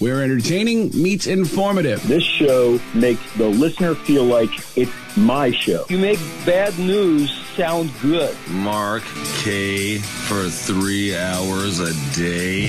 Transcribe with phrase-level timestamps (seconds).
[0.00, 2.06] where entertaining meets informative.
[2.06, 5.86] This show makes the listener feel like it's my show.
[5.88, 8.36] You make bad news sound good.
[8.48, 9.02] Mark
[9.42, 12.68] Kaye for three hours a day.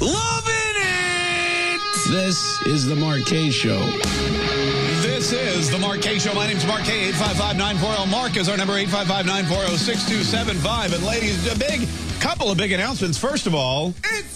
[0.00, 1.80] Loving it!
[2.10, 3.78] This is the Mark Kaye Show.
[5.02, 6.34] This is the Mark Kaye Show.
[6.34, 7.10] My name's Mark Kaye.
[7.12, 8.10] 855-940.
[8.10, 10.94] Mark is our number 855-940-6275.
[10.94, 11.86] And ladies, a big
[12.20, 13.16] couple of big announcements.
[13.18, 14.35] First of all, It's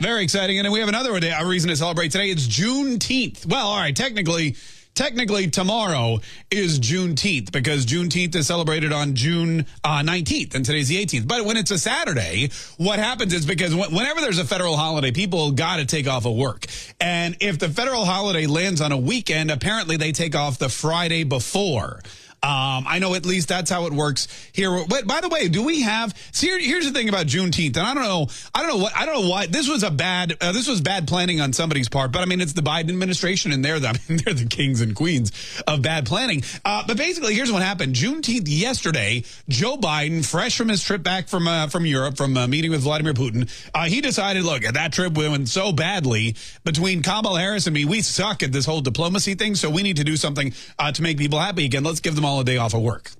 [0.00, 0.58] Very exciting.
[0.58, 2.30] And we have another day, a reason to celebrate today.
[2.30, 3.46] It's Juneteenth.
[3.46, 4.56] Well, all right, technically,
[4.94, 6.20] technically tomorrow
[6.50, 11.28] is Juneteenth because Juneteenth is celebrated on June uh, 19th and today's the 18th.
[11.28, 15.12] But when it's a Saturday, what happens is because wh- whenever there's a federal holiday,
[15.12, 16.64] people got to take off of work.
[16.98, 21.24] And if the federal holiday lands on a weekend, apparently they take off the Friday
[21.24, 22.00] before.
[22.42, 24.84] Um, I know at least that's how it works here.
[24.88, 26.16] But by the way, do we have?
[26.32, 28.96] See, here, here's the thing about Juneteenth, and I don't know, I don't know what,
[28.96, 31.88] I don't know why this was a bad, uh, this was bad planning on somebody's
[31.88, 32.12] part.
[32.12, 34.80] But I mean, it's the Biden administration, and they're the, I mean, they're the kings
[34.80, 35.32] and queens
[35.66, 36.42] of bad planning.
[36.64, 41.28] Uh, but basically, here's what happened: Juneteenth yesterday, Joe Biden, fresh from his trip back
[41.28, 44.92] from uh, from Europe, from a meeting with Vladimir Putin, uh, he decided, look, that
[44.92, 47.84] trip went so badly between Kamala Harris and me.
[47.84, 51.02] We suck at this whole diplomacy thing, so we need to do something uh, to
[51.02, 51.84] make people happy again.
[51.84, 53.10] Let's give them all a day off of work.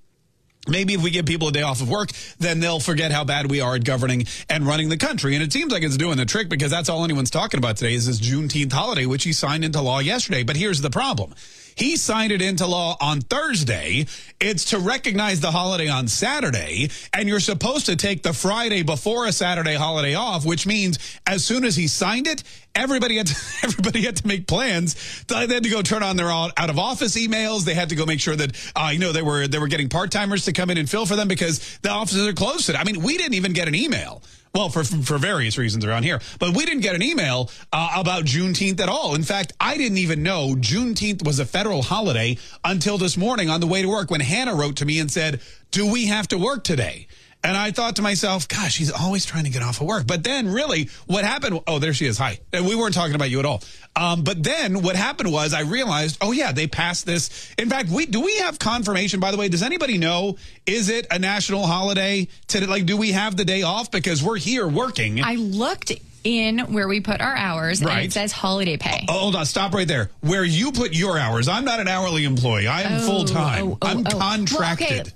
[0.69, 3.51] Maybe if we give people a day off of work, then they'll forget how bad
[3.51, 5.35] we are at governing and running the country.
[5.35, 7.95] And it seems like it's doing the trick because that's all anyone's talking about today
[7.95, 10.43] is this Juneteenth holiday, which he signed into law yesterday.
[10.43, 11.35] But here's the problem.
[11.77, 14.07] He signed it into law on Thursday.
[14.41, 19.27] It's to recognize the holiday on Saturday, and you're supposed to take the Friday before
[19.27, 22.43] a Saturday holiday off, which means as soon as he signed it,
[22.75, 25.25] everybody had to, everybody had to make plans.
[25.25, 27.65] They had to go turn on their out of office emails.
[27.65, 29.89] They had to go make sure that uh, you know they were they were getting
[29.89, 32.79] part timers to come in and fill for them because the offices are closed today.
[32.79, 34.23] I mean, we didn't even get an email.
[34.53, 38.25] Well, for for various reasons around here, but we didn't get an email uh, about
[38.25, 39.15] Juneteenth at all.
[39.15, 43.61] In fact, I didn't even know Juneteenth was a federal holiday until this morning on
[43.61, 45.41] the way to work when Hannah wrote to me and said,
[45.71, 47.07] "Do we have to work today?"
[47.43, 50.07] And I thought to myself, gosh, she's always trying to get off of work.
[50.07, 52.19] But then really what happened, oh, there she is.
[52.19, 52.39] Hi.
[52.53, 53.63] And we weren't talking about you at all.
[53.97, 57.51] Um, but then what happened was I realized, oh yeah, they passed this.
[57.57, 60.37] In fact, we, do we have confirmation, by the way, does anybody know,
[60.67, 62.67] is it a national holiday today?
[62.67, 63.91] Like, do we have the day off?
[63.91, 65.25] Because we're here working.
[65.25, 65.93] I looked
[66.23, 68.05] in where we put our hours and Right.
[68.05, 69.07] it says holiday pay.
[69.09, 70.11] Oh, hold on, stop right there.
[70.21, 72.67] Where you put your hours, I'm not an hourly employee.
[72.67, 73.69] I am Oh, full time.
[73.69, 74.03] oh, oh, I'm oh.
[74.05, 75.01] Well, contracted.
[75.01, 75.11] okay.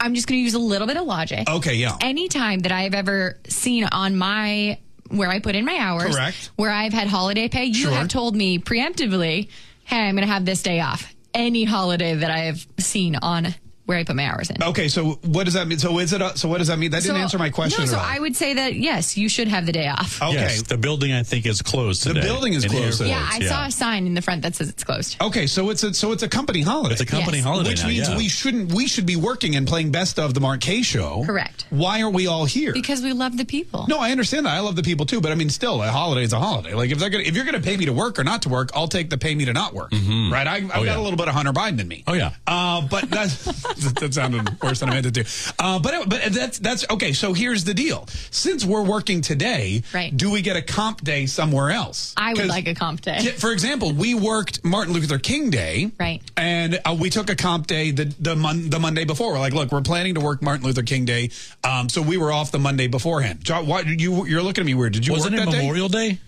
[0.00, 1.48] I'm just going to use a little bit of logic.
[1.48, 1.96] Okay, yeah.
[2.00, 4.78] Anytime that I've ever seen on my
[5.10, 6.50] where I put in my hours, Correct.
[6.56, 7.92] where I've had holiday pay, you Sure.
[7.92, 9.48] have told me preemptively,
[9.84, 13.54] "Hey, I'm going to have this day off." Any holiday that I have seen on
[13.86, 14.62] where I put my hours in.
[14.62, 15.78] Okay, so what does that mean?
[15.78, 16.20] So is it?
[16.20, 16.90] A, so what does that mean?
[16.90, 17.84] That didn't So- answer my question.
[17.84, 17.98] No, so.
[17.98, 20.20] I would say that yes, you should have the day off.
[20.20, 20.34] Okay.
[20.34, 22.20] Yes, the building I think is closed Today.
[22.20, 23.10] The building is In closed today.
[23.10, 25.16] yeah, quotes, I saw a sign in the front that says it's closed.
[25.20, 26.92] Okay, so it's a so it's a company holiday.
[26.92, 27.46] It's a company Yes.
[27.46, 28.16] holiday which now, means yeah.
[28.16, 31.22] we shouldn't we should be working and playing best of the Mark Kaye show.
[31.24, 31.66] Correct.
[31.70, 32.72] Why are we all here?
[32.72, 33.86] Because we love the people.
[33.88, 34.54] no, I understand that.
[34.54, 36.74] I love the people too, but I mean, still, a holiday is a holiday.
[36.74, 38.70] Like if they're gonna if you're gonna pay me to work or not to work,
[38.74, 39.92] I'll take the pay me to not work.
[39.92, 40.46] Right?
[40.46, 40.98] I, I've got yeah.
[40.98, 42.02] a little bit of Hunter Biden in me.
[42.06, 42.32] Oh, yeah.
[42.46, 43.44] Uh, but that's,
[43.76, 45.54] that sounded worse than I meant it to.
[45.58, 47.12] Uh, but but that's that's okay.
[47.12, 48.06] So here's the deal.
[48.30, 50.16] Since we're working today, Right.
[50.16, 52.14] do we get a comp day somewhere else?
[52.16, 53.18] I would like a comp day.
[53.36, 56.22] For example, we worked Martin Luther King Day, Right.
[56.36, 59.32] And uh, we took a comp day the the, mon- the Monday before.
[59.32, 61.30] We're like, look, we're planning to work Martin Luther King Day,
[61.64, 63.44] um, so we were off the Monday beforehand.
[63.44, 64.92] Jo- Why you you're looking at me weird?
[64.92, 65.58] Did you Wasn't work it that day?
[65.58, 66.18] Memorial Day?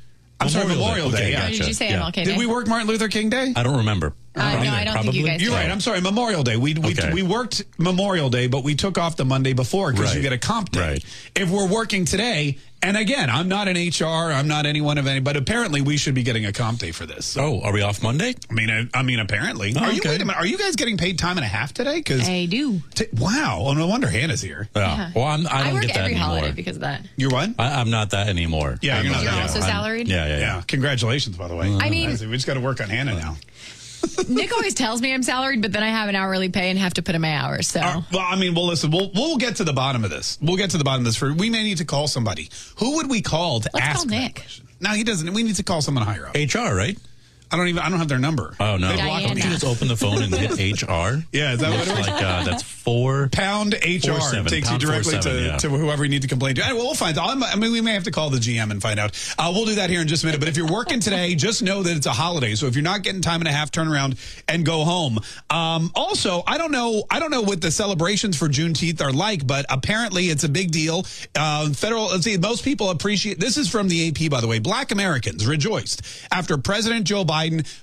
[0.41, 1.47] I'm sorry, Memorial Day, Okay, yeah.
[1.47, 2.00] Or did you say Yeah.
[2.00, 2.25] MLK Day?
[2.25, 3.53] Did we work Martin Luther King Day?
[3.56, 4.15] I don't remember.
[4.38, 5.41] Uh, no, I don't think you guys.
[5.43, 5.56] You're did.
[5.56, 5.71] right.
[5.71, 6.00] I'm sorry.
[6.00, 6.56] Memorial Day.
[6.56, 7.12] We we, Okay.
[7.12, 10.38] we worked Memorial Day, but we took off the Monday before because you get a
[10.38, 10.81] comp day.
[10.81, 11.04] Right.
[11.34, 15.19] If we're working today, and again, I'm not an HR, I'm not anyone of any,
[15.21, 17.37] but apparently we should be getting a comp day for this.
[17.37, 18.34] Oh, are we off Monday?
[18.48, 19.75] I mean, I, I mean, apparently.
[19.77, 19.98] Oh, are you?
[19.98, 20.10] okay.
[20.10, 20.38] Wait a minute.
[20.38, 21.97] Are you guys getting paid time and a half today?
[21.97, 22.81] Because I do.
[23.19, 23.62] wow.
[23.65, 24.69] Well, no wonder Hannah's here.
[24.77, 25.10] Yeah.
[25.15, 26.28] Well, I'm, I I don't work get that every anymore.
[26.28, 27.03] holiday because of that.
[27.16, 27.50] You're what?
[27.59, 28.78] I, I'm not that anymore.
[28.81, 30.07] Yeah, you're not You're that also I'm- salaried?
[30.09, 30.39] Yeah, yeah, yeah.
[30.57, 30.62] yeah.
[30.68, 31.66] Congratulations, by the way.
[31.80, 33.36] I mean- we just got to work on Hannah now.
[34.28, 36.95] Nick always tells me I'm salaried, but then I have an hourly pay and have
[36.95, 37.68] to put in my hours.
[37.68, 40.39] So Uh, well, I mean, well, listen, we'll we'll get to the bottom of this.
[40.41, 41.16] We'll get to the bottom of this.
[41.16, 42.50] For we may need to call somebody.
[42.78, 44.34] Who would we call to Let's ask call Nick.
[44.36, 44.68] question?
[44.80, 45.33] No, he doesn't.
[45.34, 46.34] We need to call someone higher up.
[46.36, 46.97] HR, right?
[47.50, 47.83] I don't even.
[47.83, 48.54] I don't have their number.
[48.60, 48.89] Oh no!
[48.89, 49.28] They Diana.
[49.28, 51.22] Don't you just open the phone and hit HR?
[51.33, 52.06] Yeah, is that what It's it is?
[52.06, 53.28] like uh, that's four.
[53.33, 55.56] pound HR Four seven, takes pound you directly four seven, to, yeah.
[55.59, 56.65] to whoever you need to complain to.
[56.65, 57.30] Anyway, we'll find out.
[57.42, 59.12] I mean, we may have to call the GM and find out.
[59.39, 60.39] Uh, we'll do that here in just a minute.
[60.41, 62.54] But if you're working today, just know that it's a holiday.
[62.54, 64.16] So if you're not getting time and a half, turn around
[64.47, 65.18] and go home.
[65.50, 67.04] Um, also, I don't know.
[67.10, 70.71] I don't know what the celebrations for Juneteenth are like, but apparently it's a big
[70.71, 71.06] deal.
[71.34, 72.06] Uh, federal.
[72.09, 72.36] Let's see.
[72.36, 73.39] Most people appreciate.
[73.41, 74.59] This is from the AP, by the way.
[74.59, 77.37] Black Americans rejoiced after President Joe Biden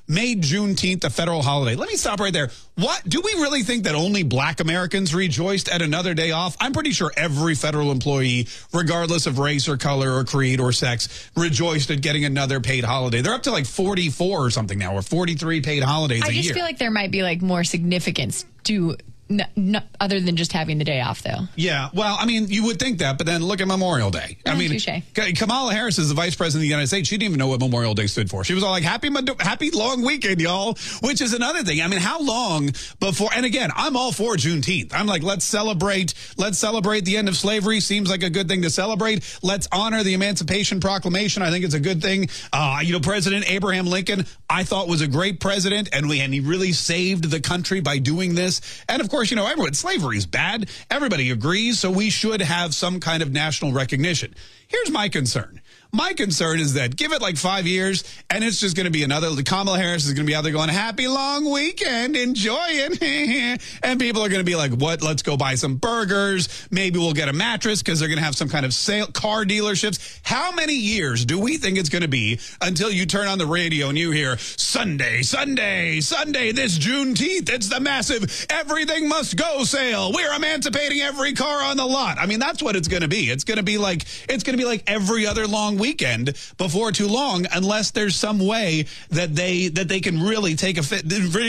[0.08, 1.76] made Juneteenth a federal holiday.
[1.76, 2.50] Let me stop right there.
[2.76, 6.58] What do we really think that only Black Americans rejoiced at another day off?
[6.60, 11.30] I'm pretty sure every federal employee, regardless of race or color or creed or sex,
[11.38, 13.22] rejoiced at getting another paid holiday.
[13.22, 16.54] They're up to like 44 or something now, or 43 paid holidays I just year.
[16.54, 18.98] feel like there might be like more significance to
[19.30, 21.48] n- n- other than just having the day off, though.
[21.56, 24.38] Yeah, well, I mean, you would think that, but then look at Memorial Day.
[24.46, 25.38] I Mm, mean, touche.
[25.40, 27.08] Kamala Harris is the vice president of the United States.
[27.10, 28.44] She didn't even know what Memorial Day stood for.
[28.44, 31.82] She was all like, "Happy, happy long weekend, y'all," which is another thing.
[31.82, 33.30] I mean, how long before?
[33.36, 34.94] And again, I'm all for Juneteenth.
[34.94, 36.14] I'm like, let's celebrate.
[36.38, 37.80] Let's celebrate the end of slavery.
[37.80, 39.24] Seems like a good thing to celebrate.
[39.42, 41.42] Let's honor the Emancipation Proclamation.
[41.44, 42.30] I think it's a good thing.
[42.54, 46.34] Uh, you know, President Abraham Lincoln, I thought was a great president, and we and
[46.34, 48.62] he really saved the country by doing this.
[48.88, 50.70] And of course, you know, everyone slavery is bad.
[50.92, 54.36] Everybody agrees, so we should have some kind of national recognition.
[54.68, 55.62] Here's my concern.
[55.92, 59.04] My concern is that give it like five years, and it's just going to be
[59.04, 59.30] another.
[59.44, 64.00] Kamala Harris is going to be out there going, "Happy long weekend, enjoy it," and
[64.00, 65.02] people are going to be like, "What?
[65.02, 66.68] Let's go buy some burgers.
[66.72, 69.46] Maybe we'll get a mattress because they're going to have some kind of sale car
[69.46, 73.38] dealerships." How many years do we think it's going to be until you turn on
[73.38, 77.50] the radio and you hear Sunday, Sunday, Sunday, this Juneteenth?
[77.50, 80.12] It's the massive everything must go sale.
[80.14, 82.18] We're emancipating every car on the lot.
[82.20, 83.30] I mean, that's what it's going to be.
[83.30, 86.92] It's going to be like it's going to be like every other long weekend before
[86.92, 91.06] too long, unless there's some way that they that they can really take a fit,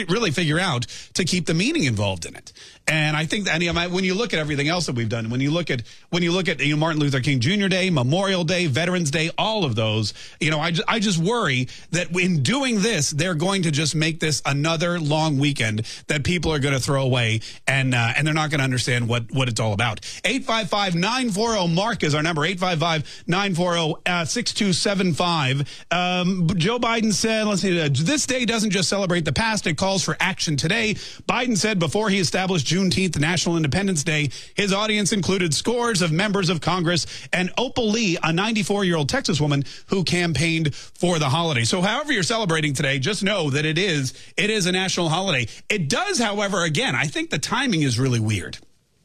[0.09, 2.53] really figure out to keep the meaning involved in it.
[2.89, 5.29] And I think that you know, when you look at everything else that we've done,
[5.29, 7.67] when you look at when you look at you know, Martin Luther King Jr.
[7.67, 12.17] Day, Memorial Day, Veterans Day, all of those, you know, I, I just worry that
[12.17, 16.61] in doing this, they're going to just make this another long weekend that people are
[16.61, 19.59] going to throw away, and uh, and they're not going to understand what what it's
[19.59, 20.03] all about.
[20.23, 22.43] 855-940 Mark is our number.
[24.25, 25.67] 855-940-6275.
[25.91, 29.77] Um, Joe Biden said, let's see, uh, this day doesn't just celebrate the past; it
[29.77, 30.95] calls for action today.
[31.29, 36.49] Biden said before he established Juneteenth, National Independence Day, his audience included scores of members
[36.49, 41.29] of Congress and Opal Lee, a 94 year old Texas woman who campaigned for the
[41.29, 41.65] holiday.
[41.65, 45.47] So, however you're celebrating today, just know that it is it is a national holiday.
[45.69, 48.59] It does, however, again, I think the timing is really weird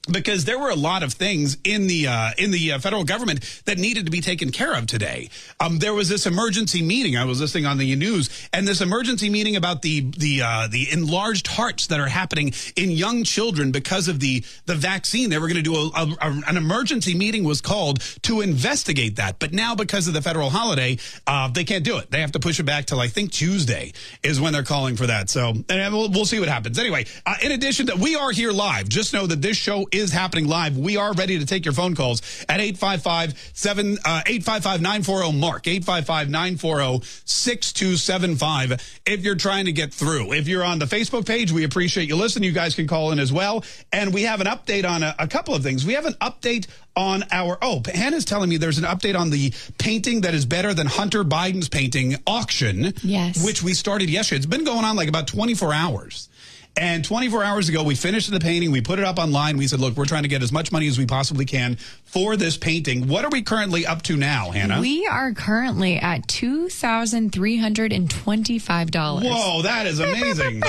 [0.10, 3.62] because there were a lot of things in the uh, in the uh, federal government
[3.66, 5.30] that needed to be taken care of today.
[5.60, 7.16] Um, there was this emergency meeting.
[7.18, 10.92] I was listening on the news, and this emergency meeting about the the uh, the
[10.92, 15.30] enlarged hearts that are happening in young children because of the the vaccine.
[15.30, 19.18] They were going to do a, a, a- an emergency meeting was called to investigate
[19.18, 22.10] that, but now because of the federal holiday, uh, they can't do it.
[22.10, 23.94] They have to push it back till I think Tuesday
[24.24, 25.30] is when they're calling for that.
[25.30, 26.80] So and we'll, we'll see what happens.
[26.80, 28.90] Anyway, uh, in addition to we are here live.
[28.90, 30.78] Just know that this show is happening live.
[30.78, 35.68] We are ready to take your phone calls at 855 7 uh, 855 940 Mark
[35.68, 40.34] 855 940 6275 if you're trying to get through.
[40.34, 42.48] If you're on the Facebook page, we appreciate you listening.
[42.48, 43.64] You guys can call in as well.
[43.92, 45.86] And we have an update on a, a couple of things.
[45.86, 49.54] We have an update on our oh Hannah's telling me there's an update on the
[49.78, 52.94] painting that is better than Hunter Biden's painting auction.
[53.02, 53.44] Yes.
[53.44, 54.38] Which we started yesterday.
[54.38, 56.30] It's been going on like about 24 hours.
[56.78, 58.72] And 24 hours ago, we finished the painting.
[58.72, 59.58] We put it up online.
[59.58, 61.76] We said, look, we're trying to get as much money as we possibly can
[62.06, 63.08] for this painting.
[63.08, 64.80] What are we currently up to now, Hannah?
[64.80, 69.26] We are currently at two thousand three hundred and twenty-five dollars.
[69.26, 70.62] Whoa, that is amazing.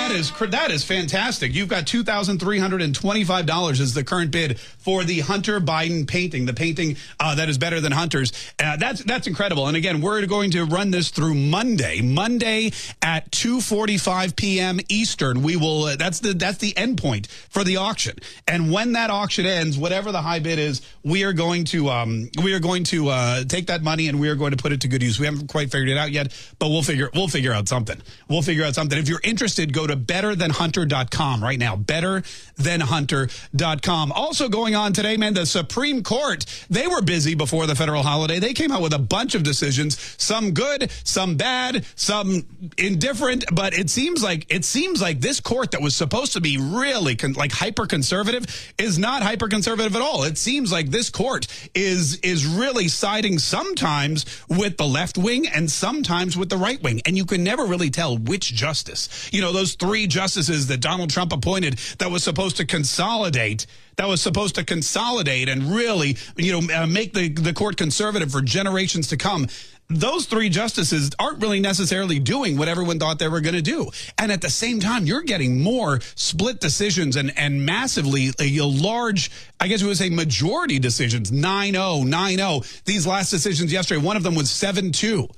[0.09, 1.53] that is that is fantastic.
[1.53, 5.19] You've got two thousand three hundred and twenty-five dollars is the current bid for the
[5.19, 8.31] Hunter Biden painting, the painting uh, that is better than Hunter's.
[8.57, 9.67] Uh, that's that's incredible.
[9.67, 14.79] And again, we're going to run this through Monday, Monday at two forty-five p.m.
[14.89, 15.43] Eastern.
[15.43, 15.83] We will.
[15.83, 18.17] Uh, that's the that's the end point for the auction.
[18.47, 22.29] And when that auction ends, whatever the high bid is, we are going to um,
[22.43, 24.81] we are going to uh, take that money and we are going to put it
[24.81, 25.19] to good use.
[25.19, 28.01] We haven't quite figured it out yet, but we'll figure we'll figure out something.
[28.27, 28.97] We'll figure out something.
[28.97, 31.75] If you're interested, go to betterthanhunter.com right now.
[31.75, 34.11] Betterthanhunter.com.
[34.11, 38.39] Also going on today, man, the Supreme Court, they were busy before the federal holiday.
[38.39, 42.45] They came out with a bunch of decisions, some good, some bad, some
[42.77, 46.57] indifferent, but it seems like it seems like this court that was supposed to be
[46.57, 48.45] really con- like hyper conservative
[48.77, 50.23] is not hyper conservative at all.
[50.23, 55.69] It seems like this court is is really siding sometimes with the left wing and
[55.69, 59.29] sometimes with the right wing, and you can never really tell which justice.
[59.31, 63.65] You know, those three justices that Donald Trump appointed that was supposed to consolidate
[63.99, 68.31] that was supposed to consolidate and really, you know, uh, make the, the court conservative
[68.31, 69.47] for generations to come.
[69.89, 73.91] Those three justices aren't really necessarily doing what everyone thought they were going to do.
[74.17, 79.31] And at the same time, you're getting more split decisions and, and massively a large,
[79.59, 81.73] I guess it would say majority decisions, 9-0,
[82.05, 82.83] 9-0.
[82.85, 85.29] These last decisions yesterday, one of them was 7-2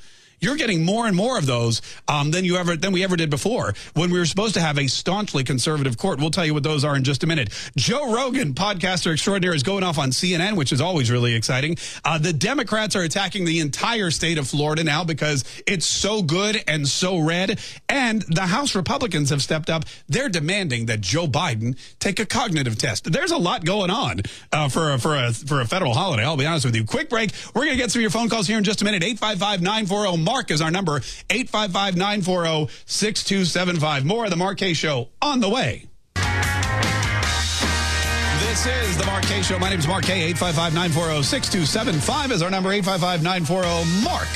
[0.42, 3.30] you're getting more and more of those um, than you ever than we ever did
[3.30, 6.20] before when we were supposed to have a staunchly conservative court.
[6.20, 7.50] We'll tell you what those are in just a minute.
[7.78, 11.78] Joe Rogan, podcaster extraordinaire, is going off on CNN, which is always really exciting.
[12.04, 16.62] Uh, the Democrats are attacking the entire state of Florida now because it's so good
[16.68, 17.60] and so red.
[17.88, 19.86] And the House Republicans have stepped up.
[20.10, 23.12] They're demanding that Joe Biden take a cognitive test.
[23.12, 24.22] There's a lot going on
[24.52, 26.24] uh, for a, for a for a federal holiday.
[26.24, 26.84] I'll be honest with you.
[26.84, 27.32] Quick break.
[27.54, 29.04] We're going to get some of your phone calls here in just a minute.
[29.04, 34.06] 855 940 Mark is our number, 855 940 6275.
[34.06, 35.88] More of the Mark Show on the way.
[38.40, 39.60] This is the Mark Show.
[39.60, 40.24] My name is Mark Kaye.
[40.30, 44.30] 855 940 6275 is our number, 855 940 Mark.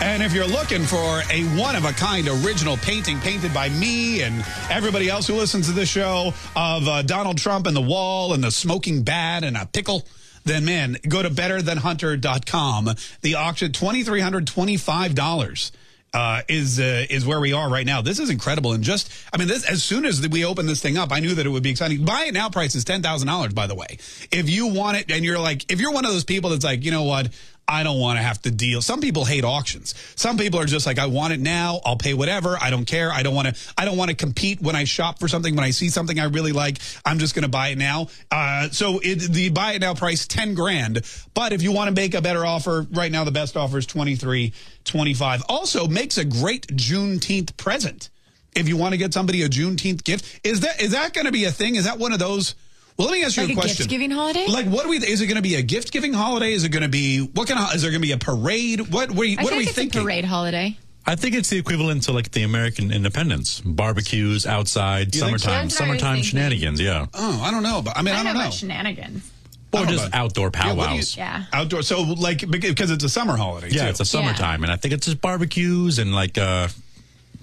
[0.00, 4.22] And if you're looking for a one of a kind original painting painted by me
[4.22, 8.32] and everybody else who listens to this show of uh, Donald Trump and the wall
[8.32, 10.06] and the smoking bat and a pickle,
[10.44, 12.90] then man, go to betterthanhunter.com.
[13.20, 15.72] The auction, $2,325
[16.14, 18.02] uh, is uh, is where we are right now.
[18.02, 20.98] This is incredible, and just I mean, this as soon as we open this thing
[20.98, 22.04] up, I knew that it would be exciting.
[22.04, 23.54] Buy it now price is ten thousand dollars.
[23.54, 23.98] By the way,
[24.30, 26.84] if you want it, and you're like, if you're one of those people that's like,
[26.84, 27.28] you know what,
[27.68, 28.82] I don't want to have to deal.
[28.82, 29.94] Some people hate auctions.
[30.16, 31.80] Some people are just like, I want it now.
[31.84, 32.58] I'll pay whatever.
[32.60, 33.10] I don't care.
[33.10, 33.72] I don't want to.
[33.78, 35.54] I don't want to compete when I shop for something.
[35.54, 38.08] When I see something I really like, I'm just going to buy it now.
[38.30, 41.02] Uh, so it, the buy it now price ten grand.
[41.34, 43.86] But if you want to make a better offer, right now the best offer is
[43.86, 44.52] twenty three
[44.84, 45.42] twenty five.
[45.48, 48.10] Also makes a great Juneteenth present.
[48.54, 51.32] If you want to get somebody a Juneteenth gift, is that is that going to
[51.32, 51.76] be a thing?
[51.76, 52.54] Is that one of those?
[53.02, 53.76] Well, let me ask you Like a a question.
[53.78, 54.46] gift-giving holiday?
[54.46, 54.98] Like, what do we?
[54.98, 56.52] Is it going to be a gift giving holiday?
[56.52, 57.74] Is it going to be what kind of?
[57.74, 58.78] Is there going to be a parade?
[58.92, 59.10] What?
[59.10, 60.00] What, are you- I what are we it's thinking?
[60.02, 60.78] a parade holiday.
[61.04, 65.46] I think it's the equivalent to like the American independence barbecues outside, You think so?
[65.48, 66.80] summertime, That's what I was summertime shenanigans.
[66.80, 67.82] Yeah, Oh, I don't know.
[67.82, 68.44] But I mean, I, I don't know know.
[68.46, 69.28] about shenanigans.
[69.72, 70.18] Or just know.
[70.20, 71.16] outdoor Yeah, you- powwows.
[71.16, 71.44] Yeah.
[71.52, 71.82] Outdoor.
[71.82, 73.70] So, like, because it's a summer holiday.
[73.70, 73.88] Yeah, too.
[73.88, 76.68] it's a summertime, and I think it's just barbecues and like uh,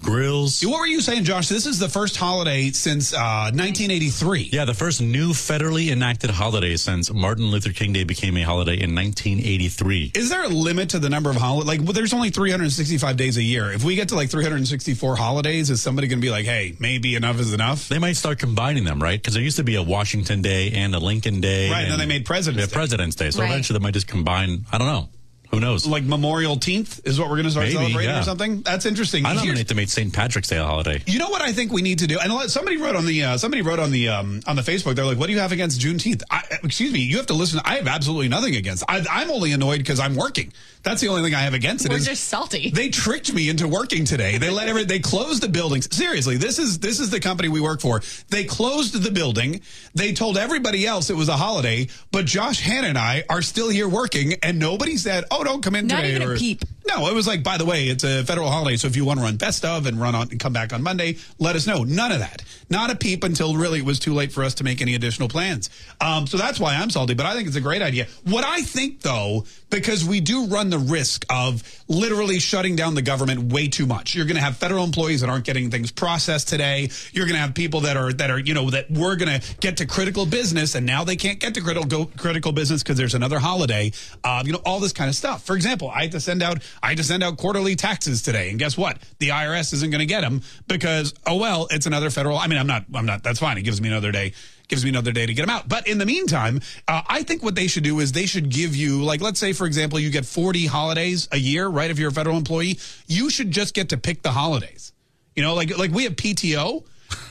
[0.02, 0.64] grills.
[0.64, 1.48] What were you saying, Josh?
[1.48, 4.50] This is the first holiday since uh, 1983.
[4.52, 8.80] Yeah, the first new federally enacted holiday since Martin Luther King Day became a holiday
[8.80, 10.12] in 1983.
[10.14, 11.68] Is there a limit to the number of holidays?
[11.68, 13.72] Like, well, there's only 365 days a year.
[13.72, 17.14] If we get to like 364 holidays, is somebody going to be like, hey, maybe
[17.14, 17.88] enough is enough?
[17.88, 19.20] They might start combining them, right?
[19.20, 21.70] Because there used to be a Washington Day and a Lincoln Day.
[21.70, 22.74] Right, and then they made President's yeah, Day.
[22.74, 23.30] President's Day.
[23.30, 23.50] So Right.
[23.50, 24.64] eventually they might just combine.
[24.72, 25.08] I don't know.
[25.50, 25.84] Who knows?
[25.84, 28.20] Like Memorial Teenth is what we're going to start Maybe, celebrating yeah.
[28.20, 28.62] or something.
[28.62, 29.26] That's interesting.
[29.26, 30.12] I nominate to make St.
[30.12, 31.02] Patrick's Day a holiday.
[31.06, 32.20] You know what I think we need to do?
[32.20, 34.94] And somebody wrote on the uh, somebody wrote on the um, on the Facebook.
[34.94, 37.00] They're like, "What do you have against Juneteenth?" I, excuse me.
[37.00, 37.60] You have to listen.
[37.64, 38.84] I have absolutely nothing against.
[38.88, 40.52] I, I'm only annoyed because I'm working.
[40.82, 41.90] That's the only thing I have against it.
[41.90, 42.70] We're just salty.
[42.70, 44.38] They tricked me into working today.
[44.38, 45.94] They let every they closed the buildings.
[45.94, 48.00] Seriously, this is this is the company we work for.
[48.28, 49.60] They closed the building.
[49.94, 53.68] They told everybody else it was a holiday, but Josh Hannah and I are still
[53.68, 56.64] here working, and nobody said, "Oh, don't come in Not today." even a peep.
[56.88, 59.20] No, it was like, by the way, it's a federal holiday, so if you want
[59.20, 61.84] to run best of and run on and come back on Monday, let us know.
[61.84, 62.42] None of that.
[62.68, 65.28] Not a peep until really it was too late for us to make any additional
[65.28, 65.70] plans.
[66.00, 68.08] Um, so that's why I'm salty, but I think it's a great idea.
[68.24, 73.02] What I think, though, because we do run the risk of literally shutting down the
[73.02, 74.14] government way too much.
[74.14, 76.90] You're going to have federal employees that aren't getting things processed today.
[77.12, 79.56] You're going to have people that are that are you know that we're going to
[79.60, 83.14] get to critical business, and now they can't get to critical critical business because there's
[83.14, 83.92] another holiday.
[84.24, 85.44] Um, you know all this kind of stuff.
[85.44, 88.50] For example, I had to send out I had to send out quarterly taxes today,
[88.50, 88.98] and guess what?
[89.18, 92.38] The IRS isn't going to get them because oh well, it's another federal.
[92.38, 93.22] I mean, I'm not I'm not.
[93.22, 93.58] That's fine.
[93.58, 94.32] It gives me another day
[94.70, 95.68] gives me another day to get them out.
[95.68, 98.74] But in the meantime, uh, I think what they should do is they should give
[98.74, 101.90] you, like, let's say, for example, you get 40 holidays a year, right?
[101.90, 104.92] If you're a federal employee, you should just get to pick the holidays.
[105.36, 106.84] You know, like, like we have PTO.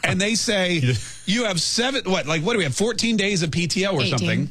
[0.04, 0.82] And they say
[1.26, 4.18] you have seven, what, like, what do we have, 14 days of PTO or 18.
[4.18, 4.50] something?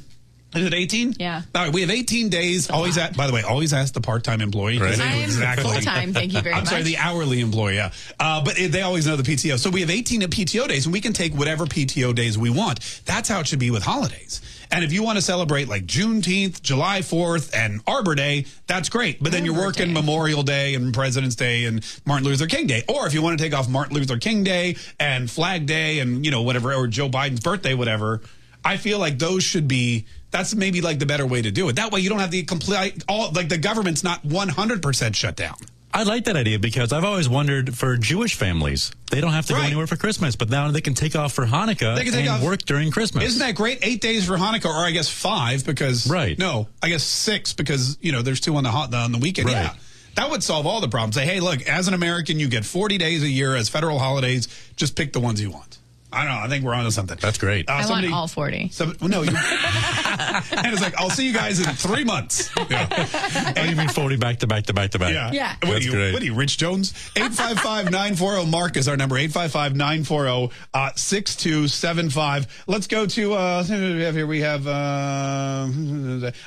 [0.54, 1.16] Is it 18?
[1.18, 1.42] Yeah.
[1.54, 2.70] All right, we have 18 days.
[2.70, 4.78] Always at, by the way, always ask the part-time employee.
[4.78, 4.98] Right.
[4.98, 5.64] I'm exactly.
[5.64, 6.14] full time.
[6.14, 6.70] Thank you very I'm much.
[6.70, 7.92] sorry, the hourly employee, yeah.
[8.18, 9.58] Uh, but it, they always know the PTO.
[9.58, 13.02] So we have 18 PTO days, and we can take whatever PTO days we want.
[13.04, 14.40] That's how it should be with holidays.
[14.70, 19.22] And if you want to celebrate like Juneteenth, July 4th, and Arbor Day, that's great.
[19.22, 19.94] But then you're working Day.
[19.94, 22.84] Memorial Day and President's Day and Martin Luther King Day.
[22.88, 26.24] Or if you want to take off Martin Luther King Day and Flag Day and,
[26.24, 28.20] you know, whatever, or Joe Biden's birthday, whatever,
[28.64, 31.76] I feel like those should be that's maybe like the better way to do it.
[31.76, 35.56] That way you don't have the complete all like the government's not 100% shut down.
[35.92, 39.54] I like that idea because I've always wondered for Jewish families, they don't have to
[39.54, 39.60] Right.
[39.62, 42.26] go anywhere for Christmas, but now they can take off for Hanukkah They can take
[42.26, 43.24] and off- work during Christmas.
[43.24, 43.78] Isn't that great?
[43.80, 46.38] 8 days for Hanukkah or I guess 5 because Right.
[46.38, 49.46] No, I guess 6 because, you know, there's two on the hot on the weekend.
[49.48, 49.54] Right.
[49.54, 49.72] Yeah.
[50.16, 51.14] That would solve all the problems.
[51.14, 54.46] Say, "Hey, look, as an American, you get 40 days a year as federal holidays.
[54.76, 55.77] Just pick the ones you want."
[56.10, 56.40] I don't know.
[56.40, 57.18] I think we're onto something.
[57.20, 57.68] That's great.
[57.68, 58.70] Uh, I somebody- want all 40.
[58.70, 62.50] Some, no, you, and it's like I'll see you guys in three months.
[62.70, 65.12] Yeah, oh, you mean 40 back to back to back to back?
[65.12, 65.30] yeah.
[65.32, 65.54] Yeah.
[65.60, 65.92] What are That's you?
[65.92, 66.12] great.
[66.14, 66.92] What are you, Rich Jones?
[67.14, 69.16] 855-940 Mark is our number.
[69.16, 72.64] 855-940 uh, 6275.
[72.66, 74.26] Let's go to uh, we have here.
[74.26, 75.68] We have uh,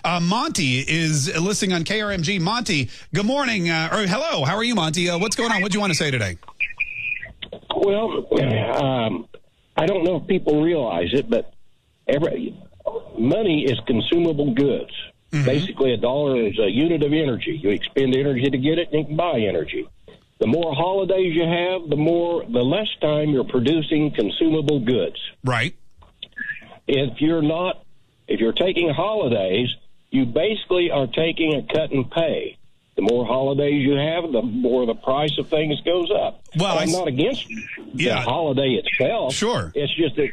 [0.04, 2.40] uh, Monty is listening on KRMG.
[2.42, 3.70] Monty, good morning.
[3.70, 4.44] Uh, or hello.
[4.44, 5.10] How are you, Monty?
[5.10, 5.62] Uh, what's going on?
[5.62, 6.38] What do you want to say today?
[7.76, 8.28] Well,
[8.84, 9.28] um,
[9.76, 11.54] I don't know if people realize it, but
[12.08, 12.56] every
[13.18, 14.92] money is consumable goods.
[15.32, 15.46] Mm-hmm.
[15.46, 17.60] Basically, a dollar is a unit of energy.
[17.62, 19.88] You expend energy to get it, and you can buy energy.
[20.40, 25.18] The more holidays you have, the more, the less time you're producing consumable goods.
[25.44, 25.76] Right.
[26.88, 27.86] If you're not,
[28.28, 29.70] if you're taking holidays,
[30.10, 32.58] you basically are taking a cut in pay.
[32.96, 36.42] The more holidays you have, the more the price of things goes up.
[36.58, 37.46] Well, I I'm s- not against
[37.94, 38.16] Yeah.
[38.16, 39.34] the holiday itself.
[39.34, 39.72] Sure.
[39.74, 40.30] It's just that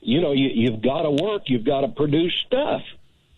[0.00, 2.82] you know you, you've got to work, you've got to produce stuff,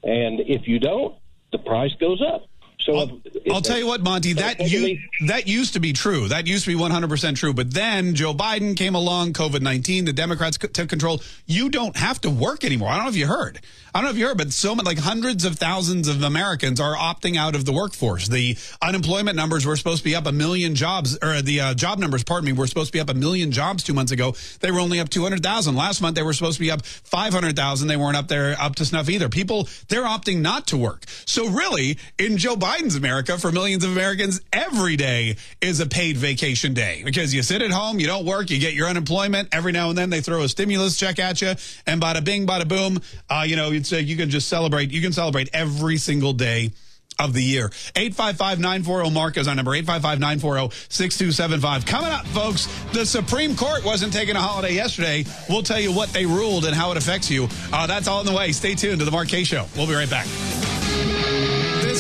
[0.03, 1.15] and if you don't,
[1.53, 2.47] the price goes up.
[2.85, 6.29] So I'll, if- I'll tell you what, Monty, that you, that used to be true.
[6.29, 7.53] That used to be 100% true.
[7.53, 11.21] But then Joe Biden came along, COVID 19, the Democrats took control.
[11.47, 12.89] You don't have to work anymore.
[12.89, 13.61] I don't know if you heard.
[13.95, 16.81] I don't know if you heard, but so many, like hundreds of thousands of Americans
[16.81, 18.27] are opting out of the workforce.
[18.27, 21.99] The unemployment numbers were supposed to be up a million jobs, or the uh, job
[21.99, 24.35] numbers, pardon me, were supposed to be up a million jobs two months ago.
[24.61, 25.77] They were only up 200,000.
[25.77, 27.87] Last month, they were supposed to be up 500,000.
[27.87, 29.29] They weren't up there, up to snuff either.
[29.29, 31.05] People, they're opting not to work.
[31.27, 36.17] So really, in Joe Biden's America, for millions of Americans, every day is a paid
[36.17, 39.51] vacation day because you sit at home, you don't work, you get your unemployment.
[39.53, 41.53] Every now and then they throw a stimulus check at you,
[41.87, 42.99] and bada bing, bada boom.
[43.29, 44.91] Uh, you know, it's uh, you can just celebrate.
[44.91, 46.71] You can celebrate every single day
[47.19, 47.69] of the year.
[47.69, 49.73] 855-940 Mark is our number.
[49.73, 51.87] 855-940-6275.
[51.87, 55.27] Coming up, folks, the Supreme Court wasn't taking a holiday yesterday.
[55.47, 57.49] We'll tell you what they ruled and how it affects you.
[57.71, 58.51] Uh, that's all in the way.
[58.53, 59.67] Stay tuned to the Mark Show.
[59.77, 60.27] We'll be right back.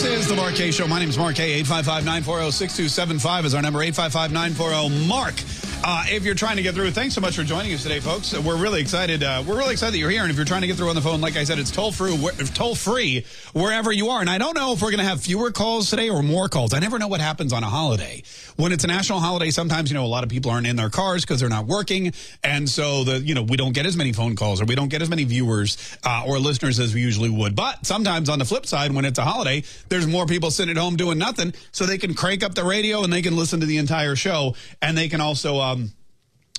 [0.02, 0.88] This is the Mark Show.
[0.88, 1.62] My name is Mark Kaye.
[1.62, 3.78] 855-940-6275 is our number.
[3.78, 5.61] 855-940-MARK.
[5.84, 8.32] Uh, if you're trying to get through, thanks so much for joining us today, folks.
[8.38, 9.24] We're really excited.
[9.24, 10.22] Uh, we're really excited that you're here.
[10.22, 11.90] And if you're trying to get through on the phone, like I said, it's toll
[11.90, 12.16] free,
[12.54, 14.20] toll free wherever you are.
[14.20, 16.72] And I don't know if we're going to have fewer calls today or more calls.
[16.72, 18.22] I never know what happens on a holiday.
[18.54, 20.90] When it's a national holiday, sometimes you know a lot of people aren't in their
[20.90, 22.12] cars because they're not working,
[22.44, 24.88] and so the you know we don't get as many phone calls or we don't
[24.88, 27.56] get as many viewers uh, or listeners as we usually would.
[27.56, 30.80] But sometimes on the flip side, when it's a holiday, there's more people sitting at
[30.80, 33.66] home doing nothing, so they can crank up the radio and they can listen to
[33.66, 35.71] the entire show, and they can also.
[35.72, 35.92] Um,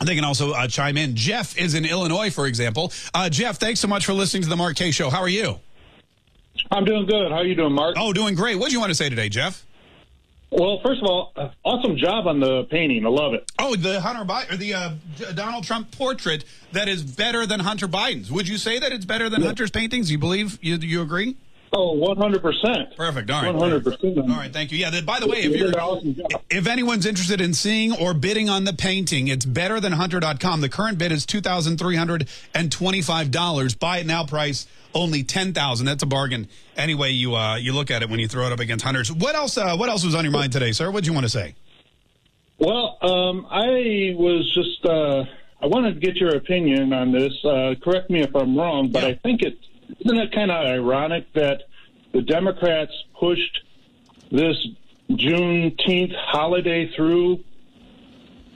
[0.04, 1.16] they can also uh, chime in.
[1.16, 2.92] Jeff is in Illinois, for example.
[3.14, 5.10] Uh, Jeff, thanks so much for listening to the Mark Kaye Show.
[5.10, 5.60] How are you?
[6.72, 7.32] I'm doing good.
[7.32, 7.96] How are you doing, Mark?
[7.98, 8.58] Oh, doing great.
[8.58, 9.66] What do you want to say today, Jeff?
[10.52, 13.06] Well, first of all, uh, awesome job on the painting.
[13.08, 13.52] I love it.
[13.58, 14.92] Oh, the Hunter Biden or the uh,
[15.34, 18.32] Donald Trump portrait that is better than Hunter Biden's.
[18.32, 20.12] Would you say that it's better than Hunter's paintings?
[20.12, 20.60] You believe?
[20.62, 21.38] You you agree?
[21.76, 22.96] Oh, 100%.
[22.96, 23.32] Perfect.
[23.32, 23.56] All right.
[23.56, 24.18] 100%.
[24.18, 24.54] All right.
[24.54, 24.78] Thank you.
[24.78, 25.02] Yeah.
[25.02, 26.30] By the way, if You did you're an awesome job.
[26.50, 30.62] if anyone's interested in seeing or bidding on the painting, it's better than hunter.com.
[30.62, 33.80] The current bid is $2,325.
[33.80, 36.48] Buy it now price only 10000 That's a bargain.
[36.78, 39.12] Anyway, you uh, you look at it when you throw it up against hunters.
[39.12, 40.92] What else uh, what else was on your mind today, sir?
[40.92, 41.56] What do you want to say?
[42.60, 45.24] Well, um, I was just, uh,
[45.62, 47.34] I wanted to get your opinion on this.
[47.44, 49.10] Uh, correct me if I'm wrong, but Yeah.
[49.10, 49.58] I think it,
[50.00, 51.64] isn't it kind of ironic that
[52.12, 53.62] the Democrats pushed
[54.32, 54.68] this
[55.10, 57.44] Juneteenth holiday through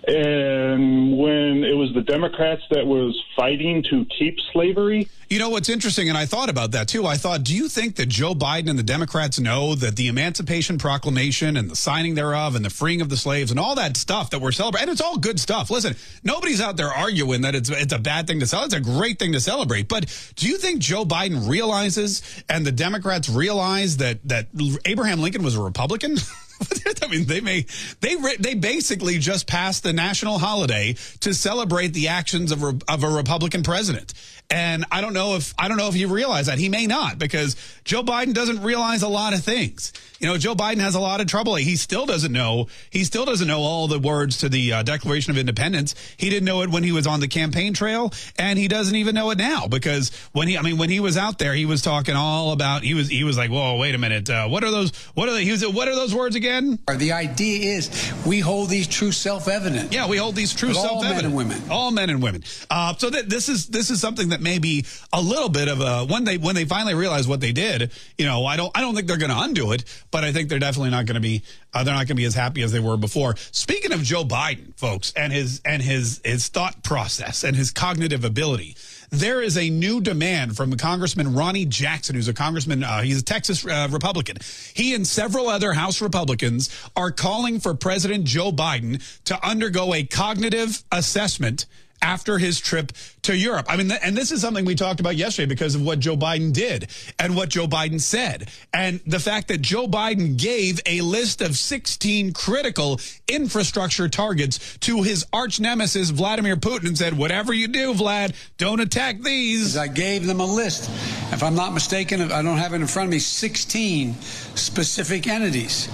[0.08, 5.10] and when it was the Democrats that was fighting to keep slavery.
[5.30, 7.06] You know what's interesting, and I thought about that too.
[7.06, 10.78] I thought, do you think that Joe Biden and the Democrats know that the Emancipation
[10.78, 14.30] Proclamation and the signing thereof and the freeing of the slaves and all that stuff
[14.30, 15.70] that we're celebrating, and it's all good stuff.
[15.70, 18.78] Listen, nobody's out there arguing that it's it's a bad thing to celebrate.
[18.78, 19.90] It's a great thing to celebrate.
[19.90, 24.48] But do you think Joe Biden realizes and the Democrats realize that that
[24.86, 26.18] Abraham Lincoln was a Republican?
[27.02, 27.66] I mean, they may
[28.02, 33.10] they they basically just passed the national holiday to celebrate the actions of of a
[33.10, 34.14] Republican president.
[34.50, 37.20] And I don't know if I don't know if he realized that he may not
[37.20, 39.92] because Joe Biden doesn't realize a lot of things.
[40.20, 41.56] You know, Joe Biden has a lot of trouble.
[41.56, 42.68] He still doesn't know.
[42.90, 45.96] He still doesn't know all the words to the uh, Declaration of Independence.
[46.16, 49.16] He didn't know it when he was on the campaign trail, and he doesn't even
[49.16, 51.82] know it now because when he, I mean, when he was out there, he was
[51.82, 52.84] talking all about.
[52.84, 54.30] He was he was like, "Whoa, wait a minute.
[54.30, 54.96] Uh, what are those?
[55.14, 55.44] What are they?
[55.44, 59.94] He was, what are those words again?" The idea is we hold these true self-evident.
[59.94, 61.06] Yeah, we hold these true self-evident.
[61.06, 61.70] All men and women.
[61.70, 62.44] All men and women.
[62.70, 66.06] Uh, so that this is this is something that be a little bit of a
[66.06, 67.92] when they when they finally realize what they did.
[68.18, 70.50] You know, I don't I don't think they're going to undo it, but I think
[70.50, 72.72] they're definitely not going to be uh, they're not going to be as happy as
[72.72, 73.36] they were before.
[73.52, 78.24] Speaking of Joe Biden, folks, and his and his his thought process and his cognitive
[78.24, 78.76] ability,
[79.10, 82.84] there is a new demand from Congressman Ronny Jackson, who's a congressman.
[82.84, 84.38] Uh, he's a Texas uh, Republican.
[84.74, 90.04] He and several other House Republicans are calling for President Joe Biden to undergo a
[90.04, 91.66] cognitive assessment
[92.02, 92.92] after his trip
[93.24, 93.66] to Europe.
[93.70, 96.54] I mean, and this is something we talked about yesterday because of what Joe Biden
[96.54, 96.88] did
[97.20, 98.50] and what Joe Biden said.
[98.74, 105.04] And the fact that Joe Biden gave a list of 16 critical infrastructure targets to
[105.04, 109.76] his arch nemesis, Vladimir Putin, and said, whatever you do, Vlad, don't attack these.
[109.76, 110.90] I gave them a list.
[111.34, 114.14] If I'm not mistaken, I don't have it in front of me, 16
[114.56, 115.90] specific entities.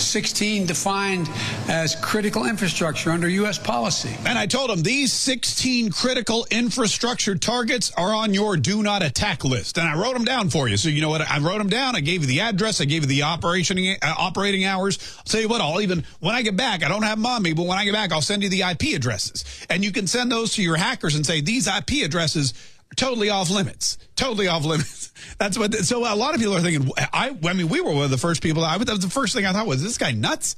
[0.00, 1.28] 16 defined
[1.68, 3.58] as critical infrastructure under U.S.
[3.58, 4.14] policy.
[4.26, 9.44] And I told him these 16 critical infrastructure targets are on your do not attack
[9.44, 9.78] list.
[9.78, 10.76] And I wrote them down for you.
[10.76, 11.20] So you know what?
[11.22, 11.96] I wrote them down.
[11.96, 12.80] I gave you the address.
[12.80, 14.98] I gave you the operation, uh, operating hours.
[15.18, 17.66] I'll tell you what, I'll even, when I get back, I don't have mommy, but
[17.66, 19.44] when I get back, I'll send you the IP addresses.
[19.70, 22.54] And you can send those to your hackers and say, these IP addresses
[22.96, 23.98] totally off limits.
[24.16, 25.12] Totally off limits.
[25.38, 25.74] That's what.
[25.74, 26.90] So a lot of people are thinking.
[27.12, 27.36] I.
[27.44, 28.64] I mean, we were one of the first people.
[28.64, 28.76] I.
[28.78, 30.56] That was the first thing I thought was this guy nuts,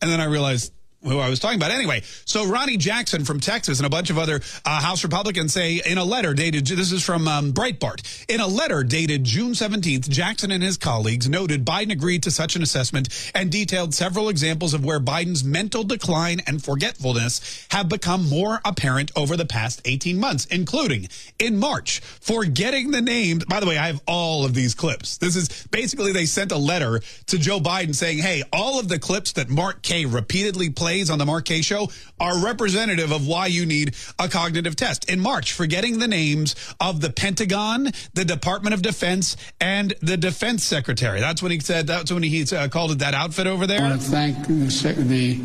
[0.00, 0.72] and then I realized
[1.06, 1.70] who I was talking about.
[1.70, 5.80] Anyway, so Ronny Jackson from Texas and a bunch of other uh, House Republicans say
[5.84, 10.08] in a letter dated, this is from um, Breitbart, in a letter dated June 17th,
[10.08, 14.74] Jackson and his colleagues noted Biden agreed to such an assessment and detailed several examples
[14.74, 20.18] of where Biden's mental decline and forgetfulness have become more apparent over the past 18
[20.18, 23.44] months, including in March, forgetting the names.
[23.44, 25.18] By the way, I have all of these clips.
[25.18, 28.98] This is basically they sent a letter to Joe Biden saying, hey, all of the
[28.98, 33.46] clips that Mark Kaye repeatedly played on the Mark Kaye Show are representative of why
[33.46, 35.10] you need a cognitive test.
[35.10, 40.64] In March, forgetting the names of the Pentagon, the Department of Defense, and the Defense
[40.64, 41.20] Secretary.
[41.20, 43.82] That's when he said, that's when he uh, called it that outfit over there.
[43.82, 45.40] I want to thank the, the,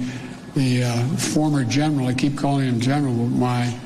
[0.55, 3.77] the uh, former general, I keep calling him general, my,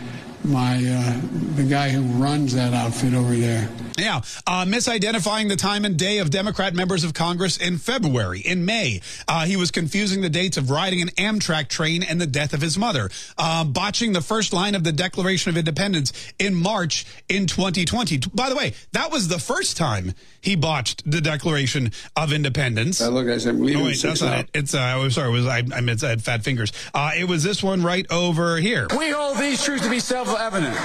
[0.43, 1.21] my, uh,
[1.55, 3.67] the guy who runs that outfit over there.
[3.97, 8.41] Yeah, uh, misidentifying the time and day of Democrat members of Congress in February.
[8.41, 12.27] In May, uh, he was confusing the dates of riding an Amtrak train and the
[12.27, 13.09] death of his mother.
[13.37, 18.17] Uh, botching the first line of the Declaration of Independence in March in 2020.
[18.33, 22.99] By the way, that was the first time he botched the Declaration of Independence.
[22.99, 24.49] Uh, look, I said, oh, wait, that's not it.
[24.53, 26.73] It's, uh, I'm sorry, it was, I, I, meant, I had fat fingers.
[26.93, 28.87] Uh, it was this one right over here.
[28.97, 30.77] We hold these truths to be self-evident.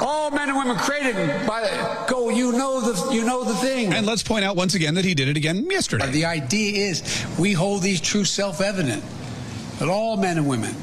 [0.00, 1.14] All men and women created
[1.46, 3.92] by the, go you know the you know the thing.
[3.92, 6.10] And let's point out once again that he did it again yesterday.
[6.10, 9.02] The idea is we hold these truths self-evident
[9.78, 10.74] that all men and women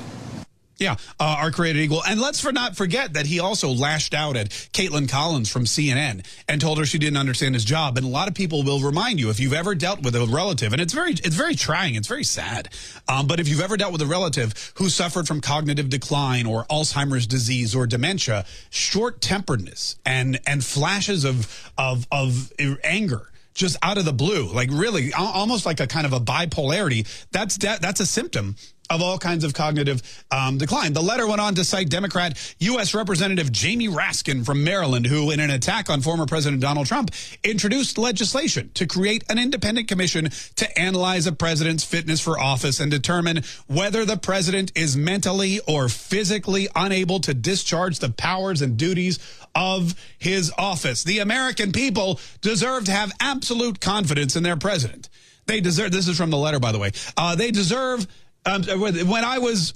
[0.77, 2.03] yeah, uh, are created equal.
[2.03, 6.25] And let's for not forget that he also lashed out at Kaitlan Collins from CNN
[6.47, 7.97] and told her she didn't understand his job.
[7.97, 10.73] And a lot of people will remind you if you've ever dealt with a relative,
[10.73, 12.69] and it's very it's very trying, it's very sad.
[13.07, 16.65] Um, but if you've ever dealt with a relative who suffered from cognitive decline or
[16.65, 22.51] Alzheimer's disease or dementia, short temperedness and and flashes of of of
[22.83, 27.05] anger just out of the blue, like really almost like a kind of a bipolarity.
[27.31, 28.55] That's that's a symptom
[28.89, 30.93] of all kinds of cognitive um, decline.
[30.93, 32.93] The letter went on to cite Democrat U.S.
[32.93, 37.11] Representative Jamie Raskin from Maryland, who, in an attack on former President Donald Trump,
[37.43, 42.89] introduced legislation to create an independent commission to analyze a president's fitness for office and
[42.89, 49.19] determine whether the president is mentally or physically unable to discharge the powers and duties
[49.57, 51.03] of his office.
[51.03, 55.09] The American people deserve to have absolute confidence in their president.
[55.47, 58.05] They deserve, this is from the letter, by the way, uh, they deserve
[58.45, 59.73] um, when I was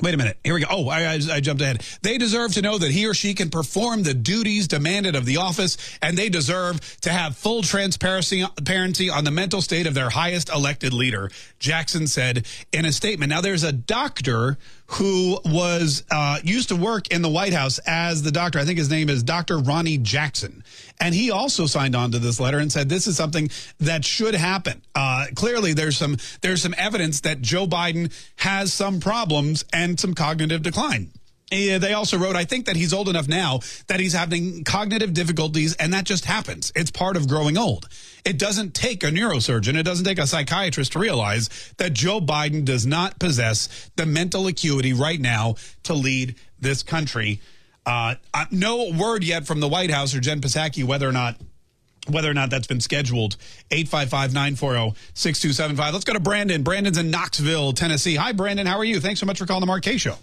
[0.00, 0.38] Wait a minute.
[0.44, 0.66] Here we go.
[0.70, 1.82] Oh, I, I, I, jumped ahead.
[2.02, 5.38] They deserve to know that he or she can perform the duties demanded of the
[5.38, 10.10] office, and they deserve to have full transparency transparency on the mental state of their
[10.10, 13.30] highest elected leader, Jackson said in a statement.
[13.30, 14.56] Now, there's a doctor
[14.92, 18.58] who was uh, used to work in the White House as the doctor.
[18.58, 19.58] I think his name is Dr.
[19.58, 20.64] Ronny Jackson.
[20.98, 24.34] And he also signed on to this letter and said this is something that should
[24.34, 24.82] happen.
[24.94, 30.14] Uh, clearly, there's some there's some evidence that Joe Biden has some problems and some
[30.14, 31.12] cognitive decline.
[31.50, 35.14] Yeah, they also wrote, I think that he's old enough now that he's having cognitive
[35.14, 36.70] difficulties, and that just happens.
[36.76, 37.88] It's part of growing old.
[38.24, 42.66] It doesn't take a neurosurgeon, it doesn't take a psychiatrist to realize that Joe Biden
[42.66, 47.40] does not possess the mental acuity right now to lead this country.
[47.86, 51.36] Uh, uh no word yet from the White House or Jen Psaki whether or not
[52.10, 53.36] whether or not that's been scheduled.
[53.70, 55.92] 855-940-6275.
[55.92, 56.62] Let's go to Brandon.
[56.62, 58.16] Brandon's in Knoxville, Tennessee.
[58.16, 58.66] Hi, Brandon.
[58.66, 59.00] How are you?
[59.00, 60.16] Thanks so much for calling the Mark Show.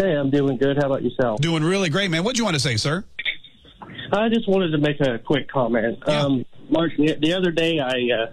[0.00, 0.76] Hey, I'm doing good.
[0.76, 1.40] How about yourself?
[1.40, 2.22] Doing really great, man.
[2.22, 3.02] What'd you want to say, sir?
[4.12, 5.98] I just wanted to make a quick comment.
[6.06, 6.20] Yeah.
[6.20, 8.30] Um, Mark, the, the, other day I uh,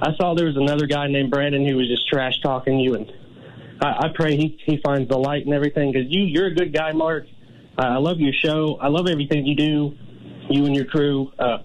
[0.00, 3.12] I saw there was another guy named Brandon who was just trash talking you, and
[3.80, 6.72] I, I pray he, he finds the light and everything because you you're a good
[6.72, 7.26] guy, Mark.
[7.76, 8.78] I love your show.
[8.80, 9.96] I love everything you do,
[10.50, 11.32] you and your crew.
[11.36, 11.58] Uh,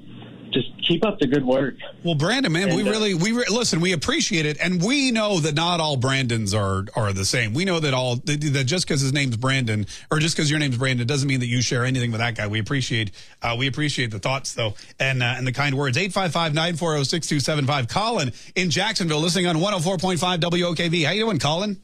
[0.51, 1.75] just keep up the good work.
[2.03, 3.79] Well, Brandon, man, and, we uh, really we re- listen.
[3.81, 7.53] We appreciate it, and we know that not all Brandons are are the same.
[7.53, 10.59] We know that all that, that just because his name's Brandon or just because your
[10.59, 12.47] name's Brandon doesn't mean that you share anything with that guy.
[12.47, 15.97] We appreciate uh, we appreciate the thoughts though, and uh, and the kind words.
[15.97, 17.89] 855-940-6275.
[17.89, 21.05] Colin in Jacksonville, listening on 104.5 WOKV.
[21.05, 21.81] How you doing, Colin?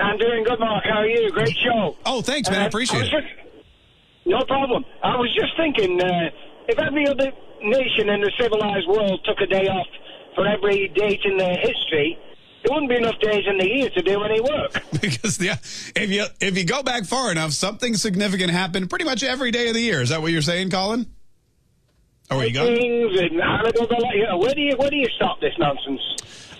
[0.00, 0.84] I'm doing good, Mark.
[0.84, 1.30] How are you?
[1.30, 1.96] Great show.
[2.06, 2.60] Oh, thanks, man.
[2.60, 3.10] I uh, appreciate I it.
[3.10, 3.26] Just,
[4.24, 4.84] no problem.
[5.02, 6.30] I was just thinking uh,
[6.66, 9.86] if every other nation in the civilized world took a day off
[10.34, 12.18] for every date in their history,
[12.62, 14.82] there wouldn't be enough days in the year to do any work.
[15.00, 15.56] because yeah,
[15.96, 19.68] if you if you go back far enough, something significant happened pretty much every day
[19.68, 20.02] of the year.
[20.02, 21.06] Is that what you're saying, Colin?
[22.30, 22.74] Or where you going?
[22.74, 22.84] Where
[24.54, 26.00] do you where do you stop this nonsense?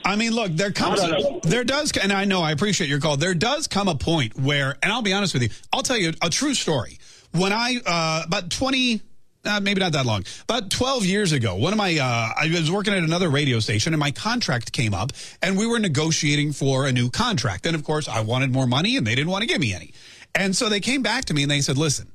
[0.03, 1.01] I mean, look, there comes,
[1.43, 3.19] there does, and I know I appreciate your call.
[3.19, 6.15] There does come a point where, and I'll be honest with you, I'll tell you
[6.23, 6.99] a true story.
[7.33, 9.03] When I, uh, about 20,
[9.45, 10.25] uh, maybe not that long.
[10.45, 13.95] About 12 years ago, one of my, uh, I was working at another radio station
[13.95, 17.67] and my contract came up and we were negotiating for a new contract.
[17.67, 19.93] And of course, I wanted more money and they didn't want to give me any.
[20.35, 22.09] And so they came back to me and they said, listen,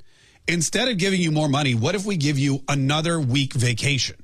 [0.47, 4.15] instead of giving you more money, what if we give you another week vacation?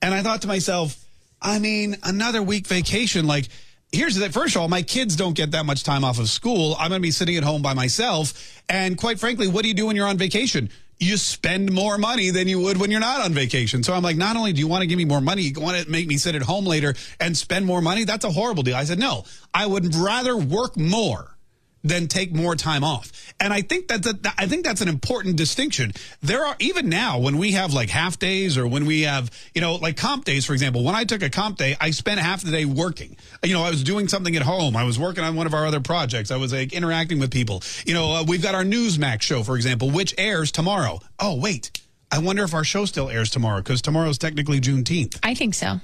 [0.00, 1.02] And I thought to myself,
[1.40, 3.48] I mean, another week vacation, like,
[3.90, 6.76] here's the first of all, my kids don't get that much time off of school.
[6.78, 8.62] I'm going to be sitting at home by myself.
[8.68, 10.70] And quite frankly, what do you do when you're on vacation?
[11.02, 13.82] You spend more money than you would when you're not on vacation.
[13.82, 15.82] So I'm like, not only do you want to give me more money, you want
[15.82, 18.04] to make me sit at home later and spend more money?
[18.04, 18.76] That's a horrible deal.
[18.76, 21.36] I said, no, I would rather work more
[21.82, 23.10] than take more time off.
[23.40, 25.92] And I think that's a, I think that's an important distinction.
[26.20, 29.60] There are even now when we have like half days or when we have, you
[29.60, 32.42] know, like comp days, for example, when I took a comp day, I spent half
[32.42, 33.16] the day working.
[33.42, 34.76] You know, I was doing something at home.
[34.76, 36.30] I was working on one of our other projects.
[36.30, 37.62] I was like interacting with people.
[37.84, 41.00] You know, uh, we've got our Newsmax show, for example, which airs tomorrow.
[41.18, 41.80] Oh, wait.
[42.12, 45.18] I wonder if our show still airs tomorrow because tomorrow's technically Juneteenth.
[45.22, 45.80] I think so.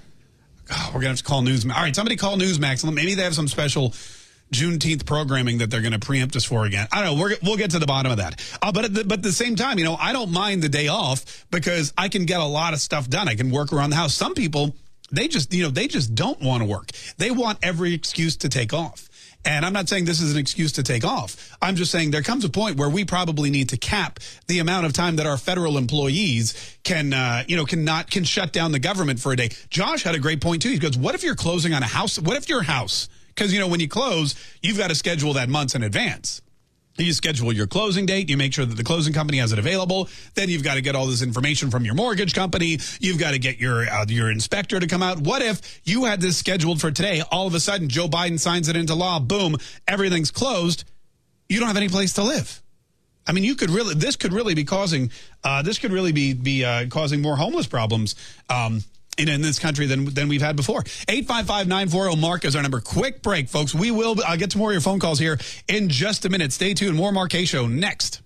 [0.71, 1.75] Oh, we're going to have to call Newsmax.
[1.75, 2.93] All right, somebody call Newsmax.
[2.93, 3.95] Maybe they have some special
[4.53, 6.89] Juneteenth programming that they're going to preempt us for again.
[6.93, 7.25] I don't know.
[7.25, 8.41] we will get to the bottom of that.
[8.63, 10.69] Uh, but at the, but at the same time, you know, I don't mind the
[10.69, 13.29] day off because I can get a lot of stuff done.
[13.29, 14.15] I can work around the house.
[14.15, 14.75] Some people,
[15.11, 16.91] they just, you know, they just don't want to work.
[17.19, 19.09] They want every excuse to take off.
[19.45, 21.57] And I'm not saying this is an excuse to take off.
[21.63, 24.87] I'm just saying there comes a point where we probably need to cap the amount
[24.87, 28.79] of time that our federal employees can, uh, you know, cannot can shut down the
[28.79, 29.51] government for a day.
[29.71, 30.71] Josh had a great point too.
[30.71, 32.19] He goes, "What if you're closing on a house?
[32.19, 33.09] What if your house?"
[33.39, 36.43] Because, you know, when you close, you've got to schedule that months in advance.
[36.97, 38.29] You schedule your closing date.
[38.29, 40.09] You make sure that the closing company has it available.
[40.35, 42.81] Then you've got to get all this information from your mortgage company.
[42.99, 45.21] You've got to get your uh, your inspector to come out.
[45.21, 47.23] What if you had this scheduled for today?
[47.31, 49.21] All of a sudden, Joe Biden signs it into law.
[49.21, 50.83] Boom, everything's closed.
[51.49, 52.61] You don't have any place to live.
[53.25, 53.95] I mean, you could really.
[53.95, 55.13] This could really be causing.
[55.45, 58.17] Uh, this could really be be uh, causing more homeless problems.
[58.51, 58.83] Um,
[59.19, 60.83] in, in this country than than we've had before.
[60.83, 62.81] 855-940-MARK is our number.
[62.81, 63.75] Quick break, folks.
[63.75, 66.53] We will uh, get to more of your phone calls here in just a minute.
[66.53, 66.97] Stay tuned.
[66.97, 68.23] More Mark Show next.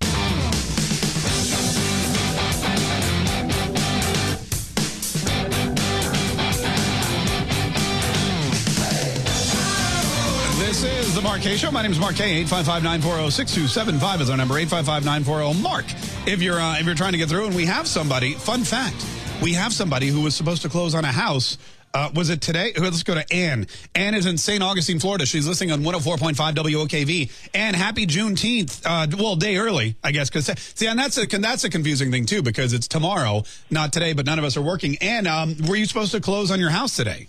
[10.58, 11.70] This is the Mark Show.
[11.70, 12.44] My name is Mark Kaye.
[12.44, 14.54] 855-940-6275 is our number.
[14.54, 15.84] 855-940-MARK.
[16.26, 18.34] If you're uh, if you're trying to get through, and we have somebody.
[18.34, 19.04] Fun fact
[19.42, 21.58] we have somebody who was supposed to close on a house
[21.94, 22.72] Uh, was it today?
[22.78, 23.66] Let's go to Ann.
[23.94, 24.62] Ann is in St.
[24.62, 25.26] Augustine, Florida.
[25.26, 27.30] She's listening on 104.5 WOKV.
[27.52, 28.80] Ann, happy Juneteenth.
[28.86, 30.30] Uh, well, day early, I guess.
[30.30, 34.14] Because see, and that's a that's a confusing thing too because it's tomorrow, not today.
[34.14, 34.96] But none of us are working.
[35.02, 37.28] And um, were you supposed to close on your house today?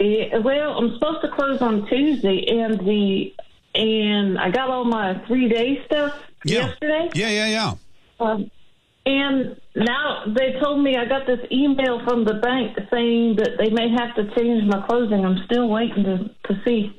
[0.00, 3.34] Yeah, well, I'm supposed to close on Tuesday, and the
[3.74, 6.68] and I got all my three day stuff Yeah.
[6.68, 7.10] yesterday.
[7.14, 7.74] Yeah, yeah, yeah.
[8.18, 8.50] Um,
[9.04, 13.70] and now they told me I got this email from the bank saying that they
[13.70, 15.24] may have to change my closing.
[15.24, 16.98] I'm still waiting to, to see.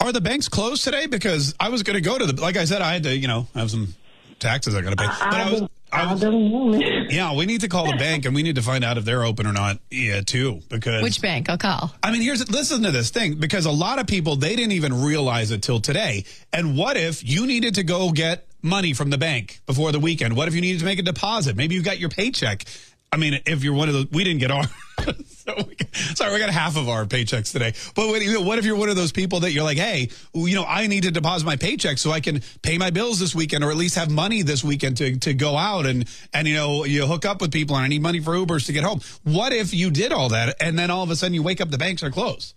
[0.00, 1.06] Are the banks closed today?
[1.06, 2.40] Because I was going to go to the.
[2.40, 3.94] Like I said, I had to, you know, have some
[4.38, 5.06] taxes I got to pay.
[5.06, 5.68] But I, was.
[5.92, 6.78] I was don't know.
[7.10, 9.24] yeah, we need to call the bank and we need to find out if they're
[9.24, 9.78] open or not.
[9.90, 10.60] Yeah, too.
[10.68, 11.48] Because Which bank?
[11.48, 11.94] I'll call.
[12.02, 15.02] I mean, here's listen to this thing because a lot of people they didn't even
[15.02, 16.24] realize it till today.
[16.52, 20.36] And what if you needed to go get money from the bank before the weekend?
[20.36, 21.56] What if you needed to make a deposit?
[21.56, 22.64] Maybe you got your paycheck.
[23.12, 24.64] I mean, if you're one of those, we didn't get our.
[25.26, 27.72] so we, sorry, we got half of our paychecks today.
[27.94, 30.64] But what, what if you're one of those people that you're like, hey, you know,
[30.64, 33.70] I need to deposit my paycheck so I can pay my bills this weekend, or
[33.70, 37.06] at least have money this weekend to to go out and and you know you
[37.06, 39.00] hook up with people and I need money for Ubers to get home.
[39.22, 41.70] What if you did all that and then all of a sudden you wake up
[41.70, 42.55] the banks are closed?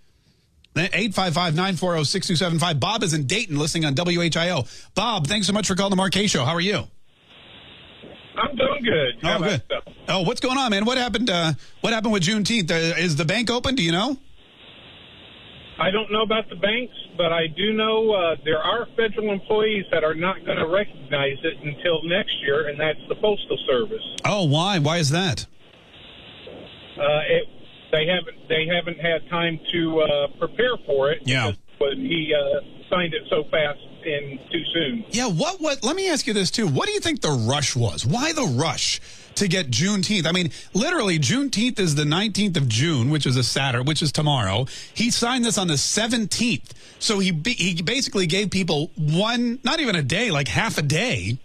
[0.87, 2.79] 855-940-6275.
[2.79, 4.67] Bob is in Dayton listening on WHIO.
[4.95, 6.45] Bob, thanks so much for calling the Mark Kaye Show.
[6.45, 6.87] How are you?
[8.37, 9.15] I'm doing good.
[9.23, 9.81] Oh, about good.
[10.07, 10.85] Oh, what's going on, man?
[10.85, 11.29] What happened?
[11.29, 12.71] Uh, what happened with Juneteenth?
[12.71, 13.75] Uh, is the bank open?
[13.75, 14.17] Do you know?
[15.77, 19.85] I don't know about the banks, but I do know uh, there are federal employees
[19.91, 24.03] that are not going to recognize it until next year, and that's the Postal Service.
[24.25, 24.79] Oh, why?
[24.79, 25.45] Why is that?
[26.97, 27.47] Uh, it,
[27.91, 31.21] they haven't they haven't had time to uh, prepare for it.
[31.25, 31.53] Yeah.
[31.77, 35.05] But he uh, signed it so fast and too soon.
[35.09, 35.27] Yeah.
[35.27, 35.59] What?
[35.61, 35.83] What?
[35.83, 36.67] Let me ask you this too.
[36.67, 38.05] What do you think the rush was?
[38.05, 39.01] Why the rush
[39.35, 40.25] to get Juneteenth?
[40.25, 44.11] I mean, literally, Juneteenth is the 19th of June, which is a Saturday, which is
[44.11, 44.65] tomorrow.
[44.93, 49.95] He signed this on the 17th, so he he basically gave people one, not even
[49.95, 51.37] a day, like half a day,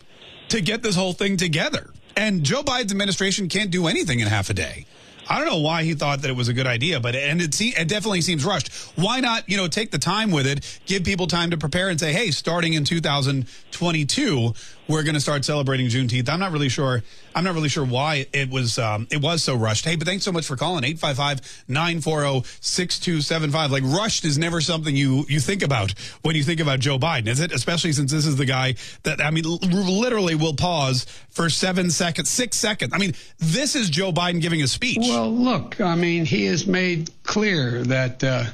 [0.49, 1.91] to get this whole thing together.
[2.17, 4.87] And Joe Biden's administration can't do anything in half a day.
[5.29, 7.55] I don't know why he thought that it was a good idea, but and it,
[7.55, 8.73] se- it definitely seems rushed.
[8.97, 11.99] Why not, you know, take the time with it, give people time to prepare and
[11.99, 14.55] say, hey, starting in 2022,
[14.89, 16.29] we're going to start celebrating Juneteenth.
[16.29, 17.03] I'm not really sure.
[17.35, 19.85] I'm not really sure why it was um, it was so rushed.
[19.85, 23.71] Hey, but thanks so much for calling 855-940-6275.
[23.71, 25.93] Like rushed is never something you you think about
[26.23, 27.53] when you think about Joe Biden, is it?
[27.53, 32.31] Especially since this is the guy that I mean, literally will pause for seven seconds,
[32.31, 32.93] six seconds.
[32.95, 34.99] I mean, this is Joe Biden giving a speech.
[35.01, 38.45] Well, look, I mean, he has made clear that uh,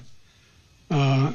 [0.90, 1.32] uh,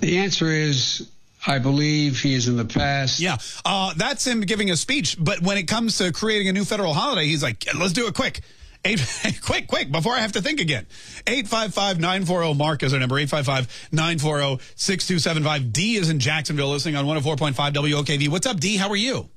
[0.00, 1.10] the answer is,
[1.46, 3.20] I believe he is in the past.
[3.20, 5.16] Yeah, uh, that's him giving a speech.
[5.18, 8.14] But when it comes to creating a new federal holiday, he's like, let's do it
[8.14, 8.40] quick.
[8.84, 9.02] Eight,
[9.44, 10.86] quick, quick, before I have to think again.
[11.26, 15.70] 855-940-MARK is our number, 855-940-6275.
[15.70, 18.28] D is in Jacksonville, listening on 104.5 WOKV.
[18.28, 18.78] What's up, D?
[18.78, 19.28] How are you?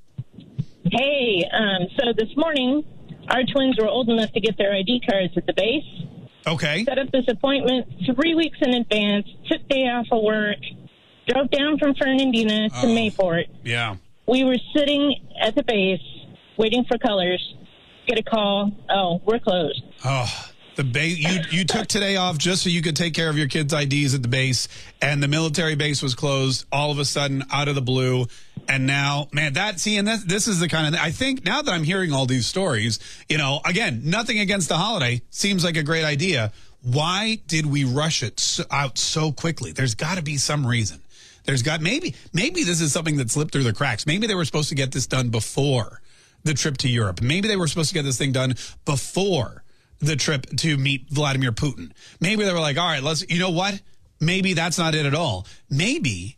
[0.90, 2.86] Hey, um, so this morning,
[3.28, 5.84] our twins were old enough to get their ID cards at the base.
[6.46, 6.84] Okay.
[6.86, 10.58] Set up this appointment three weeks in advance, took day off of work,
[11.28, 12.88] drove down from Fernandina to Oh.
[12.88, 13.46] Mayport.
[13.64, 13.96] Yeah.
[14.28, 16.02] We were sitting at the base,
[16.58, 17.42] waiting for colors,
[18.08, 19.82] get a call, oh, we're closed.
[20.06, 20.30] Oh,
[20.76, 23.48] the base you you took today off just so you could take care of your
[23.48, 24.68] kids' IDs at the base,
[25.02, 28.26] and the military base was closed all of a sudden out of the blue.
[28.68, 31.62] And now, man, that see, and that, this is the kind of I think now
[31.62, 33.00] that I'm hearing all these stories,
[33.30, 36.52] you know, again, nothing against the holiday seems like a great idea.
[36.82, 39.72] Why did we rush it so, out so quickly?
[39.72, 41.02] There's got to be some reason.
[41.46, 44.06] There's got maybe maybe this is something that slipped through the cracks.
[44.06, 46.02] Maybe they were supposed to get this done before
[46.44, 47.22] the trip to Europe.
[47.22, 49.64] Maybe they were supposed to get this thing done before
[50.00, 51.92] the trip to meet Vladimir Putin.
[52.20, 53.82] Maybe they were like, all right, let's, you know what?
[54.20, 55.48] Maybe that's not it at all.
[55.70, 56.38] Maybe,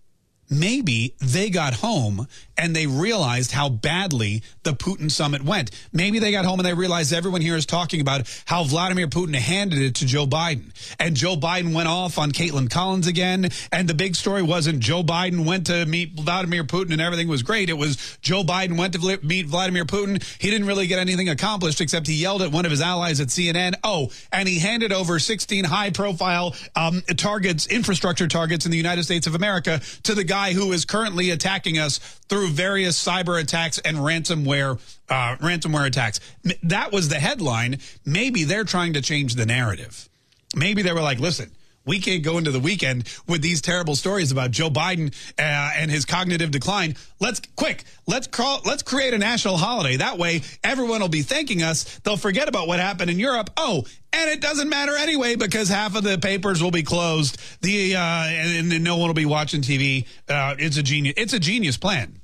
[0.49, 2.27] maybe they got home
[2.57, 5.71] and they realized how badly the Putin summit went.
[5.91, 9.35] Maybe they got home and they realized everyone here is talking about how Vladimir Putin
[9.35, 10.71] handed it to Joe Biden.
[10.99, 13.49] And Joe Biden went off on Kaitlan Collins again.
[13.71, 17.43] And the big story wasn't Joe Biden went to meet Vladimir Putin and everything was
[17.43, 17.69] great.
[17.69, 20.23] It was Joe Biden went to meet Vladimir Putin.
[20.39, 23.27] He didn't really get anything accomplished except he yelled at one of his allies at
[23.27, 23.75] CNN.
[23.83, 29.03] Oh, and he handed over 16 high profile um, targets, infrastructure targets in the United
[29.03, 31.97] States of America to the guy who is currently attacking us
[32.29, 36.19] through various cyber attacks and ransomware uh, ransomware attacks.
[36.63, 37.79] That was the headline.
[38.05, 40.09] Maybe they're trying to change the narrative.
[40.55, 41.51] Maybe they were like, listen,
[41.85, 45.91] we can't go into the weekend with these terrible stories about Joe Biden uh, and
[45.91, 46.95] his cognitive decline.
[47.19, 49.97] Let's quick, let's crawl, let's create a national holiday.
[49.97, 51.99] That way, everyone will be thanking us.
[51.99, 53.49] They'll forget about what happened in Europe.
[53.57, 57.37] Oh, and it doesn't matter anyway because half of the papers will be closed.
[57.61, 60.05] The uh, and, and no one will be watching TV.
[60.27, 61.15] Uh, it's a genius.
[61.17, 62.19] It's a genius plan.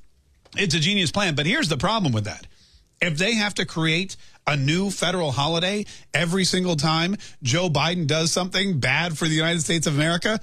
[0.56, 1.34] It's a genius plan.
[1.34, 2.46] But here's the problem with that:
[3.00, 8.32] if they have to create a new federal holiday every single time Joe Biden does
[8.32, 10.40] something bad for the United States of America,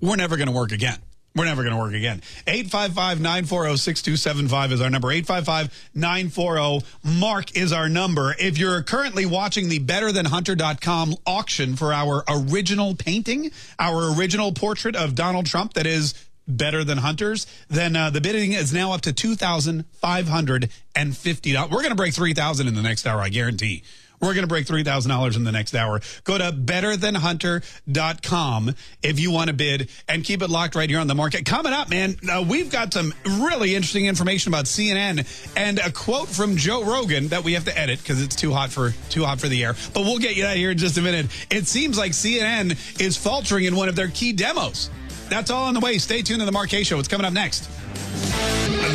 [0.00, 0.98] we're never going to work again.
[1.36, 2.22] We're never going to work again.
[2.48, 5.06] 855-940-6275 is our number.
[5.08, 8.34] 855-940 Mark is our number.
[8.38, 15.14] If you're currently watching the betterthanhunter.com auction for our original painting, our original portrait of
[15.14, 16.14] Donald Trump that is
[16.56, 21.60] better than hunters, then uh, the bidding is now up to $2,550.
[21.62, 23.84] We're going to break 3000 in the next hour, I guarantee.
[24.20, 26.02] We're going to break $3,000 in the next hour.
[26.24, 31.06] Go to betterthanhunter.com if you want to bid and keep it locked right here on
[31.06, 31.46] the market.
[31.46, 35.26] Coming up, man, uh, we've got some really interesting information about CNN
[35.56, 38.68] and a quote from Joe Rogan that we have to edit because it's too hot
[38.70, 39.74] for too hot for the air.
[39.94, 41.28] But we'll get you that here in just a minute.
[41.50, 44.90] It seems like CNN is faltering in one of their key demos.
[45.30, 45.98] That's all on the way.
[45.98, 46.98] Stay tuned to the Mark Kaye Show.
[46.98, 47.68] It's coming up next.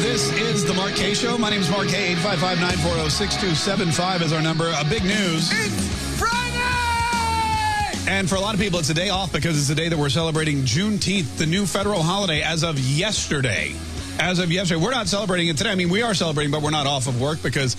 [0.03, 1.37] This is the Mark Kaye Show.
[1.37, 2.13] My name is Mark K.
[2.15, 4.69] 855-940-6275 is our number.
[4.77, 5.49] A big news.
[5.53, 8.11] It's Friday!
[8.11, 9.97] And for a lot of people, it's a day off because it's the day that
[9.97, 13.73] we're celebrating Juneteenth, the new federal holiday as of yesterday.
[14.19, 15.71] As of yesterday, we're not celebrating it today.
[15.71, 17.77] I mean, we are celebrating, but we're not off of work because,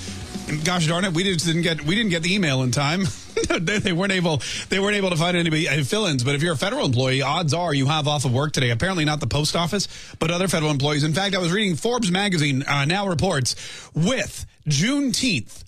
[0.64, 3.04] gosh darn it, we just didn't get we didn't get the email in time.
[3.60, 6.24] they, weren't able they weren't able to find anybody uh, fill-ins.
[6.24, 8.70] But if you're a federal employee, odds are you have off of work today.
[8.70, 9.88] Apparently, not the post office,
[10.18, 11.04] but other federal employees.
[11.04, 13.54] In fact, I was reading Forbes magazine uh, now reports
[13.94, 15.64] with Juneteenth,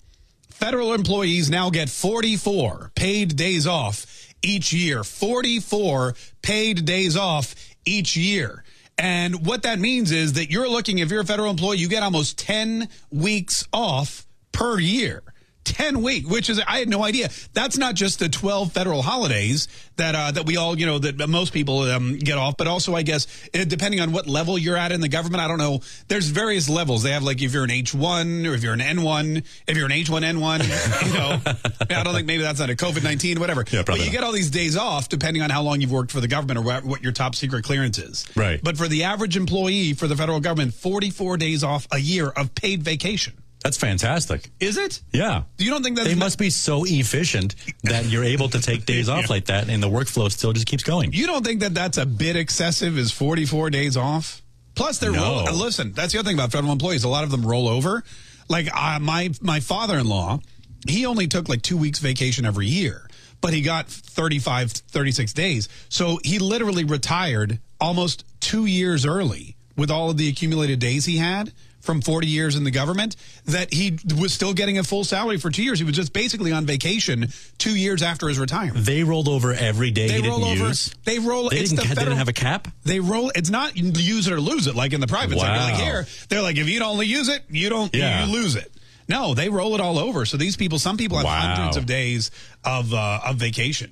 [0.49, 4.05] federal employees now get 44 paid days off
[4.41, 5.03] each year.
[5.03, 7.55] 44 paid days off
[7.85, 8.63] each year.
[8.97, 12.03] And what that means is that you're looking, if you're a federal employee, you get
[12.03, 14.25] almost 10 weeks off
[14.59, 15.23] per year.
[15.65, 17.29] 10 week, which is, I had no idea.
[17.53, 21.29] That's not just the 12 federal holidays that, uh, that we all, you know, that
[21.29, 24.91] most people um, get off, but also, I guess, depending on what level you're at
[24.91, 25.81] in the government, I don't know.
[26.07, 27.03] There's various levels.
[27.03, 29.91] They have like if you're an H1 or if you're an N1, if you're an
[29.91, 33.63] H1N1, you know, I don't think maybe that's not a COVID 19, whatever.
[33.69, 34.11] Yeah, but you not.
[34.11, 36.63] get all these days off depending on how long you've worked for the government or
[36.63, 38.25] what, what your top secret clearance is.
[38.35, 38.59] Right.
[38.63, 42.55] But for the average employee for the federal government, 44 days off a year of
[42.55, 43.33] paid vacation.
[43.63, 44.49] That's fantastic.
[44.61, 45.01] Is it?
[45.11, 45.43] Yeah.
[45.57, 49.09] You don't think that They must be so efficient that you're able to take days
[49.13, 49.27] off Yeah.
[49.29, 51.11] like that and the workflow still just keeps going.
[51.11, 52.97] You don't think that that's a bit excessive?
[52.97, 54.41] Is 44 days off?
[54.75, 55.43] Plus, they're No.
[55.45, 55.91] roll- listen.
[55.91, 57.03] That's the other thing about federal employees.
[57.03, 58.03] A lot of them roll over.
[58.47, 60.39] Like uh, my my father-in-law,
[60.87, 63.09] he only took like two weeks vacation every year,
[63.41, 65.67] but he got 35, 36 days.
[65.89, 71.17] So he literally retired almost two years early with all of the accumulated days he
[71.17, 71.51] had
[71.81, 73.15] from 40 years in the government
[73.45, 75.79] that he was still getting a full salary for two years.
[75.79, 78.85] He was just basically on vacation two years after his retirement.
[78.85, 80.67] They rolled over every day They he roll over.
[80.67, 80.93] use.
[81.05, 81.49] They roll.
[81.49, 82.67] They it's didn't, the they federal, didn't have a cap?
[82.83, 83.31] They roll.
[83.35, 85.55] It's not use it or lose it like in the private sector.
[85.57, 87.93] Like here, they're like if you don't use it, you don't.
[87.95, 88.25] Yeah.
[88.25, 88.71] You lose it.
[89.07, 90.23] No, they roll it all over.
[90.25, 91.55] So these people, some people have Wow.
[91.55, 92.29] hundreds of days
[92.63, 93.89] of uh, of vacation.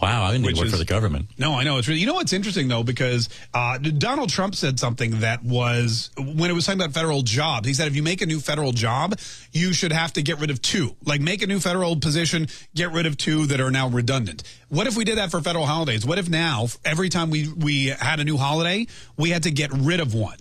[0.00, 1.28] Wow, I didn't Which work is- for the government.
[1.36, 2.00] No, I know it's really.
[2.00, 6.54] You know what's interesting though, because uh, Donald Trump said something that was when it
[6.54, 7.66] was talking about federal jobs.
[7.68, 9.18] He said if you make a new federal job,
[9.52, 10.96] you should have to get rid of two.
[11.04, 14.42] Like make a new federal position, get rid of two that are now redundant.
[14.68, 16.06] What if we did that for federal holidays?
[16.06, 18.86] What if now every time we we had a new holiday,
[19.16, 20.38] we had to get rid of one?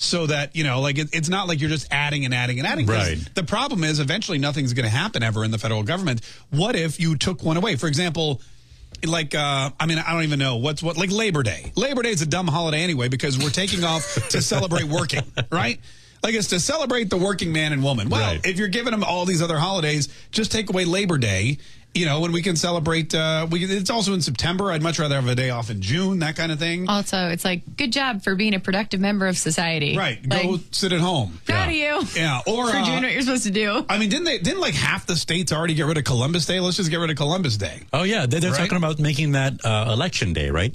[0.00, 2.68] So that you know, like it, it's not like you're just adding and adding and
[2.68, 3.18] adding Right.
[3.34, 6.20] The problem is, eventually, nothing's going to happen ever in the federal government.
[6.50, 7.74] What if you took one away?
[7.74, 8.40] For example,
[9.06, 11.72] like uh, I mean I don't even know what's what like Labor Day.
[11.76, 15.22] Labor Day is a dumb holiday anyway because we're taking off to celebrate working,
[15.52, 15.80] right?
[16.22, 18.08] Like it's to celebrate the working man and woman.
[18.08, 18.44] Well, Right.
[18.44, 21.58] if you're giving them all these other holidays, just take away Labor Day,
[21.94, 23.14] you know, when we can celebrate.
[23.14, 24.70] Uh, we it's also in September.
[24.70, 26.88] I'd much rather have a day off in June, that kind of thing.
[26.88, 29.96] Also, it's like, good job for being a productive member of society.
[29.96, 31.40] right, Like, go sit at home.
[31.44, 32.00] proud of you.
[32.14, 33.84] Yeah, or for uh, doing what you're supposed to do.
[33.88, 34.38] I mean, didn't they?
[34.38, 36.60] Didn't like half the states already get rid of Columbus Day?
[36.60, 37.80] Let's just get rid of Columbus Day.
[37.92, 38.26] Oh, yeah.
[38.26, 38.58] They, they're Right?
[38.58, 40.74] talking about making that uh, election day, right?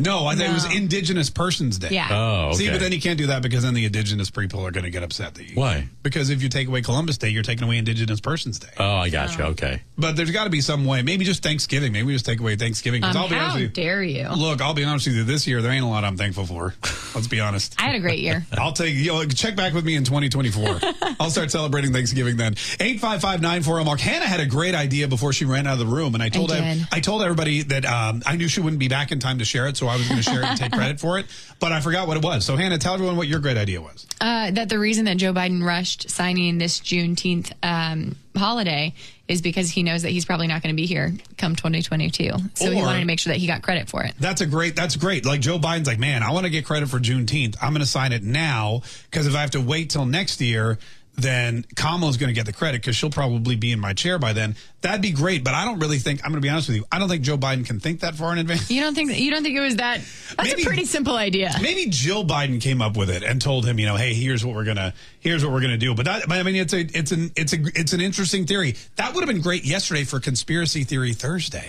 [0.00, 0.72] No, I think it was No.
[0.76, 1.88] Indigenous Persons Day.
[1.92, 2.08] Yeah.
[2.10, 2.56] Oh, okay.
[2.56, 4.90] See, but then you can't do that because then the Indigenous people are going to
[4.90, 5.34] get upset.
[5.34, 5.88] That you, Why?
[6.02, 8.68] Because if you take away Columbus Day, you're taking away Indigenous Persons Day.
[8.78, 9.44] Oh, I got you.
[9.44, 9.82] Okay.
[9.98, 11.02] But there's got to be some way.
[11.02, 11.92] Maybe just Thanksgiving.
[11.92, 13.02] Maybe we just take away Thanksgiving.
[13.02, 13.68] 'Cause Um, I'll be honest how with you.
[13.84, 14.28] dare you?
[14.30, 15.24] Look, I'll be honest with you.
[15.24, 16.74] This year, there ain't a lot I'm thankful for.
[17.14, 17.74] Let's be honest.
[17.78, 18.46] I had a great year.
[18.58, 20.80] I'll take you know, check back with me in 2024.
[21.20, 22.54] I'll start celebrating Thanksgiving then.
[22.54, 24.00] 855-940 Mark.
[24.00, 26.52] Hannah had a great idea before she ran out of the room, and I told
[26.52, 26.88] I her, did.
[26.92, 29.66] I told everybody that um, I knew she wouldn't be back in time to share
[29.68, 31.26] it, so I was going to share it and take credit for it.
[31.58, 32.44] But I forgot what it was.
[32.44, 34.06] So Hannah, tell everyone what your great idea was.
[34.20, 38.94] Uh, that the reason that Joe Biden rushed signing this Juneteenth um, holiday
[39.28, 42.30] is because he knows that he's probably not going to be here come 2022.
[42.54, 44.14] So he wanted to make sure that he got credit for it.
[44.18, 44.74] That's a great.
[44.74, 45.24] That's great.
[45.24, 47.56] Like Joe Biden's like, man, I want to get credit for Juneteenth.
[47.62, 50.78] I'm going to sign it now because if I have to wait till next year,
[51.22, 54.32] then Kamala's going to get the credit because she'll probably be in my chair by
[54.32, 54.56] then.
[54.82, 56.20] That'd be great, but I don't really think.
[56.24, 56.84] I'm going to be honest with you.
[56.90, 58.70] I don't think Joe Biden can think that far in advance.
[58.70, 60.00] You don't think you don't think it was that?
[60.36, 61.52] That's Maybe- a pretty simple idea.
[61.60, 64.54] Maybe Jill Biden came up with it and told him, you know, hey, here's what
[64.54, 65.94] we're gonna, here's what we're gonna do.
[65.94, 68.74] But that, I mean, it's a, it's an, it's a, it's an interesting theory.
[68.96, 71.68] That would have been great yesterday for Conspiracy Theory Thursday,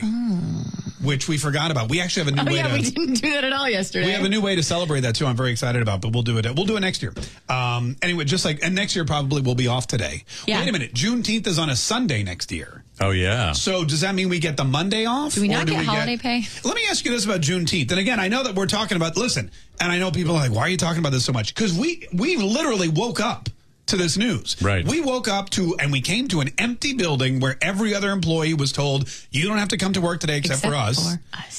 [1.04, 1.90] which we forgot about.
[1.90, 2.74] We actually have a new Oh way yeah, to.
[2.74, 4.06] we didn't do that at all yesterday.
[4.06, 5.26] We have a new way to celebrate that too.
[5.26, 6.46] I'm very excited about, but we'll do it.
[6.56, 7.14] We'll do it next year.
[7.50, 10.24] Um, anyway, just like and next year probably we'll be off today.
[10.48, 10.60] Yeah.
[10.60, 12.84] Wait a minute, Juneteenth is on a Sunday next year.
[13.00, 13.54] Oh, yeah.
[13.54, 15.34] So does that mean we get the Monday off?
[15.34, 16.44] Do we Or not get we holiday pay?
[16.64, 17.90] Let me ask you this about Juneteenth.
[17.92, 19.18] And again, I know that we're talking about.
[19.18, 21.54] Listen, and I know people are like, "Why are you talking about this so much?"
[21.56, 23.50] Because we we literally woke up
[23.88, 24.56] to this news.
[24.62, 24.86] Right.
[24.86, 28.54] We woke up to and we came to an empty building where every other employee
[28.54, 31.18] was told, "You don't have to come to work today except, for us."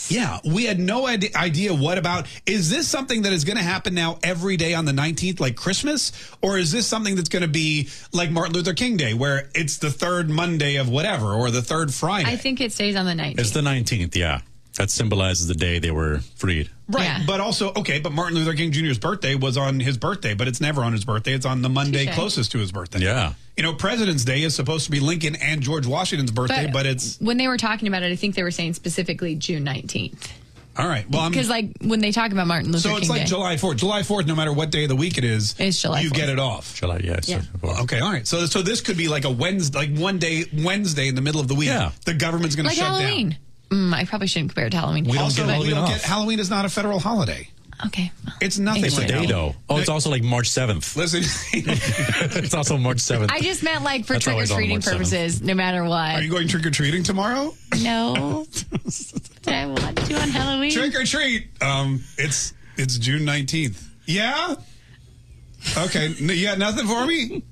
[0.08, 2.26] Yeah, we had no ide- idea what about.
[2.46, 5.56] Is this something that is going to happen now every day on the 19th, like
[5.56, 6.12] Christmas?
[6.40, 9.76] Or is this something that's going to be like Martin Luther King Day, where it's
[9.78, 12.30] the third Monday of whatever, or the third Friday?
[12.30, 13.36] I think it stays on the night.
[13.38, 14.40] It's the 19th, yeah.
[14.76, 16.70] That symbolizes the day they were freed.
[16.92, 17.04] Right.
[17.04, 17.22] Yeah.
[17.26, 20.60] But also, okay, but Martin Luther King Jr.'s birthday was on his birthday, but it's
[20.60, 21.32] never on his birthday.
[21.32, 22.14] It's on the Monday Touche.
[22.14, 23.00] closest to his birthday.
[23.00, 23.34] Yeah.
[23.56, 27.18] You know, President's Day is supposed to be Lincoln and George Washington's birthday, but, it's
[27.20, 30.30] when they were talking about it, I think they were saying specifically June 19th.
[30.78, 31.04] all right.
[31.10, 33.56] Well, Because like when they talk about Martin Luther so it's King like Day, July
[33.56, 33.76] 4th.
[33.76, 36.14] July 4th, no matter what day of the week it is, It's July you 4th.
[36.14, 36.74] get it off.
[36.74, 37.28] July, yes.
[37.28, 37.42] Yeah.
[37.62, 38.26] Okay, all right.
[38.26, 41.40] So so this could be like a Wednesday, like one day, Wednesday in the middle
[41.42, 41.68] of the week.
[41.68, 41.90] Yeah.
[42.06, 43.30] The government's going to shut Halloween.
[43.30, 43.38] down.
[43.72, 45.04] Mm, I probably shouldn't compare it to Halloween.
[45.04, 45.88] We don't Also, get we Halloween don't off.
[45.90, 47.48] get Halloween is not a federal holiday.
[47.86, 48.12] Okay.
[48.40, 49.56] It's nothing It's It's like a day, though.
[49.68, 50.94] Oh, it's also like March 7th.
[50.94, 51.22] Listen,
[52.44, 53.30] it's also March 7th.
[53.32, 54.92] I just meant like for That's trick or treating March 7th.
[54.92, 56.14] purposes, no matter what.
[56.14, 57.54] are you going trick or treating tomorrow?
[57.82, 58.46] no.
[59.48, 60.70] I want to on Halloween.
[60.70, 61.48] Trick or treat.
[61.60, 63.88] Um, it's it's June nineteenth.
[64.06, 64.54] Yeah.
[65.76, 66.06] Okay.
[66.20, 67.42] N- You got nothing for me.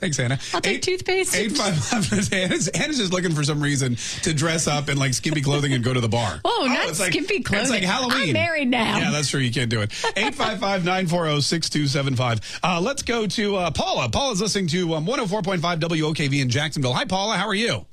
[0.00, 0.38] Thanks, Hannah.
[0.54, 1.36] I'll take toothpaste.
[1.36, 2.08] Eight five five.
[2.30, 5.84] Hannah's, Hannah's just looking for some reason to dress up in like skimpy clothing and
[5.84, 6.40] go to the bar.
[6.44, 7.60] Oh, not it's like- skimpy clothing.
[7.62, 7.82] It's like.
[7.82, 8.28] Halloween.
[8.28, 8.98] I'm married now.
[8.98, 9.40] Yeah, that's true.
[9.40, 9.90] You can't do it.
[9.90, 12.60] 855-940-6275.
[12.62, 14.08] Uh, let's go to uh, Paula.
[14.08, 16.94] Paula's listening to um, 104.5 WOKV in Jacksonville.
[16.94, 17.36] Hi, Paula.
[17.36, 17.84] How are you?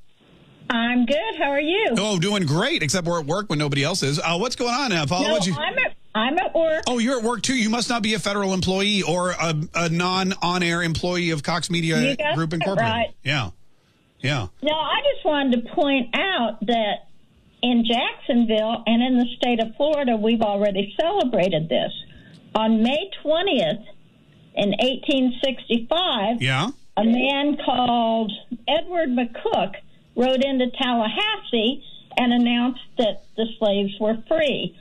[0.70, 1.36] I'm good.
[1.38, 1.88] How are you?
[1.97, 4.20] Oh, doing great, except we're at work when nobody else is.
[4.20, 5.28] Uh, what's going on, uh, Paula?
[5.28, 5.55] no, What'd you...
[5.55, 6.84] I'm at I'm at work.
[6.88, 7.55] Oh, you're at work too.
[7.55, 12.15] You must not be a federal employee or a, a non-on-air employee of Cox Media
[12.36, 12.91] Group Incorporated.
[12.91, 13.07] right.
[13.24, 13.51] Yeah,
[14.20, 14.47] yeah.
[14.61, 17.07] No, I just wanted to point out that
[17.61, 21.91] in Jacksonville and in the state of Florida, we've already celebrated this.
[22.55, 23.84] On May 20th
[24.55, 26.70] in 1865, Yeah.
[26.95, 28.32] a man called
[28.68, 29.74] Edward McCook
[30.15, 31.84] rode into Tallahassee
[32.18, 34.76] and announced that the slaves were free.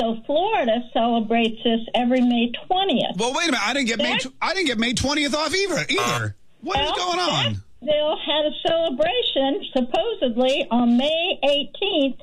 [0.00, 3.18] So Florida celebrates this every May 20th.
[3.18, 3.60] Well, wait a minute.
[3.62, 4.16] I didn't get May.
[4.16, 5.74] Tw- I didn't get May twentieth off either.
[5.74, 6.36] Uh, either.
[6.62, 7.44] What is Well, going on?
[7.84, 12.18] Jacksonville had a celebration supposedly on May 18th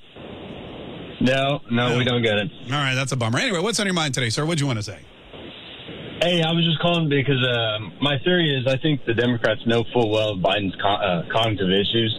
[1.25, 2.51] No, no, we don't get it.
[2.67, 2.95] All right.
[2.95, 3.39] That's a bummer.
[3.39, 4.45] Anyway, what's on your mind today, sir?
[4.45, 4.99] What'd you want to say?
[6.23, 9.85] Hey, I was just calling because uh, my theory is I think the Democrats know
[9.93, 12.19] full well Biden's co- uh, cognitive issues.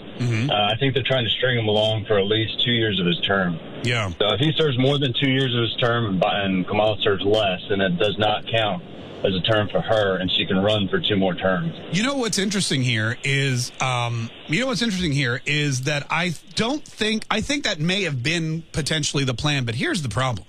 [0.49, 3.05] Uh, I think they're trying to string him along for at least two years of
[3.05, 3.59] his term.
[3.83, 4.09] Yeah.
[4.09, 7.23] So if he serves more than two years of his term and and Kamala serves
[7.23, 8.83] less, then it does not count
[9.25, 11.73] as a term for her, and she can run for two more terms.
[11.91, 16.33] You know what's interesting here is, um, you know what's interesting here is that I
[16.55, 20.45] don't think I think that may have been potentially the plan, but here's the problem.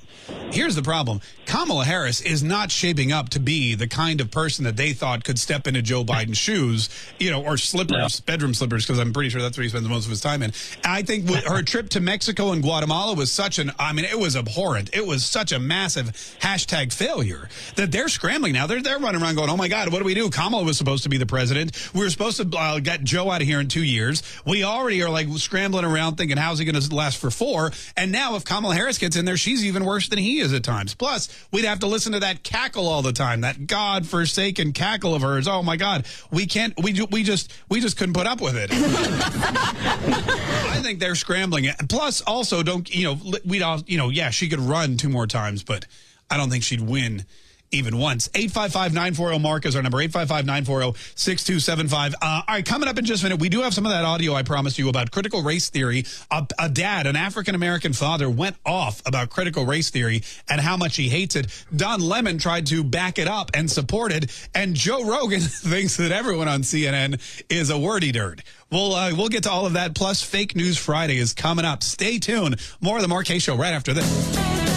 [0.51, 1.21] Here's the problem.
[1.45, 5.23] Kamala Harris is not shaping up to be the kind of person that they thought
[5.23, 9.31] could step into Joe Biden's shoes, you know, or slippers, bedroom slippers, because I'm pretty
[9.31, 10.53] sure that's where he spends most of his time in.
[10.85, 14.35] I think her trip to Mexico and Guatemala was such an, I mean, it was
[14.35, 14.91] abhorrent.
[14.93, 16.07] It was such a massive
[16.41, 18.67] hashtag failure that they're scrambling now.
[18.67, 20.31] They're, they're running around going, oh my God, what do we do?
[20.31, 21.95] Kamala was supposed to be the president.
[21.95, 24.23] We were supposed to uh, get Joe out of here in two years.
[24.45, 27.73] We already are like scrambling around thinking, how's he going to last for four?
[27.97, 30.63] And now if Kamala Harris gets in there, she's even worse than he is at
[30.63, 30.95] times.
[30.95, 35.23] Plus, we'd have to listen to that cackle all the time, that God-forsaken cackle of
[35.23, 35.49] hers.
[35.49, 36.75] Oh my God, we can't.
[36.83, 38.71] We we just we just couldn't put up with it.
[38.73, 41.77] I think they're scrambling it.
[41.89, 45.27] Plus, also don't you know we'd all you know yeah she could run two more
[45.27, 45.87] times, but
[46.31, 47.25] I don't think she'd win
[47.71, 48.29] even once.
[48.29, 49.99] 855-940 Mark is our number.
[49.99, 52.15] 855-940-6275.
[52.15, 54.05] Uh, all right, coming up in just a minute, we do have some of that
[54.05, 56.05] audio I promised you about critical race theory.
[56.31, 60.97] A, a dad, an African-American father, went off about critical race theory and how much
[60.97, 61.47] he hates it.
[61.75, 66.13] Don Lemon tried to back it up and support it, and Joe Rogan thinks that
[66.13, 68.43] everyone on CNN is a wordy dirt.
[68.71, 69.95] We'll, uh, we'll get to all of that.
[69.95, 71.83] Plus, Fake News Friday is coming up.
[71.83, 72.61] Stay tuned.
[72.81, 74.76] More of the Kaye Show right after this.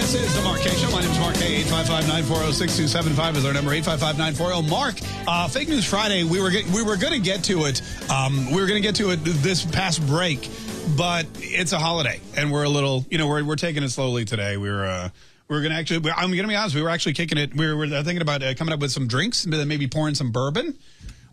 [0.00, 0.90] This is the Mark Kaye Show.
[0.90, 1.60] My name is Mark Kaye.
[1.60, 3.70] 855-940-6275 is our number.
[3.72, 4.70] 855-940.
[4.70, 4.94] Mark,
[5.28, 7.82] uh, Fake News Friday, we were, get, we were going to get to it.
[8.10, 10.48] Um, we were going to get to it this past break,
[10.96, 14.24] but it's a holiday, and we're a little, you know, we're, we're taking it slowly
[14.24, 14.56] today.
[14.56, 15.10] We're, uh,
[15.48, 17.54] we're going to actually, I'm going to be honest, we were actually kicking it.
[17.54, 20.32] We were, thinking about uh, coming up with some drinks, and then maybe pouring some
[20.32, 20.78] bourbon.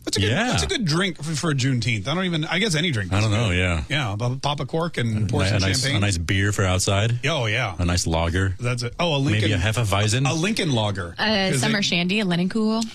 [0.07, 0.47] What's a good, Yeah.
[0.51, 2.07] what's a good drink for, for Juneteenth?
[2.07, 3.11] I don't even, I guess any drink.
[3.11, 3.57] I don't know, good.
[3.57, 3.83] yeah.
[3.89, 5.97] Yeah, pop pop a cork and pour a, some nice, champagne.
[5.97, 7.19] a nice beer for outside.
[7.25, 7.75] Oh, yeah.
[7.77, 8.55] A nice lager.
[8.57, 8.93] That's it.
[9.01, 9.49] Oh, a Lincoln.
[9.49, 10.25] Maybe a Hefeweizen.
[10.29, 11.13] A Lincoln lager.
[11.19, 12.85] Uh, 'Cause summer they- shandy, a Leinenkugel.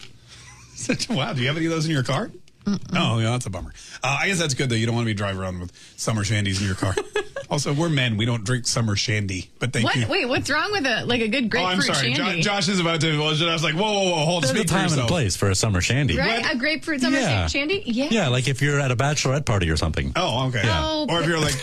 [1.11, 2.31] wow, do you have any of those in your car?
[2.67, 3.73] Oh, yeah, that's a bummer.
[4.03, 4.77] Uh, I guess that's good, though.
[4.77, 6.95] You don't want to be driving around with summer shandies in your car.
[7.51, 8.17] also, we're men.
[8.17, 9.97] We don't drink summer shandy, but thank What?
[9.97, 10.07] you.
[10.07, 11.65] Wait, what's wrong with a like a good grapefruit?
[11.65, 12.35] oh, I'm grapefruit sorry.
[12.37, 13.19] Jo- Josh is about to.
[13.19, 15.35] Well, I was like, whoa, whoa, whoa, hold There's a speak for time and place
[15.37, 16.17] for a summer shandy.
[16.17, 16.55] right?
[16.55, 17.47] A grapefruit summer Yeah.
[17.49, 17.83] shandy?
[17.85, 18.09] Yeah.
[18.11, 20.13] Yeah, like if you're at a bachelorette party or something.
[20.15, 20.63] Oh, okay.
[20.65, 20.83] Yeah.
[20.85, 21.55] Oh, Or if you're like,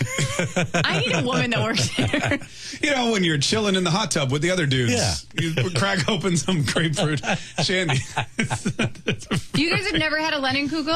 [0.85, 2.39] I need a woman that works here.
[2.81, 5.13] you know, when you're chilling in the hot tub with the other dudes, Yeah.
[5.41, 7.21] you crack open some grapefruit
[7.63, 7.99] shandy.
[9.55, 10.88] you guys have never had a Leinenkugel?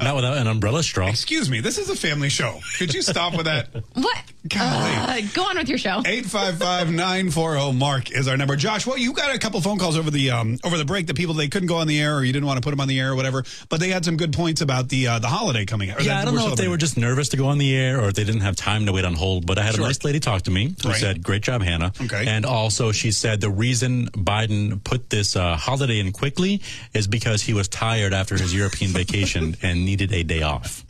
[0.00, 1.08] Not without an umbrella straw.
[1.08, 2.58] Excuse me, this is a family show.
[2.78, 3.68] Could you stop with that?
[3.94, 4.18] What?
[4.46, 5.22] Golly.
[5.24, 6.02] Uh, go on with your show.
[6.02, 8.56] 855-940 Mark is our number.
[8.56, 11.06] Josh, well, you got a couple phone calls over the um, over the break.
[11.06, 12.80] The people they couldn't go on the air, or you didn't want to put them
[12.80, 13.44] on the air, or whatever.
[13.70, 16.02] But they had some good points about the uh, the holiday coming out.
[16.02, 18.00] Yeah, that I don't know if they were just nervous to go on the air
[18.00, 19.46] or if they didn't have time to wait on hold.
[19.46, 19.84] But I had Sure.
[19.84, 21.00] a nice lady talk to me who Right.
[21.00, 22.26] said, "Great job, Hannah." Okay.
[22.26, 26.60] And also, she said the reason Biden put this uh, holiday in quickly
[26.92, 30.84] is because he was tired after his European vacation and needed a day off.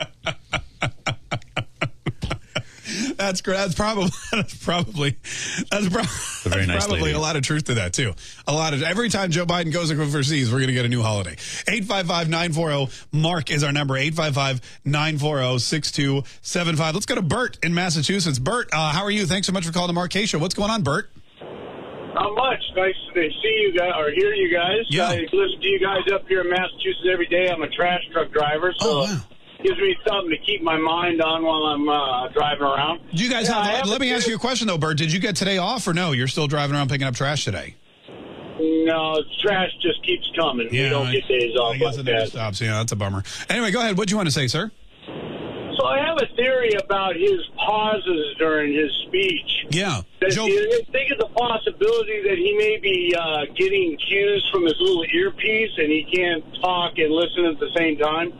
[3.16, 3.57] That's great.
[3.57, 5.16] That's probably that's probably
[5.70, 7.14] that's, pro- that's nice probably lady.
[7.14, 8.12] a lot of truth to that too.
[8.47, 11.03] A lot of every time Joe Biden goes overseas, we're going to get a new
[11.03, 11.34] holiday.
[11.36, 13.95] 855-940 Mark is our number.
[13.95, 16.95] 855-940-6275.
[16.95, 18.38] Let's go to Bert in Massachusetts.
[18.38, 19.26] Bert, uh, how are you?
[19.26, 20.38] Thanks so much for calling the Mark show.
[20.38, 21.11] What's going on, Bert?
[22.14, 22.62] Not much.
[22.76, 24.86] Nice to see you guys or hear you guys.
[24.88, 25.08] Yeah.
[25.08, 27.48] I listen to you guys up here in Massachusetts every day.
[27.50, 29.16] I'm a trash truck driver, so Oh, wow.
[29.58, 33.00] it gives me something to keep my mind on while I'm uh, driving around.
[33.14, 34.96] Do you guys Yeah, have, have let me ask you a question though, Bert.
[34.96, 36.12] Did you get today off or no?
[36.12, 37.74] You're still driving around picking up trash today?
[38.60, 40.68] No, trash just keeps coming.
[40.70, 42.28] we don't I- get days off I guess like it that.
[42.28, 42.60] stops.
[42.60, 43.24] Yeah, that's a bummer.
[43.50, 43.98] Anyway, go ahead.
[43.98, 44.70] What do you want to say, sir?
[45.77, 49.66] So I have a theory about his pauses during his speech.
[49.70, 50.03] Yeah.
[50.20, 54.75] That Joe- think of the possibility that he may be uh, getting cues from his
[54.79, 58.33] little earpiece and he can't talk and listen at the same time?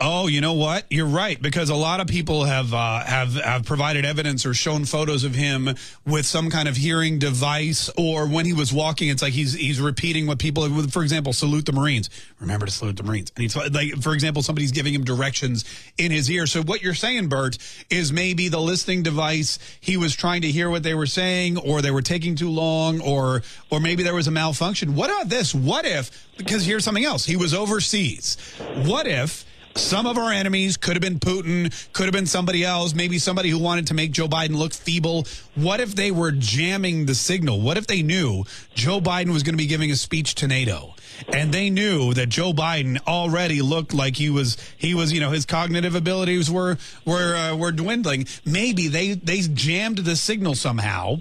[0.00, 0.84] Oh, you know what?
[0.90, 4.84] You're right because a lot of people have uh, have have provided evidence or shown
[4.84, 5.68] photos of him
[6.06, 9.80] with some kind of hearing device, or when he was walking, it's like he's he's
[9.80, 12.10] repeating what people, for example, salute the Marines.
[12.40, 13.32] Remember to salute the Marines.
[13.36, 15.64] And he's like, for example, somebody's giving him directions
[15.98, 16.46] in his ear.
[16.46, 17.58] So what you're saying, Bert,
[17.90, 19.58] is maybe the listening device.
[19.80, 23.00] He was trying to hear what they were saying, or they were taking too long,
[23.00, 24.94] or or maybe there was a malfunction.
[24.94, 25.54] What about this?
[25.54, 26.28] What if?
[26.36, 27.24] Because here's something else.
[27.24, 28.36] He was overseas.
[28.84, 29.44] What if?
[29.74, 33.48] Some of our enemies could have been Putin, could have been somebody else, maybe somebody
[33.48, 35.26] who wanted to make Joe Biden look feeble.
[35.54, 37.60] What if they were jamming the signal?
[37.60, 38.44] What if they knew
[38.74, 40.94] Joe Biden was going to be giving a speech to NATO?
[41.32, 45.30] And they knew that Joe Biden already looked like he was he was you know
[45.30, 48.26] his cognitive abilities were were uh, were dwindling.
[48.44, 51.20] Maybe they they jammed the signal somehow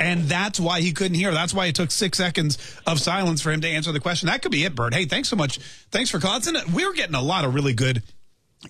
[0.00, 1.32] and that's why he couldn't hear.
[1.32, 4.26] That's why it took six seconds of silence for him to answer the question.
[4.26, 4.94] That could be it, Bert.
[4.94, 5.58] Hey, thanks so much.
[5.90, 6.42] Thanks for calling.
[6.72, 8.02] We're getting a lot of really good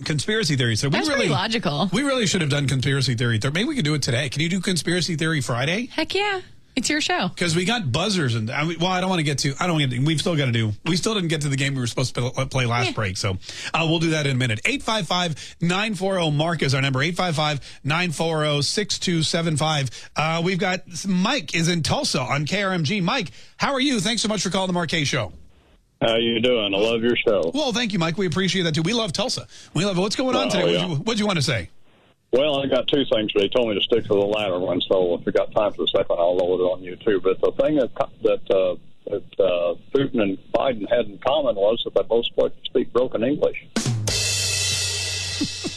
[0.03, 0.81] conspiracy theories.
[0.81, 1.89] So we That's really logical.
[1.93, 3.39] We really should have done conspiracy theory.
[3.43, 4.29] Maybe we could do it today.
[4.29, 5.87] Can you do conspiracy theory Friday?
[5.87, 6.41] Heck yeah.
[6.75, 7.29] It's your show.
[7.29, 9.53] Because we got buzzers and I mean, well, I don't want to get to.
[9.59, 9.99] I don't want to.
[9.99, 10.73] We've still got to do.
[10.85, 12.91] We still didn't get to the game we were supposed to play last Yeah.
[12.93, 13.37] break, so
[13.73, 14.61] uh, we'll do that in a minute.
[14.65, 16.99] 855-940 Mark is our number.
[16.99, 19.89] 855-940-6275.
[20.15, 23.01] Uh, we've got Mike is in Tulsa on KRMG.
[23.03, 23.99] Mike, how are you?
[23.99, 25.31] Thanks so much for calling the Mark Kaye Show.
[26.01, 26.73] How you doing?
[26.73, 27.51] I love your show.
[27.53, 28.17] Well, thank you, Mike.
[28.17, 28.81] We appreciate that too.
[28.81, 29.47] We love Tulsa.
[29.73, 29.97] We love.
[29.97, 30.73] What's going on Oh, today?
[30.73, 30.85] yeah.
[30.85, 31.69] What'd, you, what'd you want to say?
[32.35, 34.81] Well, I got two things, they told me to stick to the latter one.
[34.81, 37.21] So if we got time for the second, I'll load it on you too.
[37.21, 38.75] But the thing that that, uh,
[39.09, 43.23] that uh, Putin and Biden had in common was that they both spoke, speak broken
[43.23, 43.65] English.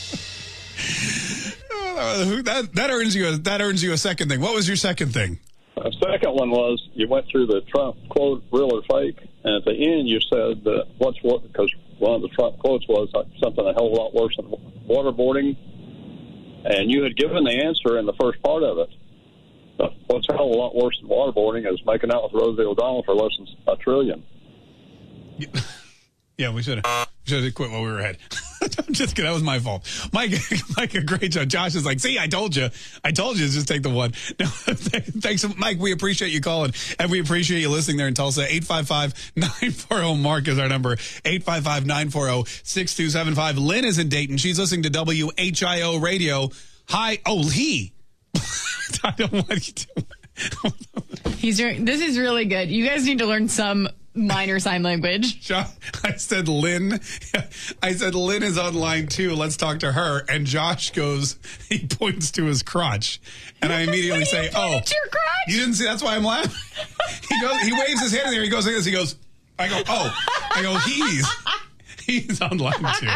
[1.98, 4.40] That that earns you a, that earns you a second thing.
[4.40, 5.40] What was your second thing?
[5.74, 9.64] The second one was you went through the Trump quote, real or fake, and at
[9.64, 13.26] the end you said that what's what because one of the Trump quotes was like
[13.42, 14.46] something a hell of a lot worse than
[14.88, 15.56] waterboarding,
[16.68, 18.88] and you had given the answer in the first part of it.
[20.06, 23.02] What's a hell of a lot worse than waterboarding is making out with Rosie O'Donnell
[23.04, 24.22] for less than a trillion.
[26.38, 28.18] Yeah, we should have should have quit while we were ahead.
[28.78, 29.28] I'm just kidding.
[29.28, 29.84] That was my fault.
[30.12, 30.32] Mike,
[30.76, 31.48] Mike, a great job.
[31.48, 32.68] Josh is like, see, I told you,
[33.04, 34.12] I told you, just take the one.
[34.40, 35.78] No, thanks, Mike.
[35.78, 38.46] We appreciate you calling, and we appreciate you listening there in Tulsa.
[38.46, 40.96] 855-940 Mark is our number.
[40.96, 43.58] 855-940-6275.
[43.58, 44.36] Lynn is in Dayton.
[44.36, 46.50] She's listening to WHIO Radio.
[46.88, 47.18] Hi.
[47.26, 47.92] Oh, he.
[49.04, 50.04] I don't want you to.
[51.36, 51.84] He's doing.
[51.84, 52.70] This is really good.
[52.70, 53.88] You guys need to learn some
[54.18, 55.50] minor sign language.
[56.04, 57.00] I said Lynn.
[57.82, 59.34] I said Lynn is online too.
[59.34, 60.24] Let's talk to her.
[60.28, 61.38] And Josh goes,
[61.68, 63.20] he points to his crotch,
[63.62, 65.84] and I immediately say, "Oh, your crotch." you didn't see?
[65.84, 66.52] That's why I'm laughing."
[67.28, 68.42] He goes, he waves his hand in there.
[68.42, 68.84] He goes like this.
[68.84, 69.16] He goes,
[69.58, 70.18] I go, oh,
[70.50, 71.26] I go, he's
[72.08, 73.06] he's on line two.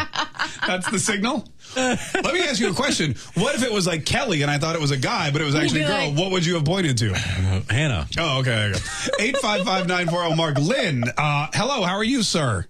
[0.65, 1.45] That's the signal.
[1.75, 3.15] Let me ask you a question.
[3.33, 5.45] What if it was like Kelly and I thought it was a guy, but it
[5.45, 6.09] was actually a girl?
[6.09, 7.13] like- what would you have pointed to?
[7.13, 8.07] Hannah.
[8.17, 8.71] Oh, okay.
[8.75, 8.79] okay.
[9.19, 10.57] 855 Mark.
[10.59, 11.83] Lynn, uh, hello.
[11.83, 12.67] How are you, sir?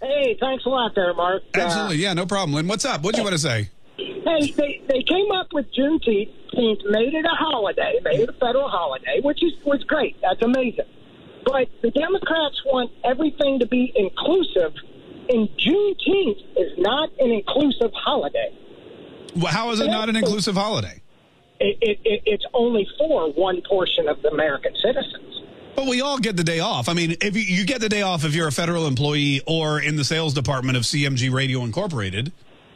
[0.00, 1.42] Hey, thanks a lot there, Mark.
[1.56, 1.96] Uh, Absolutely.
[1.96, 2.54] Yeah, no problem.
[2.54, 3.02] Lynn, what's up?
[3.02, 3.70] What do you want to say?
[3.96, 8.68] hey, they, they came up with Juneteenth, made it a holiday, made it a federal
[8.68, 10.16] holiday, which is was great.
[10.22, 10.86] That's amazing.
[11.44, 14.72] But the Democrats want everything to be inclusive,
[15.28, 18.56] and Juneteenth is not an inclusive holiday.
[19.36, 21.00] Well, how is it not an inclusive holiday?
[21.60, 25.42] It, it, it, it's only for one portion of the American citizens.
[25.76, 26.88] But we all get the day off.
[26.88, 29.80] I mean, if you, you get the day off if you're a federal employee or
[29.80, 32.32] in the sales department of CMG Radio Incorporated.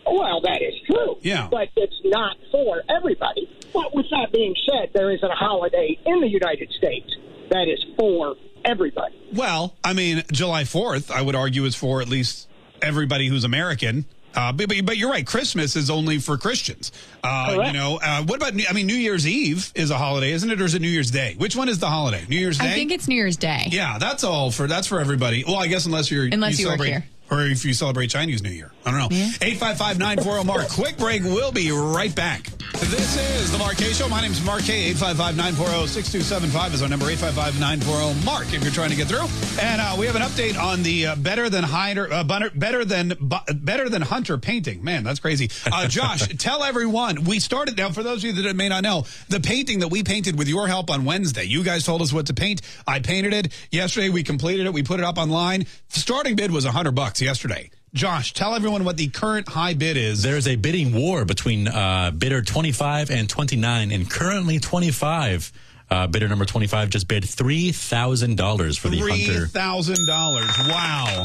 [0.06, 1.16] Well, that is true.
[1.20, 1.48] Yeah.
[1.50, 3.48] But it's not for everybody.
[3.72, 7.14] But with that being said, there isn't a holiday in the United States
[7.50, 9.16] that is for everybody.
[9.32, 12.48] Well, I mean, July 4th, I would argue, is for at least
[12.82, 14.04] everybody who's American.
[14.34, 15.26] Uh, but, but, but you're right.
[15.26, 16.92] Christmas is only for Christians.
[17.24, 20.50] Uh, you know, uh, what about, I mean, New Year's Eve is a holiday, isn't
[20.50, 20.60] it?
[20.60, 21.34] Or is it New Year's Day?
[21.38, 22.24] Which one is the holiday?
[22.28, 22.70] New Year's Day?
[22.70, 23.66] I think it's New Year's Day.
[23.70, 25.44] Yeah, that's all for that's for everybody.
[25.44, 27.04] Well, I guess unless you're Unless you work celebrate here.
[27.30, 28.72] Or if you celebrate Chinese New Year.
[28.86, 29.30] I don't know.
[29.42, 30.68] Eight five five nine four zero Mark.
[30.68, 31.22] Quick break.
[31.22, 32.50] We'll be right back.
[32.72, 34.08] This is the Mark Kaye Show.
[34.08, 34.92] My name's Mark Kaye.
[34.92, 37.06] 855-940-6275 is our number.
[37.06, 39.26] 855-940-MARK if you're trying to get through.
[39.60, 43.14] And uh, we have an update on the uh, better than Hunter, uh, better, than
[43.56, 44.84] better than Hunter painting.
[44.84, 45.50] Man, that's crazy.
[45.70, 47.90] Uh, Josh, tell everyone we started now.
[47.90, 50.68] For those of you that may not know, the painting that we painted with your
[50.68, 51.44] help on Wednesday.
[51.44, 52.62] You guys told us what to paint.
[52.86, 54.08] I painted it yesterday.
[54.08, 54.72] We completed it.
[54.72, 55.66] We put it up online.
[55.92, 57.70] The starting bid was hundred bucks yesterday.
[57.94, 60.22] Josh, tell everyone what the current high bid is.
[60.22, 65.52] There's a bidding war between uh, bidder 25 and 29, and currently 25.
[65.90, 69.46] Uh, bidder number 25 just bid $3,000 for the Three Hunter.
[69.46, 70.50] thousand dollars.
[70.68, 71.24] Wow.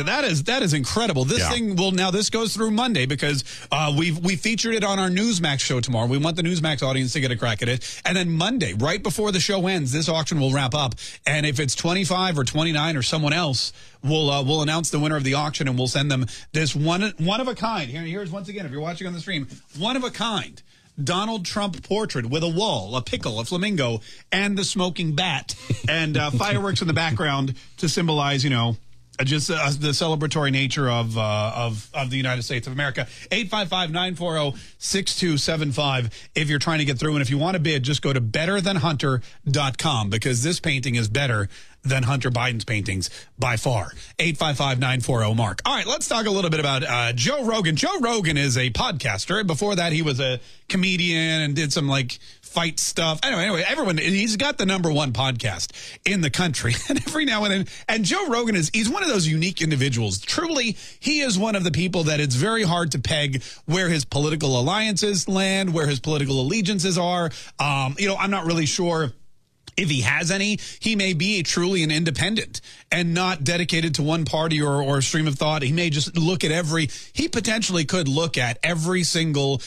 [0.00, 0.26] I'm going to be amazed.
[0.26, 1.24] That is that is incredible.
[1.24, 1.50] This Yeah.
[1.50, 2.10] thing will now.
[2.10, 6.06] This goes through Monday because uh, we we featured it on our Newsmax show tomorrow.
[6.06, 9.02] We want the Newsmax audience to get a crack at it, and then Monday, right
[9.02, 10.94] before the show ends, this auction will wrap up.
[11.26, 13.72] And if it's 25 or 29 or someone else,
[14.02, 17.12] we'll uh, we'll announce the winner of the auction and we'll send them this one
[17.18, 17.90] one of a kind.
[17.90, 19.46] Here, here's once again, if you're watching on the stream,
[19.78, 20.62] one of a kind.
[21.02, 25.54] Donald Trump portrait with a wall, a pickle, a flamingo, and the smoking bat,
[25.88, 28.76] and uh, fireworks in the background to symbolize, you know,
[29.24, 33.06] Just uh, the celebratory nature of uh, of of the United States of America.
[33.30, 37.12] 855-940-6275 if you're trying to get through.
[37.12, 41.48] And if you want to bid, just go to betterthanhunter.com because this painting is better
[41.82, 43.08] than Hunter Biden's paintings
[43.38, 43.92] by far.
[44.18, 45.62] 855-940-MARK.
[45.64, 47.76] All right, let's talk a little bit about uh, Joe Rogan.
[47.76, 49.46] Joe Rogan is a podcaster.
[49.46, 52.18] Before that, he was a comedian and did some like
[52.50, 53.20] fight stuff.
[53.22, 55.72] Anyway, anyway, everyone he's got the number one podcast
[56.04, 56.74] in the country.
[56.90, 60.18] And every now and then and Joe Rogan is he's one of those unique individuals.
[60.18, 64.04] Truly, he is one of the people that it's very hard to peg where his
[64.04, 67.30] political alliances land, where his political allegiances are.
[67.60, 69.12] Um, you know, I'm not really sure
[69.76, 72.60] if he has any, he may be truly an independent
[72.92, 75.62] and not dedicated to one party or, or stream of thought.
[75.62, 79.62] He may just look at every, he potentially could look at every single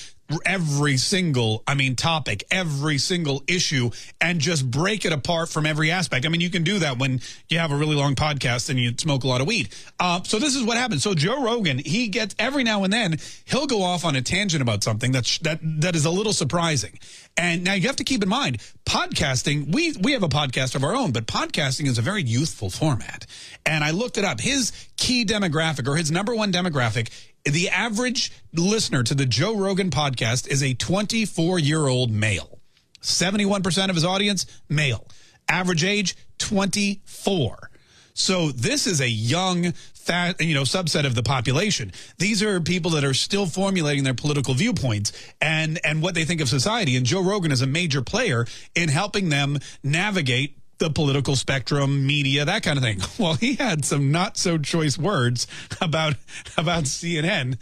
[0.45, 3.89] every single i mean topic every single issue
[4.21, 6.25] and just break it apart from every aspect.
[6.25, 8.93] I mean you can do that when you have a really long podcast and you
[8.97, 9.69] smoke a lot of weed.
[9.99, 11.03] Uh, so this is what happens.
[11.03, 14.61] So joe rogan he gets every now and then he'll go off on a tangent
[14.61, 16.97] about something that's that that is a little surprising.
[17.35, 20.83] And now you have to keep in mind podcasting we we have a podcast of
[20.83, 23.25] our own but podcasting is a very youthful format.
[23.65, 24.39] And i looked it up.
[24.39, 27.09] His key demographic or his number one demographic
[27.45, 32.59] the average listener to the Joe Rogan podcast is a 24 year old male.
[33.01, 35.07] 71% of his audience, male.
[35.49, 37.69] Average age, 24.
[38.13, 41.91] So this is a young, fat, you know, subset of the population.
[42.17, 46.39] These are people that are still formulating their political viewpoints and and what they think
[46.39, 46.95] of society.
[46.95, 52.45] And Joe Rogan is a major player in helping them navigate the political spectrum, media,
[52.45, 52.99] that kind of thing.
[53.19, 55.47] Well, he had some not so choice words
[55.79, 56.15] about
[56.57, 57.57] about CNN,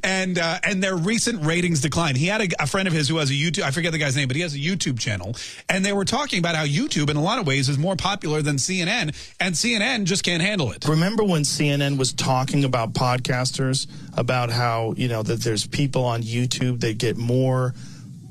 [0.04, 2.14] and uh, and their recent ratings decline.
[2.14, 3.62] He had a, a, friend of his who has a YouTube.
[3.62, 5.34] I forget the guy's name, but he has a YouTube channel,
[5.68, 8.42] and they were talking about how YouTube, in a lot of ways, is more popular
[8.42, 10.86] than CNN, and CNN just can't handle it.
[10.86, 16.22] Remember when CNN was talking about podcasters, about how you know that there's people on
[16.22, 17.74] YouTube that get more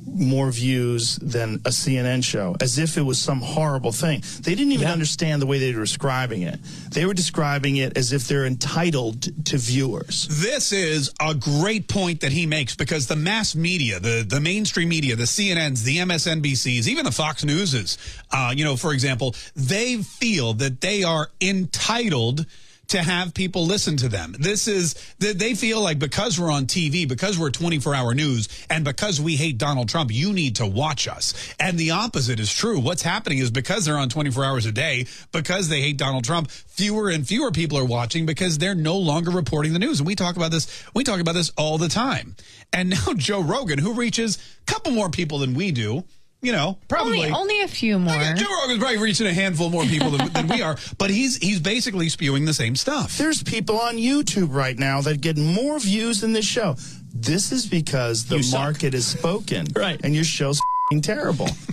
[0.06, 4.24] more views than a CNN show, as if it was some horrible thing.
[4.42, 4.94] They didn't even yeah.
[4.94, 6.60] understand the way they were describing it.
[6.92, 10.28] They were describing it as if they're entitled to viewers.
[10.30, 14.90] This is a great point that he makes because the mass media, the, the mainstream
[14.90, 17.98] media, the CNNs, the MSNBCs, even the Fox Newses,
[18.32, 22.46] uh, you know, for example, they feel that they are entitled–
[22.90, 24.36] to have people listen to them.
[24.38, 28.84] This is, they feel like because we're on TV, because we're 24 hour news, and
[28.84, 31.34] because we hate Donald Trump, you need to watch us.
[31.60, 32.80] And the opposite is true.
[32.80, 36.52] What's happening is because they're on 24 hours a day, because they hate Donald Trump,
[36.52, 40.00] fewer and fewer people are watching because they're no longer reporting the news.
[40.00, 42.36] And we talk about this, we talk about this all the time.
[42.72, 46.04] And now Joe Rogan, who reaches a couple more people than we do,
[46.44, 48.14] you know, probably only, only a few more.
[48.14, 51.60] Joe Rogan's probably reaching a handful more people than, than, we are, but he's he's
[51.60, 53.18] basically spewing the same stuff.
[53.18, 56.76] There's people on YouTube right now that get more views than this show.
[57.16, 60.00] This is because the market is spoken, right?
[60.04, 60.60] And your show's
[61.02, 61.46] terrible.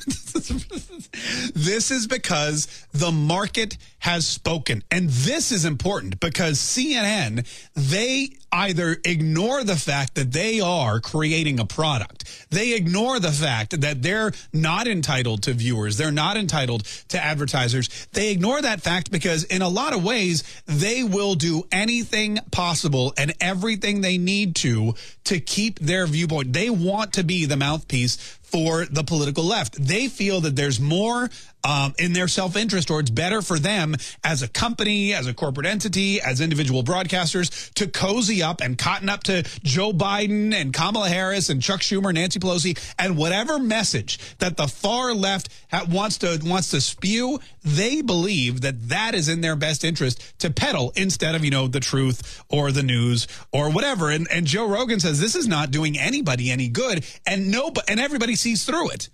[1.55, 4.83] this is because the market has spoken.
[4.91, 11.61] And this is important because CNN, they either ignore the fact that they are creating
[11.61, 12.47] a product.
[12.51, 15.97] They ignore the fact that they're not entitled to viewers.
[15.97, 18.09] They're not entitled to advertisers.
[18.13, 23.13] They ignore that fact because in a lot of ways, they will do anything possible
[23.17, 24.95] and everything they need to
[25.25, 26.53] to keep their viewpoint.
[26.53, 29.75] They want to be the mouthpiece for the political left.
[29.75, 31.31] They feel that there's more
[31.65, 35.67] um, in their self-interest or it's better for them as a company, as a corporate
[35.67, 41.09] entity, as individual broadcasters to cozy up and cotton up to Joe Biden and Kamala
[41.09, 45.49] Harris and Chuck Schumer, Nancy Pelosi, and whatever message that the far left
[45.89, 50.51] wants to wants to spew, they believe that that is in their best interest to
[50.51, 54.11] peddle instead of, you know, the truth or the news or whatever.
[54.11, 58.01] And, and Joe Rogan says this is not doing anybody any good and no, and
[58.01, 59.09] everybody sees through it.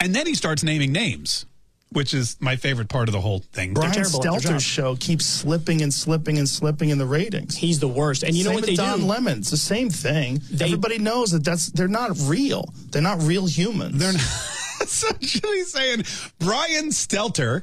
[0.00, 1.46] And then he starts naming names
[1.90, 3.74] which is my favorite part of the whole thing.
[3.74, 7.56] Brian Stelter's show keeps slipping and slipping and slipping in the ratings.
[7.56, 8.22] He's the worst.
[8.22, 9.06] And you same know what they Don do?
[9.06, 9.38] Lemon.
[9.38, 10.40] It's the same thing.
[10.50, 12.72] They, Everybody knows that that's they're not real.
[12.90, 13.98] They're not real humans.
[13.98, 14.22] They're not.
[14.80, 16.04] essentially saying
[16.38, 17.62] Brian Stelter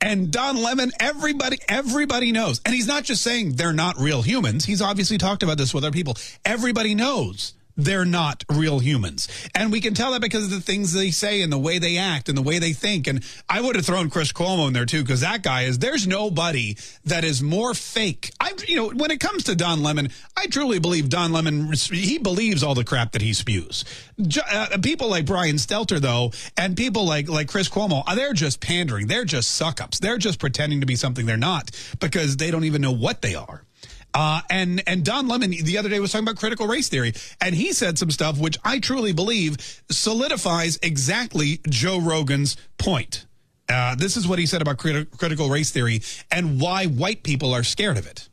[0.00, 2.60] and Don Lemon, everybody, everybody knows.
[2.64, 4.64] And he's not just saying they're not real humans.
[4.64, 6.16] He's obviously talked about this with other people.
[6.44, 9.28] Everybody knows they're not real humans.
[9.54, 11.96] And we can tell that because of the things they say and the way they
[11.96, 13.06] act and the way they think.
[13.06, 16.06] And I would have thrown Chris Cuomo in there too, because that guy is, there's
[16.06, 18.30] nobody that is more fake.
[18.40, 22.18] I, you know, when it comes to Don Lemon, I truly believe Don Lemon, he
[22.18, 23.84] believes all the crap that he spews.
[24.50, 28.60] Uh, people like Brian Stelter, though, and people like, like Chris Cuomo, uh, they're just
[28.60, 29.06] pandering.
[29.06, 29.98] They're just suck ups.
[29.98, 31.70] They're just pretending to be something they're not
[32.00, 33.64] because they don't even know what they are.
[34.14, 37.54] Uh, and and Don Lemon the other day was talking about critical race theory, and
[37.54, 39.56] he said some stuff which I truly believe
[39.90, 43.26] solidifies exactly Joe Rogan's point.
[43.68, 47.54] Uh, this is what he said about criti- critical race theory and why white people
[47.54, 48.28] are scared of it.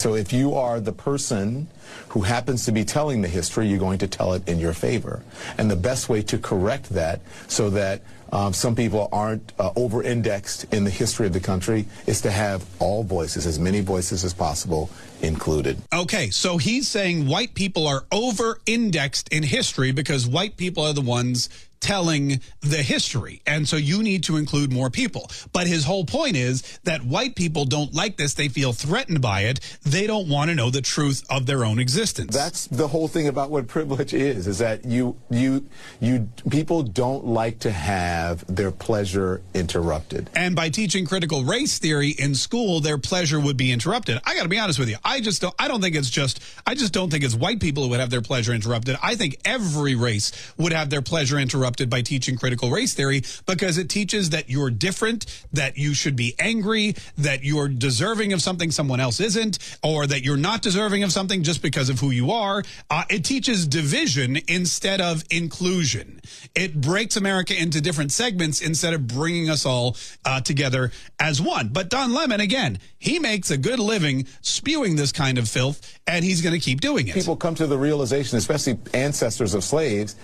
[0.00, 1.68] So if you are the person
[2.08, 5.22] who happens to be telling the history, you're going to tell it in your favor.
[5.58, 8.00] And the best way to correct that so that
[8.32, 12.64] um, some people aren't uh, over-indexed in the history of the country is to have
[12.78, 14.90] all voices, as many voices as possible,
[15.22, 15.80] included.
[15.92, 20.92] Okay, so he's saying white people are over indexed in history because white people are
[20.92, 21.48] the ones
[21.80, 23.42] telling the history.
[23.46, 25.30] And so you need to include more people.
[25.52, 28.34] But his whole point is that white people don't like this.
[28.34, 29.60] They feel threatened by it.
[29.82, 32.34] They don't want to know the truth of their own existence.
[32.34, 35.66] That's the whole thing about what privilege is, is that you, you,
[36.00, 40.28] you, people don't like to have their pleasure interrupted.
[40.34, 44.20] And by teaching critical race theory in school, their pleasure would be interrupted.
[44.24, 44.96] I got to be honest with you.
[45.02, 47.84] I just don't, I don't think it's just, I just don't think it's white people
[47.84, 48.98] who would have their pleasure interrupted.
[49.02, 53.78] I think every race would have their pleasure interrupted by teaching critical race theory because
[53.78, 58.70] it teaches that you're different, that you should be angry, that you're deserving of something
[58.70, 62.30] someone else isn't, or that you're not deserving of something just because of who you
[62.30, 62.62] are.
[62.90, 66.20] Uh, it teaches division instead of inclusion.
[66.54, 71.68] It breaks America into different segments instead of bringing us all uh, together as one.
[71.68, 76.24] But Don Lemon, again, he makes a good living spewing this kind of filth, and
[76.24, 77.14] he's going to keep doing it.
[77.14, 80.16] People come to the realization, especially ancestors of slaves,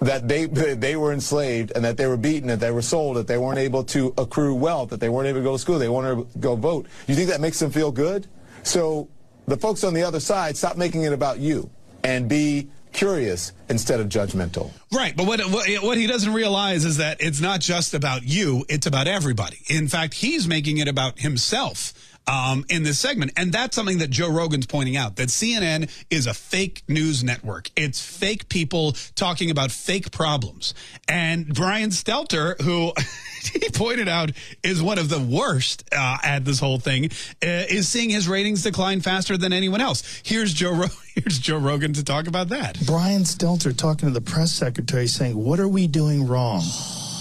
[0.00, 3.26] that they they were enslaved and that they were beaten, that they were sold, that
[3.26, 5.88] they weren't able to accrue wealth, that they weren't able to go to school, they
[5.88, 6.86] weren't to go vote.
[7.06, 8.26] You think that makes them feel good?
[8.62, 9.08] So
[9.46, 11.70] the folks on the other side, stop making it about you
[12.04, 14.70] and be curious instead of judgmental.
[14.92, 18.64] Right, but what, what what he doesn't realize is that it's not just about you;
[18.68, 19.58] it's about everybody.
[19.68, 21.92] In fact, he's making it about himself.
[22.28, 23.32] Um, in this segment.
[23.38, 27.70] And that's something that Joe Rogan's pointing out that CNN is a fake news network.
[27.74, 30.74] It's fake people talking about fake problems.
[31.08, 32.92] And Brian Stelter, who
[33.52, 37.06] he pointed out is one of the worst uh, at this whole thing,
[37.42, 40.20] uh, is seeing his ratings decline faster than anyone else.
[40.22, 42.78] Here's Joe, Ro- here's Joe Rogan to talk about that.
[42.84, 46.62] Brian Stelter talking to the press secretary saying, What are we doing wrong?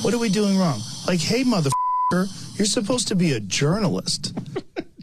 [0.02, 0.82] What are we doing wrong?
[1.08, 4.38] Like, hey, motherfucker, you're supposed to be a journalist.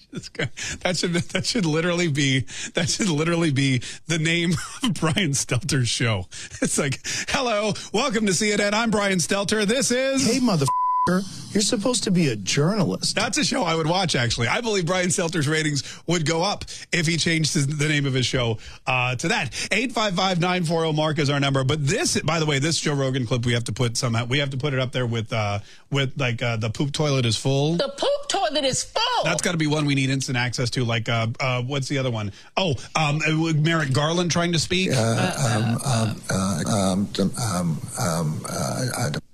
[0.81, 2.41] That should that should literally be
[2.75, 4.53] that should literally be the name
[4.83, 6.27] of Brian Stelter's show.
[6.63, 8.73] It's like, hello, welcome to CNN.
[8.73, 9.65] I'm Brian Stelter.
[9.65, 10.69] This is Hey, motherfucker,
[11.07, 13.15] you're supposed to be a journalist.
[13.15, 14.17] That's a show I would watch.
[14.17, 18.07] Actually, I believe Brian Stelter's ratings would go up if he changed his, the name
[18.07, 19.69] of his show uh, to that.
[19.71, 21.63] Eight five five nine four zero Mark is our number.
[21.63, 24.39] But this, by the way, this Joe Rogan clip we have to put somehow we
[24.39, 25.59] have to put it up there with uh,
[25.91, 27.77] with like uh, the poop toilet is full.
[27.77, 29.25] The poop toilet is full.
[29.25, 30.85] That's got to be one we need instant access to.
[30.85, 32.33] Like, uh, uh, what's the other one?
[32.57, 34.91] Oh, um, uh, Merrick Garland trying to speak.
[34.95, 36.23] um, um,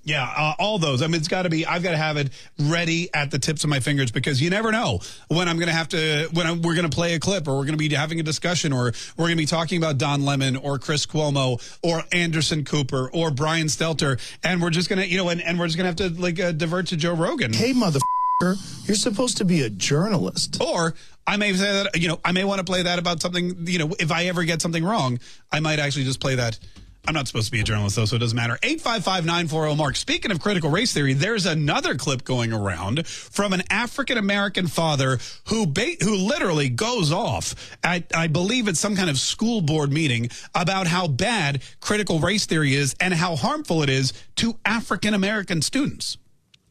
[0.02, 1.02] Yeah, uh, all those.
[1.02, 1.66] I mean, it's got to be.
[1.66, 4.72] I've got to have it ready at the tips of my fingers because you never
[4.72, 7.46] know when I'm going to have to when I'm, we're going to play a clip
[7.46, 9.98] or we're going to be having a discussion or we're going to be talking about
[9.98, 15.00] Don Lemon or Chris Cuomo or Anderson Cooper or Brian Stelter, and we're just going
[15.00, 16.96] to you know and, and we're just going to have to like uh, divert to
[16.96, 17.52] Joe Rogan.
[17.52, 20.62] Hey, motherfucker, you're supposed to be a journalist.
[20.62, 20.94] Or
[21.26, 23.78] I may say that you know I may want to play that about something you
[23.78, 25.20] know if I ever get something wrong,
[25.52, 26.58] I might actually just play that.
[27.06, 28.58] I'm not supposed to be a journalist though, so it doesn't matter.
[28.62, 29.96] 855-940 Mark.
[29.96, 35.18] Speaking of critical race theory, there's another clip going around from an African American father
[35.48, 39.92] who ba- who literally goes off at I believe it's some kind of school board
[39.92, 45.14] meeting about how bad critical race theory is and how harmful it is to African
[45.14, 46.18] American students.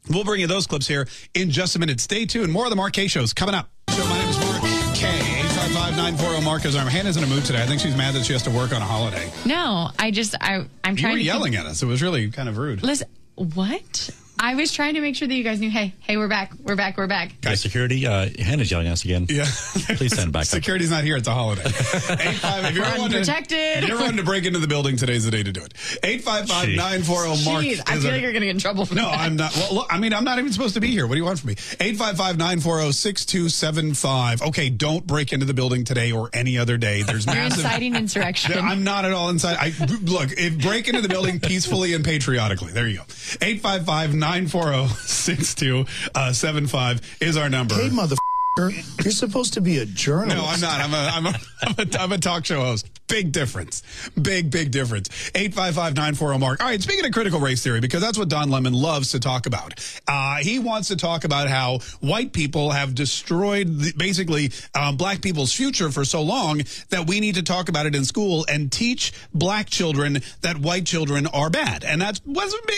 [0.10, 2.00] We'll bring you those clips here in just a minute.
[2.00, 2.52] Stay tuned.
[2.52, 3.70] More of the Kaye shows coming up.
[3.90, 4.49] So my name is.
[6.00, 7.62] 855-940 Mark is our Hannah's in a mood today.
[7.62, 9.30] I think she's mad that she has to work on a holiday.
[9.46, 11.84] No, I just I I'm You trying were to yelling think, at us.
[11.84, 12.82] It was really kind of rude.
[12.84, 14.10] Listen, what?
[14.42, 15.70] I was trying to make sure that you guys knew.
[15.70, 16.54] Hey, hey, we're back.
[16.64, 16.96] We're back.
[16.98, 17.42] We're back.
[17.42, 19.26] Guys, security, uh, Hannah's yelling at us again.
[19.30, 19.44] Yeah.
[19.98, 20.48] Please send back up.
[20.48, 21.18] Security's not here.
[21.18, 21.64] It's a holiday.
[21.66, 21.74] Eight
[22.38, 22.64] five.
[22.64, 23.84] If you're We're wanting to- unprotected.
[23.84, 25.74] if you're wanting to break into the building, today's the day to do it.
[26.04, 27.36] Eight five five nine four zero.
[27.54, 27.66] Mark.
[27.66, 29.20] Jeez, I feel our- like you're going to get in trouble for No, that.
[29.20, 29.54] I'm not.
[29.58, 31.06] Well, look, I mean, I'm not even supposed to be here.
[31.06, 31.56] What do you want from me?
[31.56, 34.42] 855-940-6275.
[34.48, 37.02] Okay, don't break into the building today or any other day.
[37.02, 37.66] There's You're massive.
[37.66, 38.54] inciting insurrection.
[38.58, 39.58] I'm not at all inside.
[39.60, 39.74] I
[40.04, 40.32] look.
[40.32, 42.72] If break into the building peacefully and patriotically.
[42.72, 43.04] There you go.
[44.30, 47.76] 855-940-6275 uh, is our number.
[47.76, 49.04] Hey, motherfucker.
[49.04, 50.38] You're supposed to be a journalist.
[50.38, 50.82] No, I'm not.
[50.82, 52.99] I'm a, I'm a, I'm a, I'm a talk show host.
[53.10, 53.82] Big difference.
[54.22, 55.10] Big, big difference.
[55.34, 56.62] 855-940-MARK.
[56.62, 59.48] All right, speaking of critical race theory, because that's what Don Lemon loves to talk
[59.48, 59.74] about.
[60.08, 65.22] Uh, he wants to talk about how white people have destroyed, the, basically, um, black
[65.22, 68.72] people's future for so long that we need to talk about it in school and
[68.72, 71.84] teach black children that white children are bad.
[71.84, 72.22] And that's,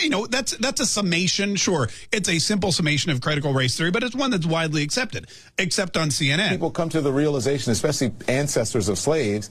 [0.02, 1.58] you know, that's, that's a summation.
[1.58, 5.28] Sure, it's a simple summation of critical race theory, but it's one that's widely accepted,
[5.58, 6.50] except on CNN.
[6.50, 9.50] People come to the realization, especially ancestors of slaves,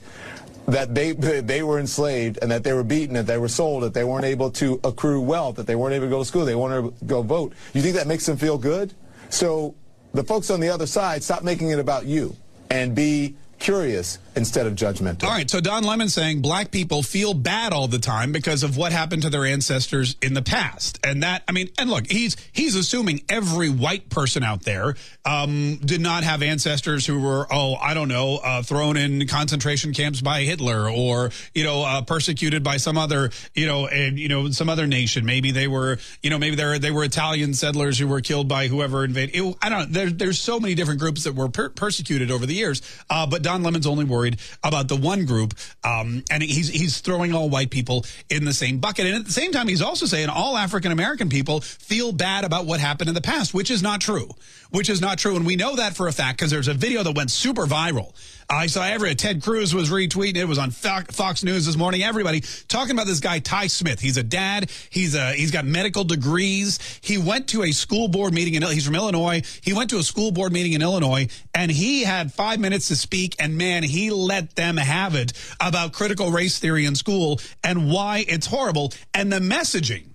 [0.67, 3.93] that they they were enslaved and that they were beaten, that they were sold, that
[3.93, 6.55] they weren't able to accrue wealth, that they weren't able to go to school, they
[6.55, 7.53] weren't able to go vote.
[7.73, 8.93] You think that makes them feel good?
[9.29, 9.75] So
[10.13, 12.35] the folks on the other side, stop making it about you
[12.69, 15.23] and be curious instead of judgmental.
[15.23, 18.77] All right, so Don Lemon saying black people feel bad all the time because of
[18.77, 22.35] what happened to their ancestors in the past, and that I mean, and look, he's
[22.51, 24.95] he's assuming every white person out there
[25.25, 29.93] um, did not have ancestors who were oh I don't know uh, thrown in concentration
[29.93, 34.27] camps by Hitler or you know uh, persecuted by some other you know and you
[34.27, 35.25] know some other nation.
[35.25, 38.67] Maybe they were you know maybe they they were Italian settlers who were killed by
[38.67, 39.35] whoever invaded.
[39.35, 39.93] It, I don't.
[39.93, 43.43] There, there's so many different groups that were per- persecuted over the years, uh, but
[43.43, 47.69] Don Lemon's only worried about the one group, um, and he's he's throwing all white
[47.69, 49.05] people in the same bucket.
[49.05, 52.65] And at the same time, he's also saying all African American people feel bad about
[52.65, 54.29] what happened in the past, which is not true.
[54.69, 57.03] Which is not true, and we know that for a fact because there's a video
[57.03, 58.13] that went super viral.
[58.51, 60.35] I saw every Ted Cruz was retweeting.
[60.35, 62.03] It was on Fox News this morning.
[62.03, 64.01] Everybody talking about this guy Ty Smith.
[64.01, 64.69] He's a dad.
[64.89, 66.77] He's a he's got medical degrees.
[66.99, 69.41] He went to a school board meeting in he's from Illinois.
[69.61, 72.97] He went to a school board meeting in Illinois and he had five minutes to
[72.97, 73.37] speak.
[73.39, 75.31] And man, he let them have it
[75.61, 80.10] about critical race theory in school and why it's horrible and the messaging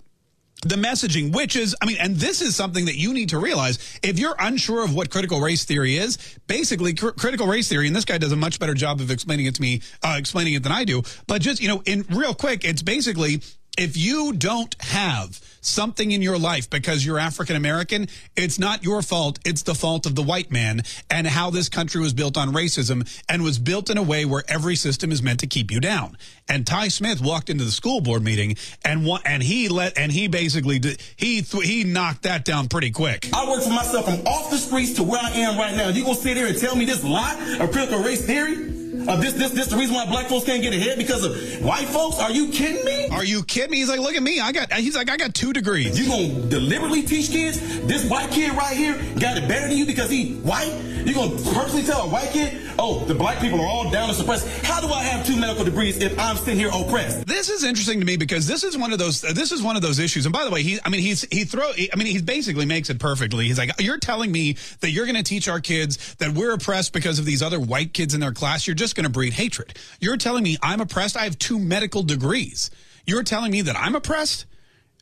[0.62, 3.78] the messaging, which is, I mean, and this is something that you need to realize.
[4.02, 7.94] If you're unsure of what critical race theory is, basically cr- critical race theory, and
[7.94, 10.62] this guy does a much better job of explaining it to me, uh, explaining it
[10.62, 11.02] than I do.
[11.26, 13.42] But just, you know, in real quick, it's basically
[13.76, 19.02] if you don't have something in your life because you're African American, it's not your
[19.02, 19.38] fault.
[19.44, 23.06] It's the fault of the white man and how this country was built on racism
[23.28, 26.16] and was built in a way where every system is meant to keep you down.
[26.48, 30.28] And Ty Smith walked into the school board meeting and and he let and he
[30.28, 33.28] basically did, he he knocked that down pretty quick.
[33.34, 35.88] I work for myself from off the streets to where I am right now.
[35.88, 38.75] You gonna sit here and tell me this lie of critical race theory?
[39.08, 41.86] Of this, this, this the reason why black folks can't get ahead because of white
[41.88, 42.18] folks?
[42.18, 43.08] Are you kidding me?
[43.08, 43.76] Are you kidding me?
[43.78, 44.40] He's like, look at me.
[44.40, 44.72] I got.
[44.72, 45.98] He's like, I got two degrees.
[45.98, 49.86] You gonna deliberately teach kids this white kid right here got it better than you
[49.86, 50.72] because he white?
[51.04, 54.16] You gonna personally tell a white kid, oh, the black people are all down and
[54.16, 54.48] suppressed?
[54.64, 57.26] How do I have two medical degrees if I'm sitting here oppressed?
[57.26, 59.20] This is interesting to me because this is one of those.
[59.20, 60.26] This is one of those issues.
[60.26, 60.78] And by the way, he.
[60.84, 61.68] I mean, he's he throw.
[61.70, 63.46] I mean, he basically makes it perfectly.
[63.46, 66.92] He's like, you're telling me that you're going to teach our kids that we're oppressed
[66.92, 68.66] because of these other white kids in their class.
[68.66, 69.78] You're just going to breed hatred.
[70.00, 71.16] You're telling me I'm oppressed.
[71.16, 72.70] I have two medical degrees.
[73.06, 74.46] You're telling me that I'm oppressed.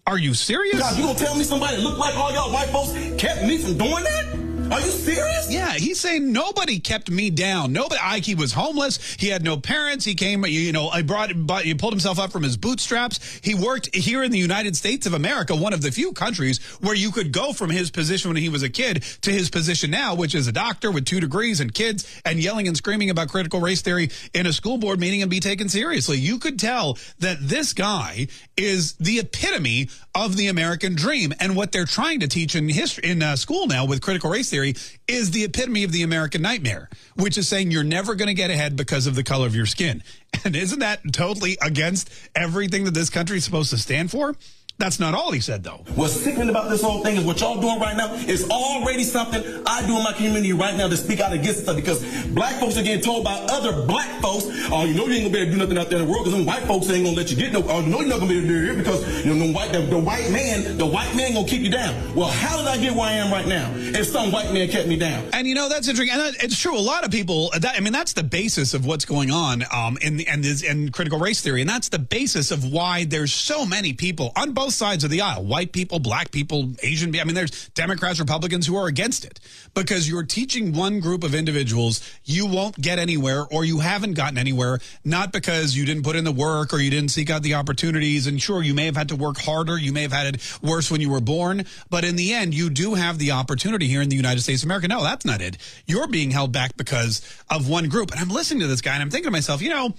[0.06, 0.78] Are you serious?
[0.78, 3.78] God, you gonna tell me somebody look like all y'all white folks kept me from
[3.78, 4.33] doing that?
[4.74, 5.52] Are you serious?
[5.52, 7.72] Yeah, he's saying nobody kept me down.
[7.72, 8.00] Nobody.
[8.02, 9.14] I, he was homeless.
[9.14, 10.04] He had no parents.
[10.04, 13.20] He came, you know, I brought, but he pulled himself up from his bootstraps.
[13.40, 16.96] He worked here in the United States of America, one of the few countries where
[16.96, 20.16] you could go from his position when he was a kid to his position now,
[20.16, 23.60] which is a doctor with two degrees and kids and yelling and screaming about critical
[23.60, 26.18] race theory in a school board meeting and be taken seriously.
[26.18, 31.72] You could tell that this guy is the epitome of the American dream, and what
[31.72, 34.63] they're trying to teach in history in uh, school now with critical race theory
[35.06, 38.50] is the epitome of the American nightmare, which is saying you're never going to get
[38.50, 40.02] ahead because of the color of your skin.
[40.44, 44.34] And isn't that totally against everything that this country is supposed to stand for?
[44.76, 45.84] That's not all he said, though.
[45.94, 49.62] What's sickening about this whole thing is what y'all doing right now is already something
[49.66, 52.76] I do in my community right now to speak out against stuff because black folks
[52.76, 55.46] are getting told by other black folks, oh, you know you ain't gonna be able
[55.46, 57.30] to do nothing out there in the world because them white folks ain't gonna let
[57.30, 58.74] you get no, oh, you know you're not gonna be able to do it here
[58.74, 61.70] because, you know, the white, the, the white man, the white man gonna keep you
[61.70, 62.14] down.
[62.16, 64.88] Well, how did I get where I am right now if some white man kept
[64.88, 65.24] me down?
[65.32, 66.76] And you know that's interesting, and it's true.
[66.76, 67.52] A lot of people.
[67.60, 71.20] That, I mean, that's the basis of what's going on um, in and in critical
[71.20, 74.72] race theory, and that's the basis of why there's so many people on both both
[74.72, 77.14] sides of the aisle, white people, black people, Asian.
[77.20, 79.38] I mean, there's Democrats, Republicans who are against it
[79.74, 84.38] because you're teaching one group of individuals you won't get anywhere or you haven't gotten
[84.38, 87.52] anywhere, not because you didn't put in the work or you didn't seek out the
[87.52, 88.26] opportunities.
[88.26, 89.76] And sure, you may have had to work harder.
[89.76, 91.66] You may have had it worse when you were born.
[91.90, 94.68] But in the end, you do have the opportunity here in the United States of
[94.68, 94.88] America.
[94.88, 95.58] No, that's not it.
[95.86, 98.12] You're being held back because of one group.
[98.12, 99.92] And I'm listening to this guy and I'm thinking to myself, you know,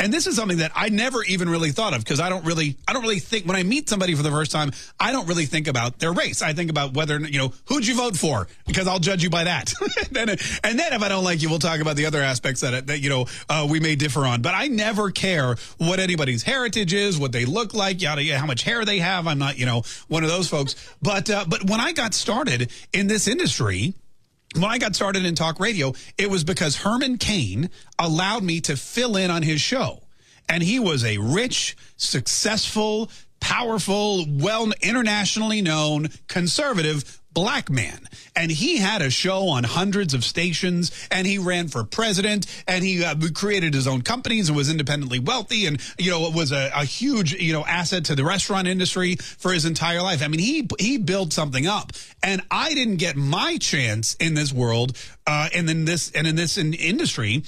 [0.00, 2.76] and this is something that I never even really thought of because I don't really,
[2.88, 5.44] I don't really think when I meet somebody for the first time, I don't really
[5.44, 6.40] think about their race.
[6.40, 9.44] I think about whether, you know, who'd you vote for because I'll judge you by
[9.44, 9.74] that.
[10.10, 12.86] then, and then if I don't like you, we'll talk about the other aspects that,
[12.86, 14.40] that you know, uh, we may differ on.
[14.40, 18.46] But I never care what anybody's heritage is, what they look like, yada, yada, how
[18.46, 19.26] much hair they have.
[19.26, 20.76] I'm not, you know, one of those folks.
[21.02, 23.92] But, uh, but when I got started in this industry,
[24.54, 28.76] when I got started in talk radio, it was because Herman Cain allowed me to
[28.76, 30.02] fill in on his show.
[30.48, 38.08] And he was a rich, successful, powerful, well, internationally known conservative black man.
[38.36, 42.84] And he had a show on hundreds of stations and he ran for president and
[42.84, 46.52] he uh, created his own companies and was independently wealthy and, you know, it was
[46.52, 50.22] a, a, huge, you know, asset to the restaurant industry for his entire life.
[50.22, 54.52] I mean, he, he built something up and I didn't get my chance in this
[54.52, 57.44] world, uh, and in this, and in this in industry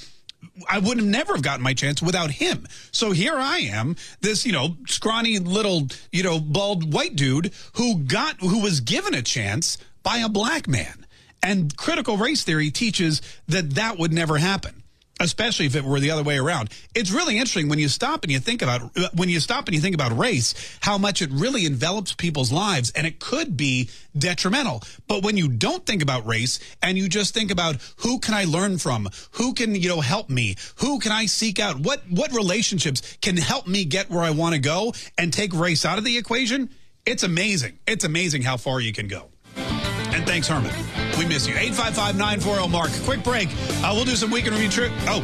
[0.69, 2.67] I would have never have gotten my chance without him.
[2.91, 7.99] So here I am, this, you know, scrawny little, you know, bald white dude who
[7.99, 11.05] got, who was given a chance by a black man.
[11.41, 14.82] And critical race theory teaches that that would never happen
[15.23, 16.69] especially if it were the other way around.
[16.93, 19.75] It's really interesting when you stop and you think about uh, when you stop and
[19.75, 23.89] you think about race, how much it really envelops people's lives and it could be
[24.17, 24.83] detrimental.
[25.07, 28.43] But when you don't think about race and you just think about who can I
[28.43, 29.09] learn from?
[29.31, 30.55] Who can, you know, help me?
[30.75, 31.79] Who can I seek out?
[31.79, 35.85] What what relationships can help me get where I want to go and take race
[35.85, 36.69] out of the equation?
[37.05, 37.79] It's amazing.
[37.87, 39.29] It's amazing how far you can go.
[40.13, 40.71] And thanks, Herman.
[41.17, 41.55] We miss you.
[41.55, 42.91] 855 940 Mark.
[43.03, 43.49] Quick break.
[43.83, 44.91] Uh, we'll do some weekend review trip.
[45.07, 45.21] Oh,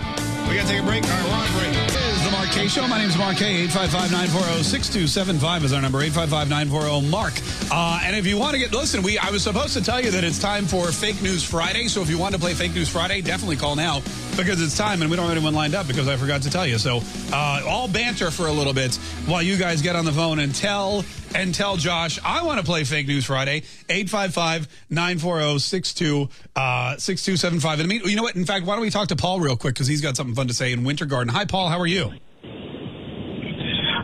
[0.49, 1.03] we got to take a break.
[1.03, 1.87] All right, we're on break.
[1.93, 2.87] This is the Mark Kaye Show.
[2.87, 3.69] My name is Mark Kaye.
[3.69, 6.01] 855 940 6275 is our number.
[6.01, 7.33] 855 940 Mark.
[7.71, 10.09] Uh, and if you want to get, listen, we I was supposed to tell you
[10.09, 11.87] that it's time for Fake News Friday.
[11.87, 14.01] So if you want to play Fake News Friday, definitely call now
[14.35, 16.65] because it's time and we don't have anyone lined up because I forgot to tell
[16.65, 16.79] you.
[16.79, 17.01] So
[17.31, 18.95] uh, all banter for a little bit
[19.27, 21.03] while you guys get on the phone and tell
[21.35, 23.61] and tell Josh I want to play Fake News Friday.
[23.87, 27.79] 855-940-62 uh, 6275.
[27.79, 28.35] And I mean, you know what?
[28.35, 30.47] In fact, why don't we talk to Paul real quick because he's got something fun
[30.47, 31.33] to say in Winter Garden.
[31.33, 31.69] Hi, Paul.
[31.69, 32.11] How are you?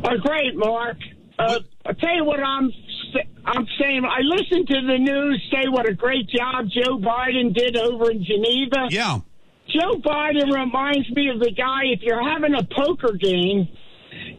[0.03, 0.97] Uh, great, Mark.
[1.38, 2.72] Uh, I'll tell you what I'm
[3.45, 4.03] I'm saying.
[4.06, 8.23] I listened to the news say what a great job Joe Biden did over in
[8.23, 8.88] Geneva.
[8.89, 9.19] Yeah.
[9.68, 13.68] Joe Biden reminds me of the guy, if you're having a poker game,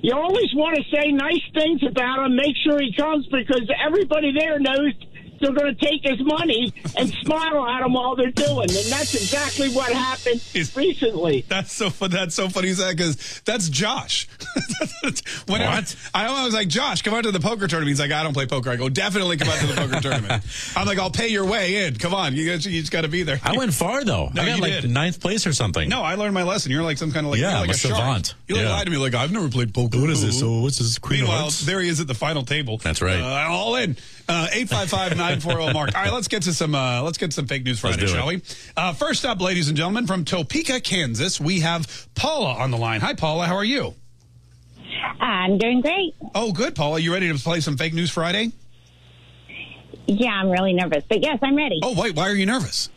[0.03, 4.33] you always want to say nice things about him, make sure he comes because everybody
[4.39, 4.93] there knows
[5.41, 8.69] they're going to take his money and smile at him while they're doing.
[8.71, 10.41] And that's exactly what happened
[10.75, 11.45] recently.
[11.49, 12.11] That's so fun.
[12.11, 14.29] That's so funny Zach, because that's Josh.
[15.47, 15.97] when what?
[16.15, 17.89] I, I was like, Josh, come out to the poker tournament.
[17.89, 18.71] He's like, I don't play poker.
[18.71, 20.43] I go, definitely come out to the poker tournament.
[20.77, 21.97] I'm like, I'll pay your way in.
[21.97, 22.35] Come on.
[22.35, 23.41] You, you just got to be there.
[23.43, 24.31] I went far, though.
[24.35, 24.91] No, I got you like did.
[24.91, 25.89] ninth place or something.
[25.89, 26.73] No, I learned my lesson.
[26.73, 27.95] You're like some kind of like, Yeah, you're I'm like a shark.
[27.97, 28.35] savant.
[28.49, 28.71] You like Yeah.
[28.73, 30.01] lied to me like, I've never played poker.
[30.01, 30.39] What is this?
[30.41, 30.99] So what's this?
[30.99, 31.61] Queen of Meanwhile, Hearts?
[31.67, 32.79] there he is at the final table.
[32.79, 33.21] That's right.
[33.21, 33.97] Uh, all in.
[34.29, 35.95] Uh, 855-940 Mark.
[35.95, 38.13] All right, let's get to some uh, let's get some fake news Let's Friday, do
[38.13, 38.17] it.
[38.17, 38.43] shall we?
[38.77, 43.01] Uh, first up, ladies and gentlemen, from Topeka, Kansas, we have Paula on the line.
[43.01, 43.47] Hi, Paula.
[43.47, 43.95] How are you?
[45.21, 46.15] I'm doing great.
[46.35, 46.99] Oh, good, Paula.
[46.99, 48.51] You ready to play some fake news Friday?
[50.09, 51.81] Yeah, I'm really nervous, but yes, I'm ready.
[51.83, 52.15] Oh, wait.
[52.17, 52.89] Why are you nervous?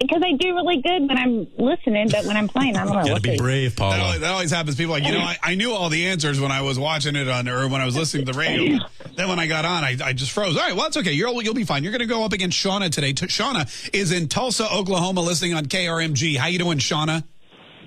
[0.00, 3.02] Because I do really good when I'm listening, but when I'm playing, I don't know.
[3.04, 3.36] We'll see.
[3.36, 3.96] brave, Paula.
[3.96, 4.76] That always, that always happens.
[4.76, 7.16] People are like, you know, I, I knew all the answers when I was watching
[7.16, 8.78] it on, or when I was listening to the radio.
[9.16, 10.56] then when I got on, I, I just froze.
[10.56, 11.12] All right, well, that's okay.
[11.12, 11.84] You'll, you'll be fine.
[11.84, 13.12] You're going to go up against Shauna today.
[13.12, 16.38] T- Shauna is in Tulsa, Oklahoma, listening on KRMG.
[16.38, 17.22] How you doing, Shauna?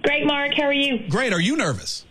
[0.03, 0.53] Great, Mark.
[0.55, 1.07] How are you?
[1.09, 1.33] Great.
[1.33, 2.05] Are you nervous?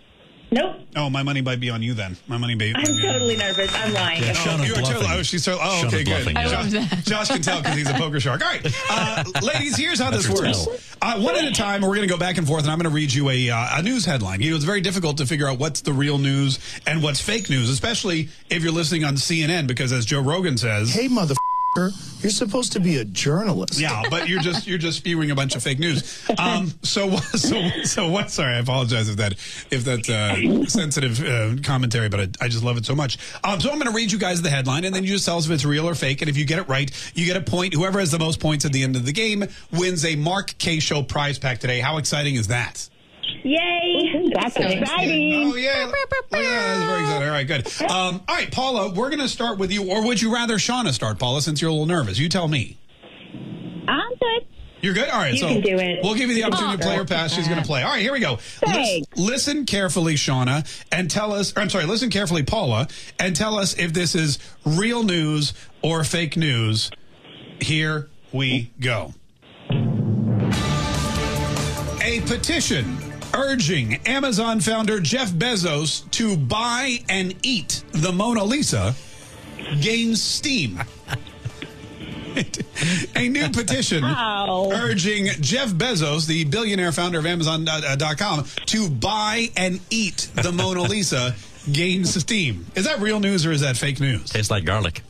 [0.52, 0.76] Nope.
[0.94, 2.14] Oh, my money might be on you then.
[2.28, 2.74] My money may.
[2.74, 3.74] I'm totally nervous.
[3.74, 4.22] I'm lying.
[4.22, 6.34] Yeah, oh, you are totally, oh, she's totally, oh, Shauna okay, bluffing, good.
[6.34, 6.40] yeah.
[6.40, 7.04] I Josh, love that.
[7.06, 8.42] Josh can tell because he's a poker shark.
[8.44, 10.96] All right, uh, ladies, here's how this That's her works.
[11.00, 12.90] Uh, one at a time, we're going to go back and forth, and I'm going
[12.90, 14.42] to read you a, uh, a news headline.
[14.42, 17.48] You know, it's very difficult to figure out what's the real news and what's fake
[17.48, 21.36] news, especially if you're listening on CNN, because as Joe Rogan says, Hey, motherfucker,
[21.76, 23.80] you're supposed to be a journalist.
[23.80, 26.22] yeah, but you're just you're just spewing a bunch of fake news.
[26.38, 28.30] Um, so so so what?
[28.30, 29.32] Sorry, I apologize if that
[29.70, 33.18] if that's uh, sensitive uh, commentary, but I, I just love it so much.
[33.42, 35.38] Um, so I'm going to read you guys the headline, and then you just tell
[35.38, 36.22] us if it's real or fake.
[36.22, 37.74] And if you get it right, you get a point.
[37.74, 40.80] Whoever has the most points at the end of the game wins a Mark Kaye
[40.80, 41.80] Show prize pack today.
[41.80, 42.88] How exciting is that?
[43.42, 44.30] Yay!
[44.34, 45.52] That's exciting.
[45.52, 47.28] Oh yeah, yeah, that's very exciting.
[47.28, 47.66] All right, good.
[47.90, 50.92] Um, all right, Paula, we're going to start with you, or would you rather Shauna
[50.92, 52.18] start, Paula, since you're a little nervous?
[52.18, 52.78] You tell me.
[53.88, 54.46] I'm good.
[54.80, 55.08] You're good.
[55.08, 56.00] All right, You so can do it.
[56.02, 56.86] we'll give you the opportunity to Oh.
[56.86, 57.32] play her pass.
[57.32, 57.82] She's going to play.
[57.82, 58.32] All right, here we go.
[58.32, 59.08] Lis- Thanks.
[59.16, 61.52] listen carefully, Shauna, and tell us.
[61.56, 62.88] Or, I'm sorry, listen carefully, Paula,
[63.18, 65.52] and tell us if this is real news
[65.82, 66.90] or fake news.
[67.60, 69.14] Here we go.
[72.04, 78.94] A petition urging Amazon founder Jeff Bezos to buy and eat the Mona Lisa
[79.80, 80.80] gains steam.
[83.14, 84.70] A new petition Ow.
[84.72, 91.34] urging Jeff Bezos, the billionaire founder of Amazon.com, to buy and eat the Mona Lisa
[91.72, 92.66] gains steam.
[92.74, 94.30] Is that real news or is that fake news?
[94.30, 95.02] Tastes like garlic.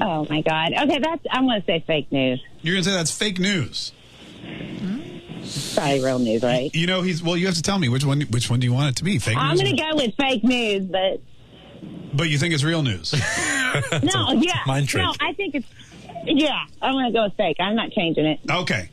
[0.00, 0.72] Oh my God.
[0.72, 1.24] Okay, that's.
[1.30, 2.42] I'm going to say fake news.
[2.62, 3.92] You're going to say that's fake news.
[4.42, 5.11] Mm-hmm.
[5.74, 6.74] Probably real news, right?
[6.74, 7.36] You know, he's well.
[7.36, 8.20] You have to tell me which one.
[8.22, 9.18] Which one do you want it to be?
[9.18, 11.20] Fake I'm news, going to go with fake news, but
[12.14, 13.12] but you think it's real news?
[14.02, 15.02] no, yeah, mind trick.
[15.02, 15.66] no, I think it's
[16.24, 16.64] yeah.
[16.80, 17.56] I'm going to go with fake.
[17.60, 18.40] I'm not changing it.
[18.48, 18.90] Okay.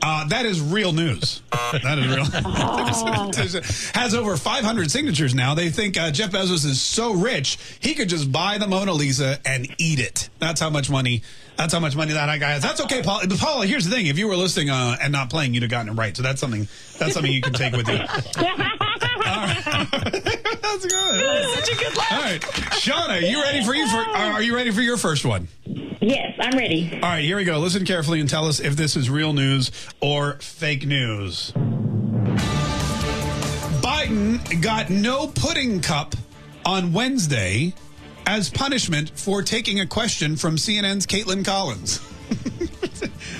[0.00, 1.42] Uh, that is real news.
[1.50, 2.24] That is real.
[3.94, 5.54] Has over 500 signatures now.
[5.54, 9.40] They think uh, Jeff Bezos is so rich he could just buy the Mona Lisa
[9.44, 10.30] and eat it.
[10.38, 11.22] That's how much money.
[11.58, 12.62] That's how much money that guy has.
[12.62, 13.22] That's okay, Paul.
[13.28, 15.70] But Paula, here's the thing: if you were listening uh, and not playing, you'd have
[15.70, 16.16] gotten it right.
[16.16, 16.68] So that's something.
[16.98, 17.98] That's something you can take with you.
[20.68, 21.54] That's good.
[21.56, 22.12] Such a good laugh.
[22.12, 23.88] All right, Shauna, you ready for you?
[23.88, 25.48] For, are are you ready for your first one?
[25.64, 26.90] Yes, I'm ready.
[26.94, 27.58] All right, here we go.
[27.58, 31.52] Listen carefully and tell us if this is real news or fake news.
[33.82, 36.14] Biden got no pudding cup
[36.64, 37.74] on Wednesday
[38.28, 41.98] as punishment for taking a question from CNN's Kaitlan Collins.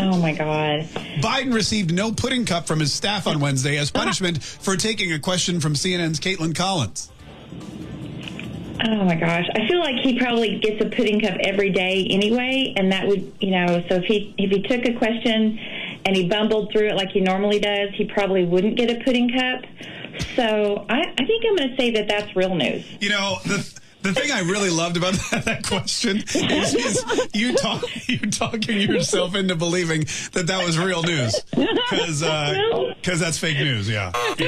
[0.00, 0.84] Oh my God.
[1.20, 5.18] Biden received no pudding cup from his staff on Wednesday as punishment for taking a
[5.18, 7.10] question from CNN's Kaitlan Collins.
[8.86, 9.44] Oh my gosh.
[9.54, 13.30] I feel like he probably gets a pudding cup every day anyway, and that would,
[13.40, 15.58] you know, so if he if he took a question
[16.06, 19.30] and he bumbled through it like he normally does, he probably wouldn't get a pudding
[19.32, 19.64] cup.
[20.36, 22.86] So I, I think I'm going to say that that's real news.
[23.00, 23.78] You know, the
[24.08, 28.80] the thing I really loved about that, that question is, is you talk you talking
[28.80, 32.22] yourself into believing that that was real news because
[33.00, 33.88] because that's fake news.
[33.88, 34.12] Yeah.
[34.12, 34.38] but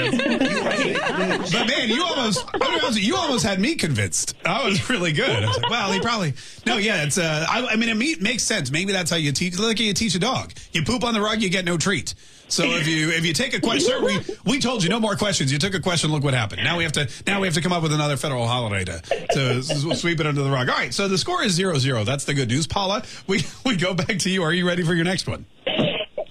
[1.67, 4.35] man, you almost I'll be honest with you, almost had me convinced.
[4.45, 5.45] I was really good.
[5.45, 6.35] I was like, well, he probably
[6.67, 6.79] no.
[6.79, 7.47] Yeah, it's uh.
[7.49, 8.71] I, I mean, it makes sense.
[8.71, 9.59] Maybe that's how you teach.
[9.59, 10.53] Like you teach a dog.
[10.73, 12.15] You poop on the rug, you get no treat.
[12.51, 15.53] So if you if you take a question, we we told you no more questions.
[15.53, 16.63] You took a question, look what happened.
[16.65, 19.01] Now we have to now we have to come up with another federal holiday to
[19.33, 19.63] to
[19.95, 20.69] sweep it under the rug.
[20.69, 22.05] All right, so the score is zero zero.
[22.05, 22.67] That's the good news.
[22.67, 24.43] Paula, we we go back to you.
[24.43, 25.47] Are you ready for your next one?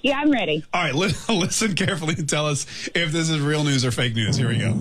[0.02, 0.64] Yeah, I'm ready.
[0.74, 2.66] All right, li- listen carefully and tell us
[2.96, 4.36] if this is real news or fake news.
[4.36, 4.76] Here we go.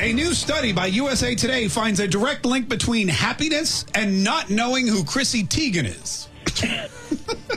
[0.00, 4.86] A new study by USA Today finds a direct link between happiness and not knowing
[4.86, 6.28] who Chrissy Teigen is.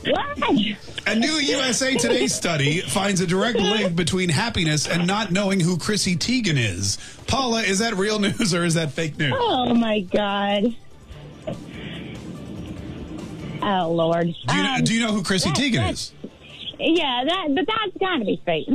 [0.04, 5.76] A new USA Today study finds a direct link between happiness and not knowing who
[5.78, 6.98] Chrissy Teigen is.
[7.26, 9.34] Paula, is that real news or is that fake news?
[9.36, 10.74] Oh my God.
[13.60, 14.26] Oh Lord.
[14.46, 16.12] Do you, know, Um, do you know who Chrissy that- Teigen is?
[16.80, 18.68] Yeah, that but that's got to be fake.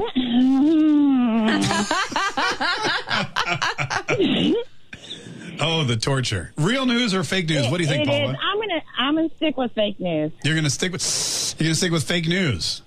[5.60, 6.52] Oh, the torture.
[6.58, 7.70] Real news or fake news?
[7.70, 8.32] What do you think, It Paula?
[8.32, 8.38] is.
[8.42, 10.32] I'm gonna I'm gonna stick with fake news.
[10.44, 12.82] You're gonna stick with you're gonna stick with fake news.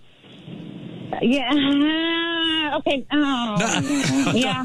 [1.22, 1.52] Yeah.
[2.76, 3.06] Okay.
[3.12, 4.32] Oh.
[4.34, 4.62] yeah.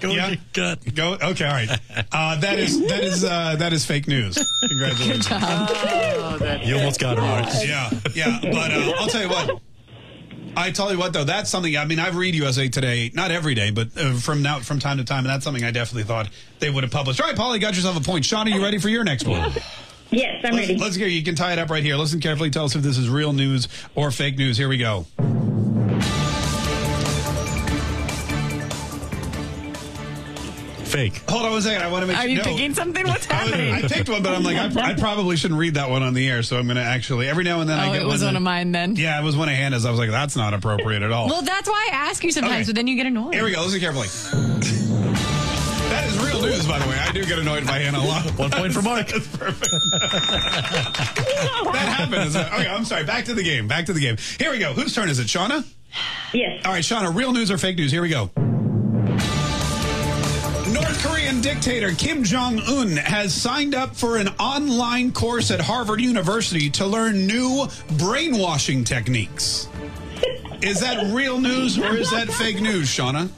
[0.00, 0.34] Go yeah.
[0.52, 1.16] Go.
[1.22, 1.44] Okay.
[1.44, 1.68] All right.
[2.12, 4.36] Uh, that is that is uh, that is fake news.
[4.68, 5.28] Congratulations.
[6.66, 7.66] You almost got it right.
[7.66, 7.90] Yeah.
[8.14, 8.38] Yeah.
[8.42, 9.60] But uh, I'll tell you what.
[10.56, 11.76] I tell you what, though, that's something.
[11.76, 14.98] I mean, I read USA Today not every day, but uh, from now from time
[14.98, 17.20] to time, and that's something I definitely thought they would have published.
[17.20, 18.24] All right, Paul, you got yourself a point.
[18.24, 19.52] Sean, are you ready for your next one?
[20.12, 20.78] Yes, I'm let's, ready.
[20.78, 21.08] Let's hear.
[21.08, 21.96] You can tie it up right here.
[21.96, 22.50] Listen carefully.
[22.50, 24.58] Tell us if this is real news or fake news.
[24.58, 25.06] Here we go.
[30.92, 31.22] Fake.
[31.30, 31.82] Hold on one second.
[31.82, 32.24] I want to make sure.
[32.26, 32.42] Are you no.
[32.44, 33.06] picking something?
[33.06, 33.72] What's I, was- happening?
[33.74, 36.28] I picked one, but I'm like, I, I probably shouldn't read that one on the
[36.28, 36.42] air.
[36.42, 37.90] So I'm going to actually every now and then I get.
[37.90, 38.96] Oh, get it was one one of mine then.
[38.96, 39.86] Yeah, it was one of Hannah's.
[39.86, 41.28] I was like, that's not appropriate at all.
[41.28, 42.64] Well, that's why I ask you sometimes, Okay.
[42.66, 43.32] but then you get annoyed.
[43.32, 43.62] Here we go.
[43.62, 44.08] Listen carefully.
[45.88, 46.96] That is real news, by the way.
[46.98, 48.26] I do get annoyed by Hannah a lot.
[48.38, 49.08] One point for Mark.
[49.12, 49.70] That's perfect.
[51.72, 52.36] that happens.
[52.36, 53.04] Okay, I'm sorry.
[53.04, 53.66] Back to the game.
[53.66, 54.16] Back to the game.
[54.38, 54.72] Here we go.
[54.74, 55.66] Whose turn is it, Shauna?
[56.34, 56.62] Yes.
[56.66, 57.90] All right, Shauna, real news or fake news?
[57.92, 58.30] Here we go.
[61.42, 66.86] Dictator Kim Jong Un has signed up for an online course at Harvard University to
[66.86, 67.66] learn new
[67.98, 69.68] brainwashing techniques.
[70.62, 73.28] Is that real news or is that fake news, Shauna?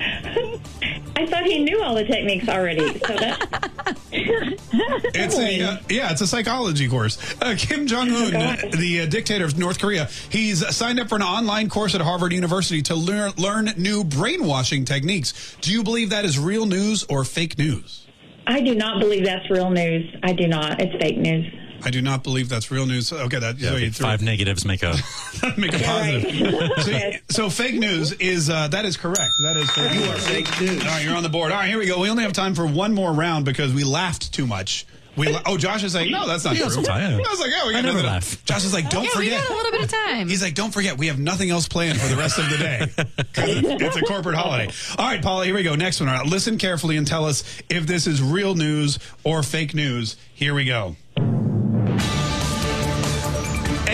[0.00, 2.98] I thought he knew all the techniques already.
[2.98, 7.18] So that It's a uh, yeah, it's a psychology course.
[7.40, 8.32] Uh, Kim Jong Un,
[8.72, 12.32] the uh, dictator of North Korea, he's signed up for an online course at Harvard
[12.32, 15.56] University to learn learn new brainwashing techniques.
[15.60, 18.06] Do you believe that is real news or fake news?
[18.46, 20.14] I do not believe that's real news.
[20.22, 20.80] I do not.
[20.80, 21.52] It's fake news.
[21.82, 23.12] I do not believe that's real news.
[23.12, 24.94] Okay, that Yeah, so you okay, threw- five negatives make a
[25.56, 26.72] make a positive.
[26.82, 29.30] so, so fake news is uh, that is correct.
[29.42, 30.80] That is fake You are fake news.
[30.82, 31.52] All right, you're on the board.
[31.52, 32.00] All right, here we go.
[32.00, 34.86] We only have time for one more round because we laughed too much.
[35.16, 36.74] We la- oh, Josh is saying no, that's not You got true.
[36.74, 37.14] some time.
[37.14, 38.44] I was like, oh, we I got never laugh.
[38.44, 39.40] Josh is like, don't yeah, we forget.
[39.48, 40.28] got a little bit of time.
[40.28, 42.80] He's like, don't forget, we have nothing else planned for the rest of the day.
[43.36, 44.70] it's it's a corporate holiday.
[44.98, 45.74] All right, Paula, here we go.
[45.74, 46.10] Next one.
[46.10, 50.16] All right, listen carefully and tell us if this is real news or fake news.
[50.34, 50.96] Here we go.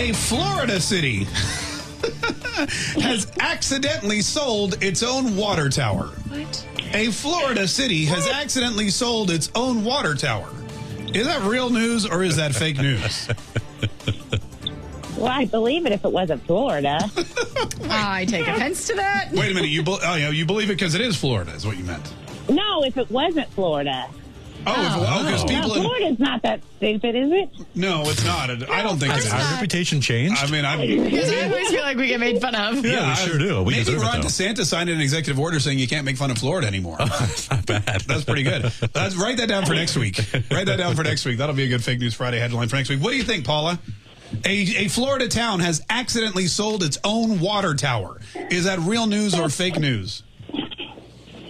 [0.03, 1.23] A Florida city
[2.99, 6.07] has accidentally sold its own water tower.
[6.27, 6.67] What?
[6.93, 10.49] A Florida city has accidentally sold its own water tower.
[11.13, 13.29] Is that real news or is that fake news?
[15.15, 16.99] Well, I believe it if it wasn't Florida.
[17.89, 19.29] I take offense to that.
[19.31, 19.69] Wait a minute.
[19.69, 22.13] You, be- oh, yeah, you believe it because it is Florida, is what you meant.
[22.49, 24.07] no, if it wasn't Florida.
[24.65, 25.81] Oh, oh, because No, people in.
[25.81, 27.49] Florida's not that stupid, is it?
[27.75, 28.49] No, it's not.
[28.69, 29.51] I don't think Has it our is.
[29.51, 30.41] reputation changed?
[30.41, 30.79] I mean, I'm.
[30.79, 32.85] Because I always feel like we get made fun of.
[32.85, 33.61] Yeah, we sure do.
[33.63, 34.27] We maybe deserve it, Ron though.
[34.27, 36.97] DeSantis signed an executive order saying you can't make fun of Florida anymore.
[36.97, 38.01] That's not bad.
[38.07, 38.63] That's pretty good.
[38.93, 40.17] That's, write that down for next week.
[40.51, 41.37] Write that down for next week.
[41.39, 43.01] That'll be a good fake news Friday headline for next week.
[43.01, 43.79] What do you think, Paula?
[44.45, 44.49] A,
[44.85, 48.19] a Florida town has accidentally sold its own water tower.
[48.49, 50.23] Is that real news or fake news?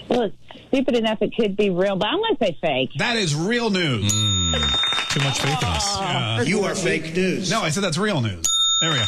[0.10, 0.35] Well, it's
[0.74, 2.91] stupid enough it could be real, but I'm going to say fake.
[2.98, 4.12] That is real news.
[4.12, 6.00] Too much faith in us.
[6.00, 6.41] Yeah.
[6.41, 7.52] You are fake news.
[7.52, 8.45] No, I said that's real news.
[8.82, 9.06] There we go.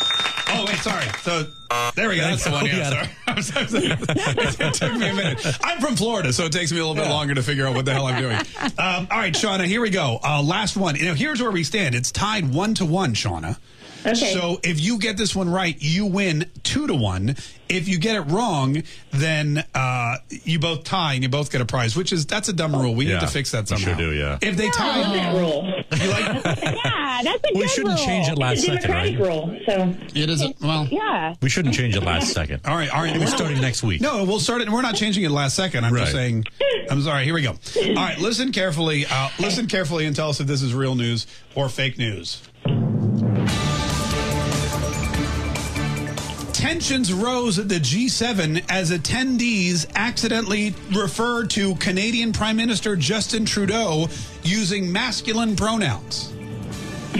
[0.47, 1.05] Oh wait, sorry.
[1.21, 1.47] So
[1.95, 2.21] there we go.
[2.21, 2.65] That's the one.
[2.67, 3.09] Yeah, sorry.
[3.27, 3.65] I'm sorry.
[3.89, 5.45] it took me a minute.
[5.63, 7.83] I'm from Florida, so it takes me a little bit longer to figure out what
[7.83, 8.37] the hell I'm doing.
[8.77, 10.19] Um, all right, Shauna, here we go.
[10.23, 10.95] Uh, last one.
[10.95, 11.95] You know, here's where we stand.
[11.95, 13.57] It's tied one to one, Shauna.
[14.05, 14.33] Okay.
[14.33, 17.35] So if you get this one right, you win two to one.
[17.67, 21.65] If you get it wrong, then uh, you both tie and you both get a
[21.65, 21.95] prize.
[21.95, 22.93] Which is that's a dumb rule.
[22.93, 23.85] We Yeah, need to fix that we somehow.
[23.85, 24.37] sure do, yeah.
[24.41, 25.63] If they I tie, love that rule.
[26.03, 26.45] you like
[26.85, 27.61] Yeah, that's a dumb rule.
[27.61, 28.05] We shouldn't rule.
[28.05, 29.17] change it last It's a second, right?
[29.19, 29.57] rule.
[29.65, 30.43] So it is.
[30.61, 31.33] Well, Yeah.
[31.41, 32.61] We shouldn't change it last second.
[32.65, 33.17] All right, all right.
[33.19, 34.01] We're starting next week.
[34.01, 34.69] No, we'll start it.
[34.69, 35.83] We're not changing it last second.
[35.85, 36.43] I'm just saying.
[36.91, 37.25] I'm sorry.
[37.25, 37.51] Here we go.
[37.51, 39.07] All right, listen carefully.
[39.09, 41.25] Uh, listen carefully and tell us if this is real news
[41.55, 42.43] or fake news.
[46.65, 54.07] Tensions rose at the G7 as attendees accidentally referred to Canadian Prime Minister Justin Trudeau
[54.41, 56.33] using masculine pronouns.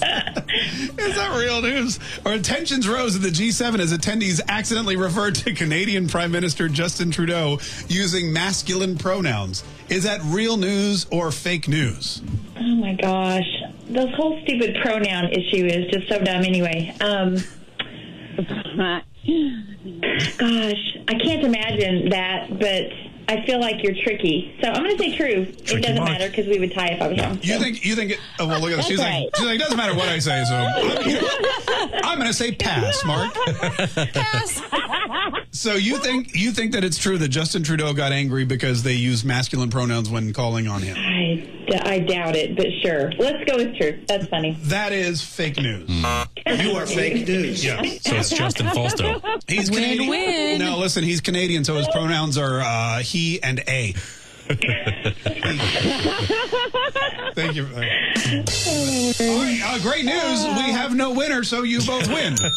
[0.00, 2.00] Is that real news?
[2.24, 7.10] Or tensions rose at the G7 as attendees accidentally referred to Canadian Prime Minister Justin
[7.10, 7.58] Trudeau
[7.88, 9.64] using masculine pronouns.
[9.90, 12.22] Is that real news or fake news?
[12.58, 16.42] Oh my gosh, this whole stupid pronoun issue is just so dumb.
[16.42, 17.36] Anyway, um,
[20.38, 22.90] gosh, I can't imagine that, but
[23.28, 24.56] I feel like you're tricky.
[24.62, 25.46] So I'm going to say true.
[25.48, 26.10] it doesn't mark.
[26.10, 27.38] matter because we would tie if I was wrong.
[27.42, 28.18] You think you think it?
[28.38, 28.86] Oh well, look at this.
[28.86, 30.44] She's That's like, she's like, it doesn't matter what I say.
[30.44, 33.32] So I'm, I'm going to say pass, Mark.
[34.12, 34.60] Pass.
[35.50, 38.94] So you think you think that it's true that Justin Trudeau got angry because they
[38.94, 40.96] used masculine pronouns when calling on him?
[40.98, 41.48] I,
[41.84, 43.12] I doubt it, but sure.
[43.18, 44.02] Let's go with true.
[44.08, 44.56] That's funny.
[44.62, 45.88] That is fake news.
[45.88, 47.64] You are fake news.
[47.64, 47.80] Yeah.
[48.00, 49.20] So it's Justin Falsto.
[49.48, 50.10] He's Win, Canadian.
[50.10, 50.58] win.
[50.58, 53.94] No, listen, he's Canadian, so his pronouns are uh, he and a.
[57.34, 57.66] Thank you.
[57.66, 57.80] All
[59.40, 60.44] right, uh, great news.
[60.44, 62.34] We have no winner, so you both win.
[62.34, 62.52] That's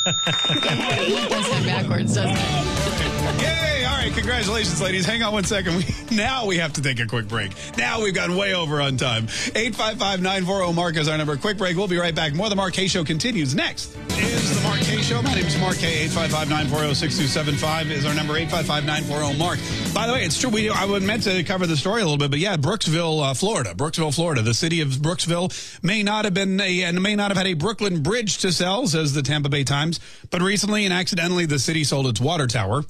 [1.49, 3.14] it backwards, doesn't it?
[3.39, 3.85] Yay!
[3.85, 5.05] All right, congratulations, ladies.
[5.05, 5.75] Hang on one second.
[5.75, 7.51] We, now we have to take a quick break.
[7.77, 9.27] Now we've gone way over on time.
[9.27, 11.35] 855-940-MARK is our number.
[11.35, 11.75] Quick break.
[11.75, 12.33] We'll be right back.
[12.33, 13.97] More of the Mark Show continues next.
[14.11, 15.21] Is the Mark Show.
[15.21, 16.07] My name is Mark Kaye.
[16.07, 18.33] 855-940-6275 is our number.
[18.35, 19.59] 855-940-MARK.
[19.93, 20.49] By the way, it's true.
[20.49, 23.33] We I would meant to cover the story a little bit, but yeah, Brooksville, uh,
[23.33, 23.73] Florida.
[23.73, 24.41] Brooksville, Florida.
[24.41, 25.51] The city of Brooksville
[25.83, 28.87] may not have been a, and may not have had a Brooklyn bridge to sell,
[28.87, 29.99] says the Tampa Bay Times.
[30.29, 32.83] But recently and accidentally, the city sold its water tower.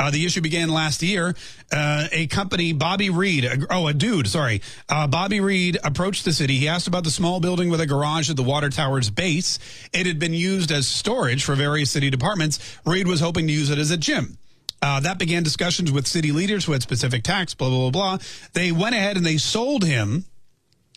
[0.00, 1.34] Uh, the issue began last year.
[1.70, 4.62] Uh, a company, Bobby Reed, oh, a dude, sorry.
[4.88, 6.56] Uh, Bobby Reed approached the city.
[6.56, 9.58] He asked about the small building with a garage at the water tower's base.
[9.92, 12.78] It had been used as storage for various city departments.
[12.86, 14.38] Reed was hoping to use it as a gym.
[14.80, 18.24] Uh, that began discussions with city leaders who had specific tax, blah, blah, blah, blah.
[18.54, 20.24] They went ahead and they sold him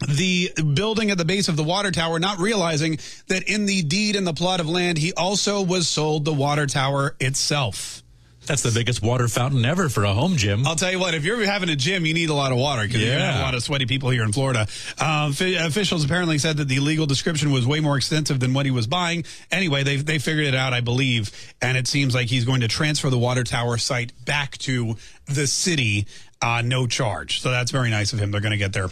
[0.07, 4.15] the building at the base of the water tower, not realizing that in the deed
[4.15, 8.02] and the plot of land, he also was sold the water tower itself.
[8.45, 10.67] That's the biggest water fountain ever for a home gym.
[10.67, 12.83] I'll tell you what, if you're having a gym, you need a lot of water
[12.83, 14.67] because you're going to have a lot of sweaty people here in Florida.
[14.99, 18.65] Um, fi- officials apparently said that the legal description was way more extensive than what
[18.65, 19.23] he was buying.
[19.51, 22.67] Anyway, they, they figured it out, I believe, and it seems like he's going to
[22.67, 26.05] transfer the water tower site back to the city,
[26.41, 27.39] uh, no charge.
[27.39, 28.31] So that's very nice of him.
[28.31, 28.89] They're going to get there.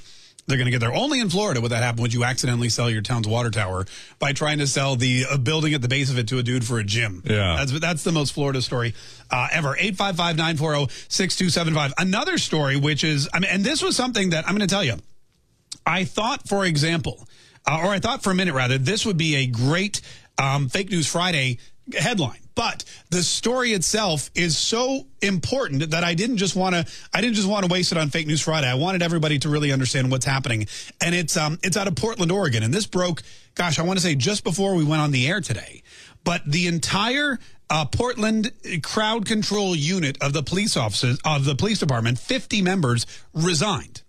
[0.52, 0.94] They're going to get there.
[0.94, 2.02] Only in Florida would that happen.
[2.02, 3.86] Would you accidentally sell your town's water tower
[4.20, 6.66] by trying to sell the uh, building at the base of it to a dude
[6.66, 7.24] for a gym?
[7.26, 7.56] Yeah.
[7.58, 8.94] That's that's the most Florida story
[9.30, 9.76] uh, ever.
[9.76, 11.94] 855-940-6275.
[11.98, 14.84] Another story, which is, I mean, and this was something that I'm going to tell
[14.84, 14.96] you.
[15.86, 17.26] I thought, for example,
[17.66, 20.02] uh, or I thought for a minute rather, this would be a great
[20.38, 21.60] um, Fake News Friday
[21.98, 22.41] headline.
[22.56, 27.36] But the story itself is so important that I didn't just want to I didn't
[27.36, 28.68] just want to waste it on Fake News Friday.
[28.68, 30.68] I wanted everybody to really understand what's happening.
[31.02, 32.64] And it's um it's out of Portland, Oregon.
[32.64, 33.24] And this broke,
[33.56, 35.84] gosh, I want to say just before we went on the air today.
[36.24, 38.52] But the entire uh, Portland
[38.84, 44.02] crowd control unit of the police offices of the police department, 50 members resigned.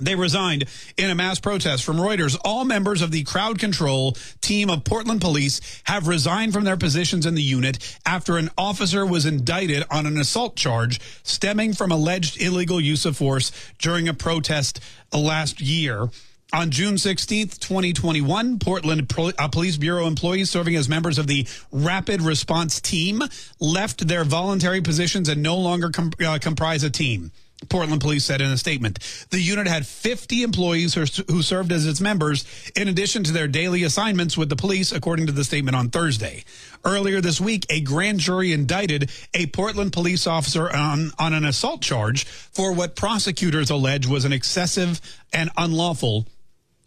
[0.00, 0.64] They resigned
[0.96, 2.36] in a mass protest from Reuters.
[2.44, 7.24] All members of the crowd control team of Portland police have resigned from their positions
[7.24, 12.40] in the unit after an officer was indicted on an assault charge stemming from alleged
[12.40, 14.80] illegal use of force during a protest
[15.12, 16.08] last year.
[16.52, 22.22] On June 16th, 2021, Portland uh, Police Bureau employees serving as members of the Rapid
[22.22, 23.22] Response Team
[23.58, 25.90] left their voluntary positions and no longer
[26.24, 27.32] uh, comprise a team.
[27.70, 28.98] Portland police said in a statement.
[29.30, 32.44] The unit had 50 employees who served as its members,
[32.76, 36.44] in addition to their daily assignments with the police, according to the statement on Thursday.
[36.84, 41.80] Earlier this week, a grand jury indicted a Portland police officer on, on an assault
[41.80, 45.00] charge for what prosecutors allege was an excessive
[45.32, 46.26] and unlawful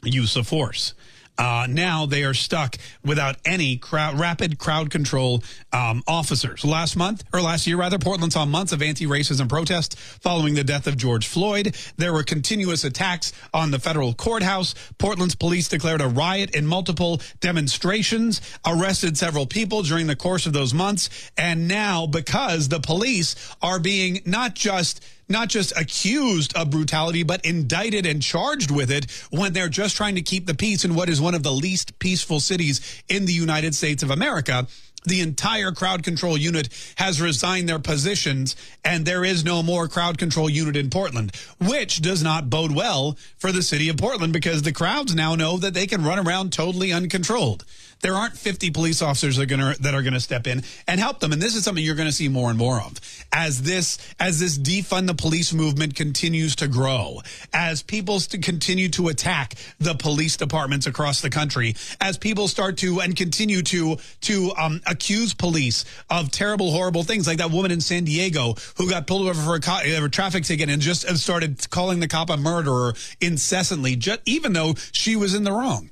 [0.03, 0.93] use of force.
[1.39, 5.41] Uh, now they are stuck without any crowd, rapid crowd control
[5.71, 6.65] um, officers.
[6.65, 10.85] Last month, or last year rather, Portland saw months of anti-racism protests following the death
[10.85, 11.77] of George Floyd.
[11.95, 14.75] There were continuous attacks on the federal courthouse.
[14.97, 20.51] Portland's police declared a riot in multiple demonstrations, arrested several people during the course of
[20.51, 26.71] those months, and now because the police are being not just not just accused of
[26.71, 30.83] brutality, but indicted and charged with it when they're just trying to keep the peace
[30.83, 34.67] in what is one of the least peaceful cities in the United States of America.
[35.05, 40.17] The entire crowd control unit has resigned their positions, and there is no more crowd
[40.17, 44.63] control unit in Portland, which does not bode well for the city of Portland because
[44.63, 47.63] the crowds now know that they can run around totally uncontrolled.
[48.01, 50.63] There aren't 50 police officers that are going to that are going to step in
[50.87, 52.99] and help them, and this is something you're going to see more and more of
[53.31, 57.21] as this as this defund the police movement continues to grow,
[57.53, 62.77] as people st- continue to attack the police departments across the country, as people start
[62.77, 67.71] to and continue to to um, accuse police of terrible, horrible things, like that woman
[67.71, 71.07] in San Diego who got pulled over for a, co- a traffic ticket and just
[71.17, 75.89] started calling the cop a murderer incessantly, just, even though she was in the wrong.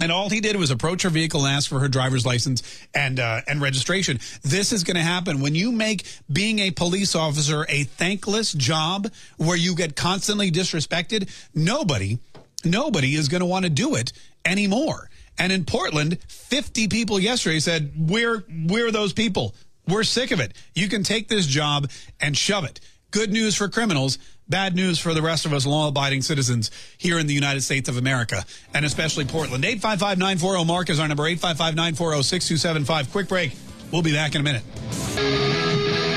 [0.00, 2.62] And all he did was approach her vehicle and ask for her driver's license
[2.94, 4.20] and uh, and registration.
[4.42, 9.10] This is going to happen when you make being a police officer a thankless job
[9.38, 11.30] where you get constantly disrespected.
[11.54, 12.18] Nobody,
[12.64, 14.12] nobody is going to want to do it
[14.44, 15.08] anymore.
[15.38, 19.54] And in Portland, 50 people yesterday said, "We're we're those people.
[19.88, 20.52] We're sick of it.
[20.74, 21.90] You can take this job
[22.20, 22.80] and shove it."
[23.12, 24.18] Good news for criminals,
[24.48, 27.96] bad news for the rest of us law-abiding citizens here in the United States of
[27.96, 28.44] America,
[28.74, 29.64] and especially Portland.
[29.64, 33.10] 855-940-MARK is our number, 855-940-6275.
[33.12, 33.56] Quick break.
[33.92, 35.65] We'll be back in a minute.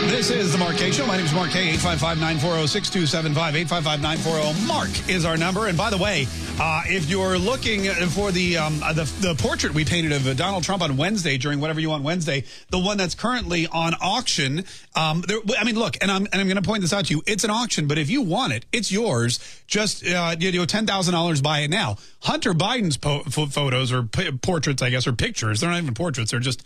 [0.10, 1.06] This is the Mark Kaye Show.
[1.06, 1.72] My name is Mark Kaye.
[1.74, 3.66] 855-940-6275.
[3.68, 5.68] 855-940-MARK is our number.
[5.68, 6.26] And by the way,
[6.60, 10.64] uh, if you're looking for the, um, uh, the the portrait we painted of Donald
[10.64, 14.66] Trump on Wednesday during whatever you want Wednesday, the one that's currently on auction,
[14.96, 17.14] um, there, I mean, look, and I'm and I'm going to point this out to
[17.14, 17.22] you.
[17.28, 19.40] It's an auction, but if you want it, it's yours.
[19.68, 21.98] Just uh, you know, ten thousand dollars, buy it now.
[22.22, 25.62] Hunter Biden's photos or portraits, I guess, or pictures.
[25.62, 26.32] They're not even portraits.
[26.32, 26.64] They're just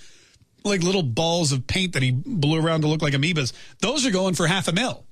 [0.63, 3.53] like little balls of paint that he blew around to look like amoebas.
[3.79, 5.05] Those are going for half a mil.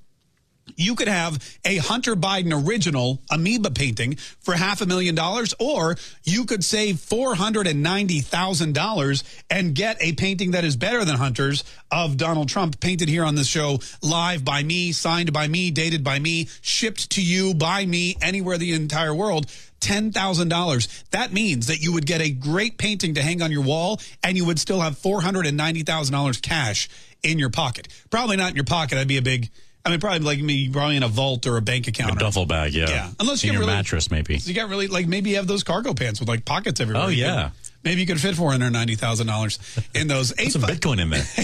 [0.76, 5.96] You could have a Hunter Biden original amoeba painting for half a million dollars, or
[6.24, 12.48] you could save $490,000 and get a painting that is better than Hunter's of Donald
[12.48, 16.48] Trump, painted here on this show, live by me, signed by me, dated by me,
[16.62, 19.50] shipped to you by me, anywhere the entire world.
[19.82, 21.10] $10,000.
[21.10, 24.36] That means that you would get a great painting to hang on your wall and
[24.36, 26.88] you would still have $490,000 cash
[27.22, 27.88] in your pocket.
[28.10, 28.94] Probably not in your pocket.
[28.94, 29.50] That'd be a big.
[29.84, 32.14] I mean, probably like me, probably in a vault or a bank account.
[32.16, 32.88] A duffel bag, yeah.
[32.88, 33.10] Yeah.
[33.18, 34.36] Unless you in get your really- mattress, maybe.
[34.36, 37.04] You got really like maybe you have those cargo pants with like pockets everywhere.
[37.04, 37.50] Oh, yeah.
[37.82, 39.58] Could- Maybe you could fit four hundred ninety thousand dollars
[39.94, 40.32] in those.
[40.32, 41.20] Put some Bitcoin in there.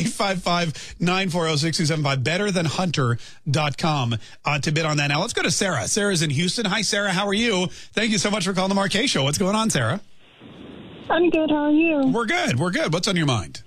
[0.98, 5.08] 855-940-6275 betterthanhunter.com uh, to bid on that.
[5.08, 5.88] Now let's go to Sarah.
[5.88, 6.64] Sarah's in Houston.
[6.66, 7.66] Hi Sarah, how are you?
[7.92, 9.24] Thank you so much for calling the Mark Kaye Show.
[9.24, 10.00] What's going on, Sarah?
[11.10, 11.50] I'm good.
[11.50, 12.06] How are you?
[12.12, 12.58] We're good.
[12.58, 12.92] We're good.
[12.92, 13.62] What's on your mind?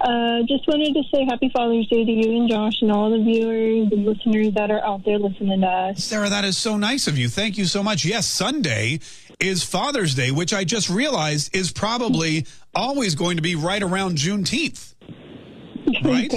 [0.00, 3.18] Uh, just wanted to say happy Father's Day to you and Josh and all the
[3.18, 6.04] viewers and listeners that are out there listening to us.
[6.04, 7.28] Sarah, that is so nice of you.
[7.28, 8.04] Thank you so much.
[8.04, 9.00] Yes, Sunday
[9.40, 14.18] is Father's Day, which I just realized is probably always going to be right around
[14.18, 14.94] Juneteenth.
[16.04, 16.30] Right?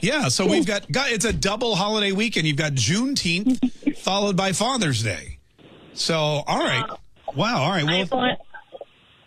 [0.00, 2.46] Yeah, so we've got, got it's a double holiday weekend.
[2.46, 5.36] You've got Juneteenth followed by Father's Day.
[5.92, 6.88] So, all right.
[7.34, 8.10] Wow, all right.
[8.10, 8.36] Well,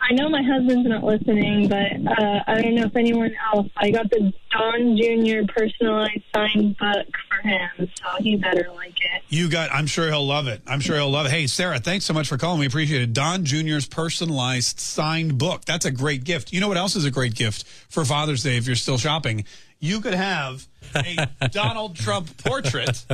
[0.02, 3.68] I know my husband's not listening, but uh, I don't know if anyone else.
[3.76, 5.52] I got the Don Jr.
[5.52, 9.22] personalized signed book for him, so he better like it.
[9.28, 10.62] you got, I'm sure he'll love it.
[10.66, 11.32] I'm sure he'll love it.
[11.32, 12.60] Hey, Sarah, thanks so much for calling.
[12.60, 13.12] We appreciate it.
[13.12, 15.64] Don Jr.'s personalized signed book.
[15.64, 16.52] That's a great gift.
[16.52, 19.44] You know what else is a great gift for Father's Day if you're still shopping?
[19.80, 23.04] You could have a Donald Trump portrait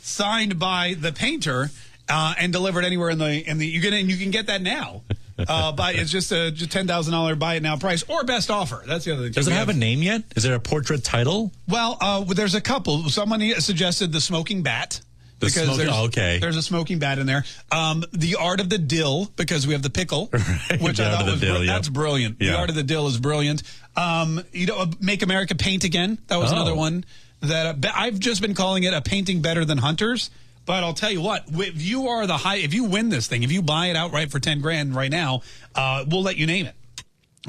[0.00, 1.70] signed by the painter
[2.08, 4.62] uh, and delivered anywhere in the in the you can and you can get that
[4.62, 5.02] now.
[5.48, 8.82] Uh, but it's just a ten thousand dollar buy it now price or best offer.
[8.86, 9.32] That's the other thing.
[9.32, 10.22] Does it have a name yet?
[10.36, 11.52] Is there a portrait title?
[11.68, 13.08] well, uh, there's a couple.
[13.08, 15.00] Someone suggested the smoking bat.
[15.38, 16.38] The smoking- there's, oh, okay.
[16.38, 17.44] there's a smoking bat in there.
[17.72, 20.26] Um, the art of the dill because we have the pickle,
[20.80, 21.72] which The I thought was dill, br- yeah.
[21.72, 22.38] that's brilliant.
[22.38, 23.62] The art of the dill is brilliant.
[23.96, 26.18] Um, you know, make America paint again.
[26.26, 26.56] That was Oh.
[26.56, 27.04] another one
[27.40, 30.28] that uh, I've just been calling it a painting better than hunters.
[30.70, 33.42] But I'll tell you what, if you are the high, if you win this thing,
[33.42, 35.40] if you buy it outright for ten grand right now,
[35.74, 36.76] uh, we'll let you name it.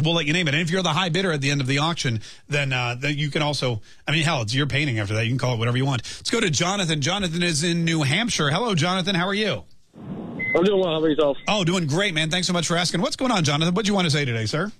[0.03, 0.55] We'll let you name it.
[0.55, 3.19] And if you're the high bidder at the end of the auction, then uh, then
[3.19, 5.25] you can also, I mean, hell, it's your painting after that.
[5.25, 6.01] You can call it whatever you want.
[6.01, 6.99] Let's go to Jonathan.
[6.99, 8.49] Jonathan is in New Hampshire.
[8.49, 9.13] Hello, Jonathan.
[9.13, 9.65] How are you?
[9.95, 10.89] I'm doing well.
[10.89, 11.37] How about yourself?
[11.47, 12.31] Oh, doing great, man.
[12.31, 13.01] Thanks so much for asking.
[13.01, 13.75] What's going on, Jonathan?
[13.75, 14.71] What do you want to say today, sir?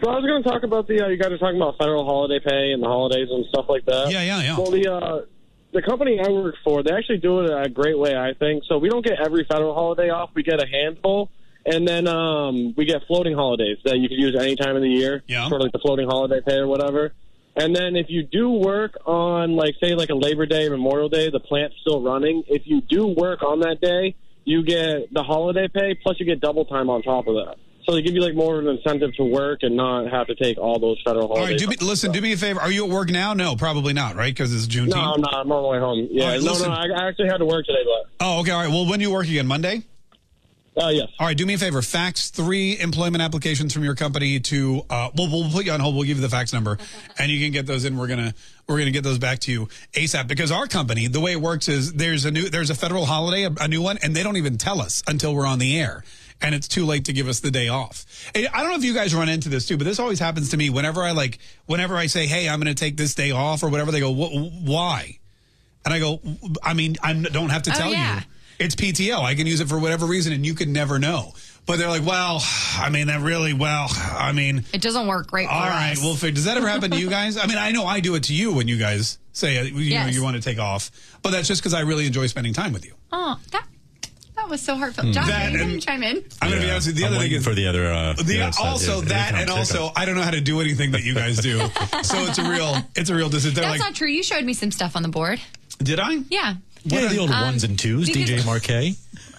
[0.00, 2.04] So I was going to talk about the uh, you guys are talking about federal
[2.04, 4.12] holiday pay and the holidays and stuff like that.
[4.12, 4.56] Yeah, yeah, yeah.
[4.56, 5.22] Well, the uh,
[5.74, 8.62] the company I work for, they actually do it a great way, I think.
[8.68, 11.30] So we don't get every federal holiday off; we get a handful,
[11.66, 14.88] and then um, we get floating holidays that you can use any time of the
[14.88, 15.22] year.
[15.26, 15.48] Yeah.
[15.48, 17.12] Sort of like the floating holiday pay or whatever.
[17.56, 21.30] And then if you do work on, like, say, like a Labor Day, Memorial Day,
[21.30, 22.42] the plant's still running.
[22.48, 26.40] If you do work on that day, you get the holiday pay plus you get
[26.40, 27.56] double time on top of that.
[27.86, 30.34] So they give you like more of an incentive to work and not have to
[30.34, 31.60] take all those federal All right, holidays.
[31.60, 32.60] do me, listen, do me a favor.
[32.60, 33.34] Are you at work now?
[33.34, 34.32] No, probably not, right?
[34.32, 34.88] Because it's Juneteenth.
[34.94, 35.34] no, I'm not.
[35.34, 36.08] I'm on my way home.
[36.10, 36.68] Yeah, All right, no, listen.
[36.70, 36.74] no.
[36.74, 38.52] I, I actually had to work today, but Oh, okay.
[38.52, 38.70] All right.
[38.70, 39.46] Well, when do you work again?
[39.46, 39.82] Monday?
[40.76, 41.08] Uh, yes.
[41.20, 41.36] All right.
[41.36, 41.82] Do me a favor.
[41.82, 44.82] Fax three employment applications from your company to.
[44.90, 45.94] Uh, well, we'll put you on hold.
[45.94, 46.78] We'll give you the fax number,
[47.18, 47.96] and you can get those in.
[47.96, 48.34] We're gonna
[48.66, 51.68] we're gonna get those back to you asap because our company, the way it works
[51.68, 54.36] is there's a new there's a federal holiday, a, a new one, and they don't
[54.36, 56.02] even tell us until we're on the air.
[56.44, 58.04] And it's too late to give us the day off.
[58.34, 60.50] I I don't know if you guys run into this too, but this always happens
[60.50, 60.68] to me.
[60.70, 63.68] Whenever I like, whenever I say, "Hey, I'm going to take this day off" or
[63.70, 65.18] whatever, they go, "Why?"
[65.84, 66.20] And I go,
[66.62, 68.16] I mean, I don't have to Oh, tell yeah.
[68.20, 68.22] you.
[68.58, 69.20] It's PTO.
[69.22, 71.32] I can use it for whatever reason, and you can never know.
[71.66, 72.42] But they're like, well,
[72.78, 76.02] I mean, that really, well, I mean, It doesn't work great for all right, us.
[76.02, 76.34] we'll figure.
[76.36, 77.36] Does that ever happen to you guys?
[77.36, 79.94] I mean, I know I do it to you when you guys say uh, you
[79.98, 80.90] know you want to take off,
[81.22, 82.94] but that's just because I really enjoy spending time with you.
[83.12, 83.66] oh, that
[84.44, 85.06] that was so heartfelt.
[85.08, 85.12] Hmm.
[85.12, 86.24] Josh, That you and- can chime in.
[86.40, 87.02] I'm gonna be honest with you.
[87.02, 87.86] The I'm other thing is for the other.
[87.92, 90.30] Uh, the, other also Here- here that and comes, here also I don't know how
[90.30, 91.58] to do anything that you guys do,
[92.02, 93.54] so it's a real it's a real decision.
[93.54, 94.08] They're That's like, not true.
[94.08, 95.40] You showed me some stuff on the board.
[95.78, 96.18] did I?
[96.28, 96.54] Yeah.
[96.84, 98.94] What yeah, are the old Um, ones and twos, DJ Mark Kaye.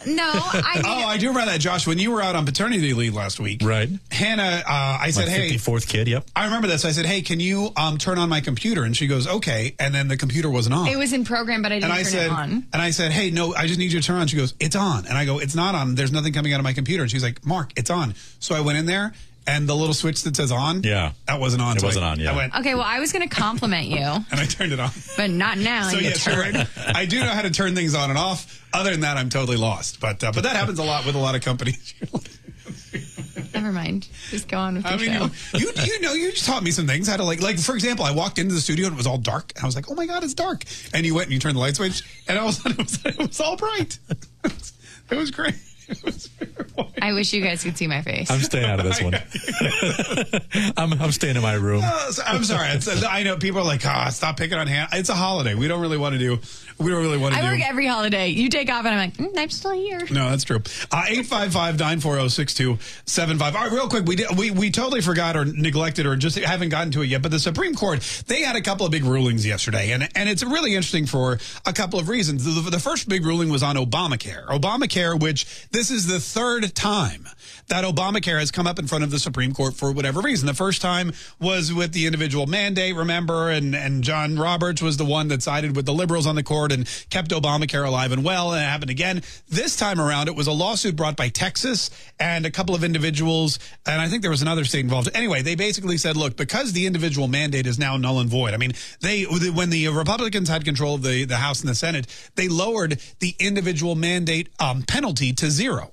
[0.06, 1.86] No, I mean, oh, I do remember that, Josh.
[1.88, 3.90] When you were out on paternity leave last week, Right.
[4.11, 6.26] Hannah, uh, I said, My "Hey, fourth kid, yep.
[6.36, 6.86] I remember this.
[6.86, 9.94] I said, "Hey, can you um, turn on my computer?" And she goes, "Okay." And
[9.94, 10.88] then the computer wasn't on.
[10.88, 12.49] it was in program, but I didn't and I turn said, it on.
[12.73, 14.76] and I said, "Hey, no, I just need you to turn on." She goes, "It's
[14.76, 15.95] on." And I go, "It's not on.
[15.95, 18.61] There's nothing coming out of my computer." And she's like, "Mark, it's on." So I
[18.61, 19.14] went in there,
[19.48, 21.12] and the little switch that says "on," Yeah.
[21.28, 21.78] that wasn't on.
[21.78, 22.32] It So wasn't on, yeah.
[22.32, 24.92] I went Okay, well, I was going to compliment you, and I turned it on.
[25.18, 25.90] but not now.
[25.90, 26.68] So yes, you're right.
[26.96, 28.62] I do know how to turn things on and off.
[28.74, 30.00] Other than that, I'm totally lost.
[30.00, 31.94] But uh, but that happens a lot with a lot of companies.
[33.54, 34.08] Never mind.
[34.32, 35.58] Just go on with I your mean, show.
[35.58, 37.74] you, you you know you just taught me some things how to like like for
[37.74, 39.54] example, I walked into the studio and it was all dark.
[39.56, 40.64] And I was like, oh my god, it's dark.
[40.94, 42.84] And you went and you turned the light switch, and all of a sudden it
[42.84, 44.00] was, it was all bright.
[45.08, 45.54] It was great.
[45.54, 45.75] It was
[47.02, 48.30] I wish you guys could see my face.
[48.32, 49.14] I'm staying out of this one.
[50.78, 51.82] I'm, I'm staying in my room.
[51.84, 52.70] Uh, so- I'm sorry.
[52.70, 54.90] It's, I know people are like, ah, stop picking on Hannah.
[54.94, 55.53] It's a holiday.
[55.56, 56.40] We don't really want to do
[56.78, 57.48] we don't really want to I do.
[57.48, 58.28] work every holiday.
[58.30, 60.02] You take off, and I'm like, mm, I'm still here.
[60.12, 60.58] No, that's true.
[60.92, 63.42] Uh, 855-940-6275.
[63.42, 66.70] All right, real quick, we, did, we we totally forgot or neglected or just haven't
[66.70, 69.46] gotten to it yet, but the Supreme Court, they had a couple of big rulings
[69.46, 72.44] yesterday, and, and it's really interesting for a couple of reasons.
[72.44, 74.46] The, the first big ruling was on Obamacare.
[74.48, 77.28] Obamacare, which this is the third time
[77.68, 80.46] that Obamacare has come up in front of the Supreme Court for whatever reason.
[80.46, 85.06] The first time was with the individual mandate, remember, and, and John Roberts was the
[85.06, 88.54] one that sided with the liberals on the court and kept Obamacare alive and well,
[88.54, 89.24] and it happened again.
[89.50, 91.90] This time around, it was a lawsuit brought by Texas
[92.20, 95.10] and a couple of individuals, and I think there was another state involved.
[95.14, 98.54] Anyway, they basically said, look, because the individual mandate is now null and void.
[98.54, 102.08] I mean, they when the Republicans had control of the, the House and the Senate,
[102.36, 105.92] they lowered the individual mandate um, penalty to zero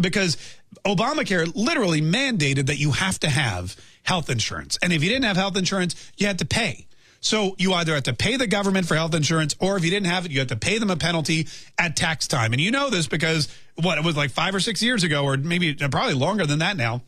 [0.00, 0.36] because
[0.84, 4.78] Obamacare literally mandated that you have to have health insurance.
[4.82, 6.86] And if you didn't have health insurance, you had to pay.
[7.20, 10.08] So you either had to pay the government for health insurance, or if you didn't
[10.08, 11.48] have it, you had to pay them a penalty
[11.78, 12.52] at tax time.
[12.52, 15.38] And you know this because what it was like five or six years ago, or
[15.38, 17.00] maybe probably longer than that now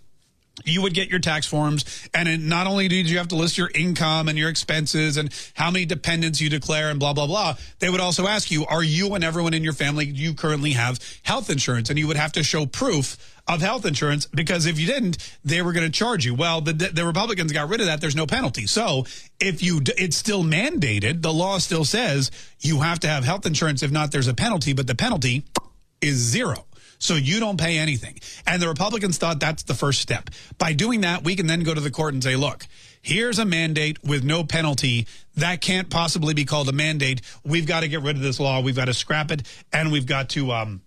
[0.65, 3.71] you would get your tax forms and not only did you have to list your
[3.75, 7.91] income and your expenses and how many dependents you declare and blah blah blah they
[7.91, 11.51] would also ask you are you and everyone in your family you currently have health
[11.51, 11.91] insurance?
[11.91, 15.63] And you would have to show proof of health insurance because if you didn't they
[15.63, 16.35] were going to charge you.
[16.35, 18.01] Well the, the republicans got rid of that.
[18.01, 18.67] There's no penalty.
[18.67, 19.05] So
[19.41, 21.23] if you it's still mandated.
[21.23, 22.31] The law still says
[22.61, 23.83] you have to have health insurance.
[23.83, 25.45] If not there's a penalty but the penalty
[26.01, 26.67] is zero
[26.99, 28.19] so you don't pay anything.
[28.47, 30.31] And the Republicans thought that's the first step.
[30.59, 32.67] By doing that, we can then go to the court and say, look,
[33.03, 35.07] here's a mandate with no penalty.
[35.37, 37.23] That can't possibly be called a mandate.
[37.45, 38.61] We've got to get rid of this law.
[38.61, 39.43] We've got to scrap it.
[39.73, 40.83] And we've got to, um,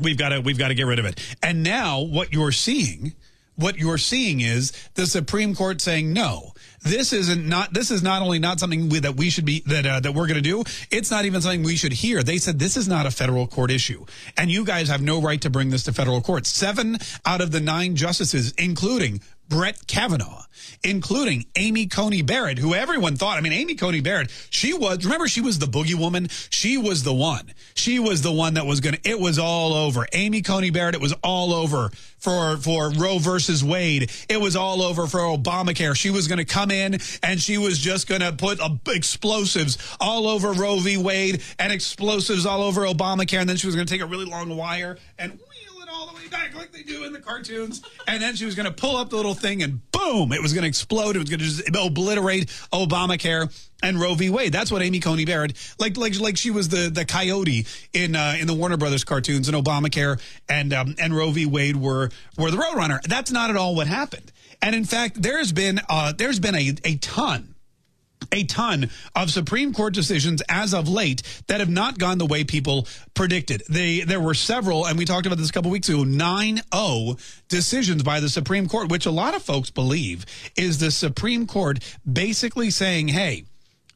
[0.00, 1.20] we've got to, we've got to get rid of it.
[1.42, 3.14] And now what you're seeing,
[3.54, 6.52] what you're seeing is the Supreme Court saying, no,
[6.86, 9.86] this isn't not this is not only not something we, that we should be that
[9.86, 12.22] uh, that we're going to do it's not even something we should hear.
[12.22, 14.04] They said this is not a federal court issue.
[14.36, 16.46] And you guys have no right to bring this to federal court.
[16.46, 20.44] Seven out of the nine justices including Brett Kavanaugh,
[20.82, 25.28] including Amy Coney Barrett, who everyone thought, I mean, Amy Coney Barrett, she was, remember,
[25.28, 26.28] she was the boogie woman?
[26.50, 27.52] She was the one.
[27.74, 30.06] She was the one that was going to, it was all over.
[30.12, 34.10] Amy Coney Barrett, it was all over for, for Roe versus Wade.
[34.28, 35.96] It was all over for Obamacare.
[35.96, 39.78] She was going to come in and she was just going to put uh, explosives
[40.00, 40.96] all over Roe v.
[40.96, 43.40] Wade and explosives all over Obamacare.
[43.40, 45.38] And then she was going to take a really long wire and
[46.28, 47.82] back like they do in the cartoons.
[48.06, 50.52] And then she was going to pull up the little thing and boom, it was
[50.52, 51.16] going to explode.
[51.16, 54.30] It was going to just obliterate Obamacare and Roe v.
[54.30, 54.52] Wade.
[54.52, 58.36] That's what Amy Coney Barrett, like like like she was the the coyote in uh,
[58.38, 61.46] in the Warner Brothers cartoons and Obamacare and um, and Roe v.
[61.46, 63.02] Wade were were the roadrunner.
[63.02, 64.32] That's not at all what happened.
[64.62, 67.55] And in fact, there's been uh, there's been a, a ton
[68.32, 72.44] a ton of Supreme Court decisions as of late that have not gone the way
[72.44, 73.62] people predicted.
[73.68, 76.04] They there were several, and we talked about this a couple weeks ago.
[76.04, 80.26] 9-0 decisions by the Supreme Court, which a lot of folks believe
[80.56, 81.78] is the Supreme Court
[82.10, 83.44] basically saying, "Hey,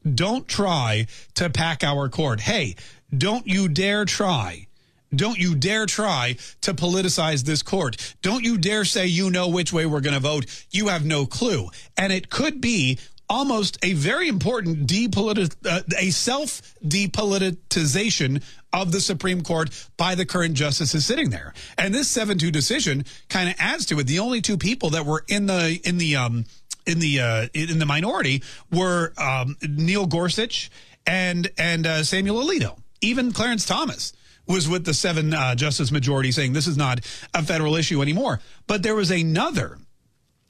[0.03, 2.41] don't try to pack our court.
[2.41, 2.75] Hey,
[3.15, 4.67] don't you dare try."
[5.13, 8.15] Don't you dare try to politicize this court.
[8.21, 10.45] Don't you dare say you know which way we're going to vote.
[10.71, 11.69] You have no clue.
[11.97, 12.97] And it could be
[13.31, 18.43] almost a very important depoliti- uh, a self depoliticization
[18.73, 21.53] of the Supreme Court by the current justices sitting there.
[21.77, 24.07] And this 7-2 decision kind of adds to it.
[24.07, 26.45] The only two people that were in the in the um
[26.85, 30.69] in the uh, in the minority were um, Neil Gorsuch
[31.07, 32.77] and and uh, Samuel Alito.
[32.99, 34.13] Even Clarence Thomas
[34.45, 36.99] was with the seven uh, justice majority saying this is not
[37.33, 38.41] a federal issue anymore.
[38.67, 39.77] But there was another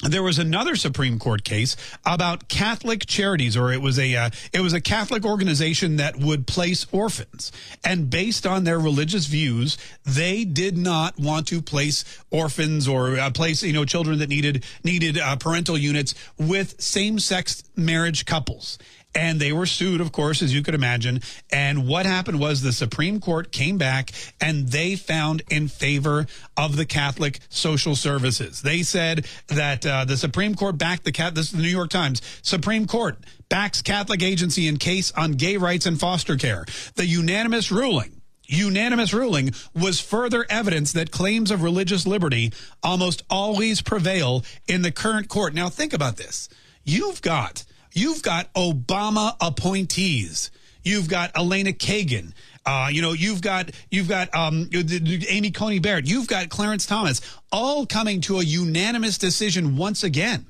[0.03, 1.75] there was another Supreme Court case
[2.05, 6.47] about Catholic charities, or it was a uh, it was a Catholic organization that would
[6.47, 7.51] place orphans,
[7.83, 13.29] and based on their religious views, they did not want to place orphans or uh,
[13.31, 18.77] place you know children that needed needed uh, parental units with same sex marriage couples
[19.13, 21.21] and they were sued, of course, as you could imagine.
[21.51, 26.27] And what happened was the Supreme Court came back and they found in favor
[26.57, 28.61] of the Catholic social services.
[28.61, 31.35] They said that uh, the Supreme Court backed the cat.
[31.35, 32.21] This is the New York Times.
[32.41, 33.17] Supreme Court
[33.49, 36.65] backs Catholic agency in case on gay rights and foster care.
[36.95, 38.21] The unanimous ruling
[38.51, 42.51] unanimous ruling was further evidence that claims of religious liberty
[42.83, 45.53] almost always prevail in the current court.
[45.53, 46.49] Now think about this.
[46.83, 47.63] You've got
[47.93, 50.51] You've got Obama appointees.
[50.84, 52.34] You've got Elena Kagan.
[52.65, 56.07] Uh, you know, you've got you've got um, Amy Coney Barrett.
[56.07, 60.45] You've got Clarence Thomas, all coming to a unanimous decision once again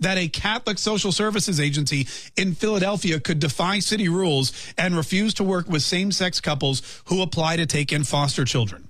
[0.00, 5.44] that a Catholic social services agency in Philadelphia could defy city rules and refuse to
[5.44, 8.89] work with same sex couples who apply to take in foster children.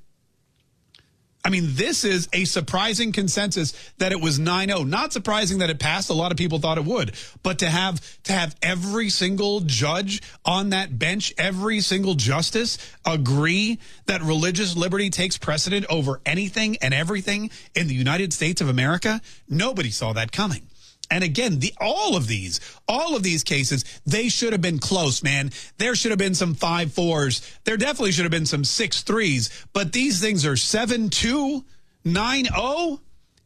[1.43, 4.87] I mean, this is a surprising consensus that it was 9-0.
[4.87, 6.11] Not surprising that it passed.
[6.11, 7.13] A lot of people thought it would.
[7.43, 12.77] But to have to have every single judge on that bench, every single justice
[13.07, 18.69] agree that religious liberty takes precedent over anything and everything in the United States of
[18.69, 20.70] America, nobody saw that coming.
[21.11, 25.23] And again, the all of these, all of these cases, they should have been close,
[25.23, 25.51] man.
[25.79, 27.43] There should have been some five fours.
[27.65, 29.51] There definitely should have been some six threes.
[29.73, 31.65] But these things are seven two,
[32.05, 33.01] nine oh.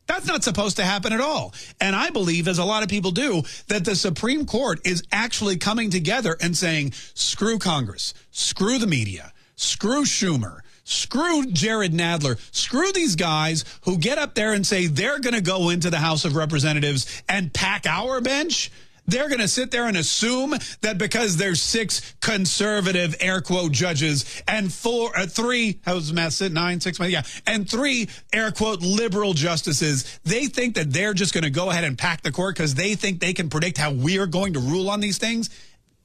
[0.06, 1.54] That's not supposed to happen at all.
[1.80, 5.56] And I believe, as a lot of people do, that the Supreme Court is actually
[5.56, 12.38] coming together and saying, screw Congress, screw the media, screw Schumer, Screw Jared Nadler.
[12.54, 15.98] Screw these guys who get up there and say they're going to go into the
[15.98, 18.70] House of Representatives and pack our bench.
[19.06, 24.42] They're going to sit there and assume that because there's six conservative air quote judges
[24.48, 26.52] and four, uh, three, how's the math sit?
[26.52, 31.44] Nine, six, yeah, and three air quote liberal justices, they think that they're just going
[31.44, 34.26] to go ahead and pack the court because they think they can predict how we're
[34.26, 35.50] going to rule on these things.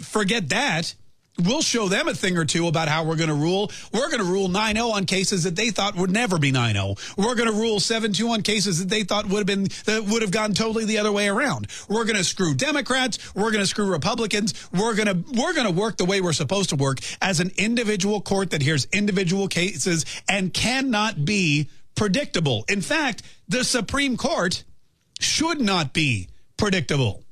[0.01, 0.93] Forget that.
[1.43, 3.71] We'll show them a thing or two about how we're going to rule.
[3.93, 7.17] We're going to rule 9-0 on cases that they thought would never be 9-0.
[7.17, 10.21] We're going to rule 7-2 on cases that they thought would have been that would
[10.21, 11.67] have gone totally the other way around.
[11.87, 13.33] We're going to screw Democrats.
[13.35, 14.69] We're going to screw Republicans.
[14.73, 17.51] We're going to we're going to work the way we're supposed to work as an
[17.57, 22.65] individual court that hears individual cases and cannot be predictable.
[22.67, 24.63] In fact, the Supreme Court
[25.19, 27.23] should not be predictable.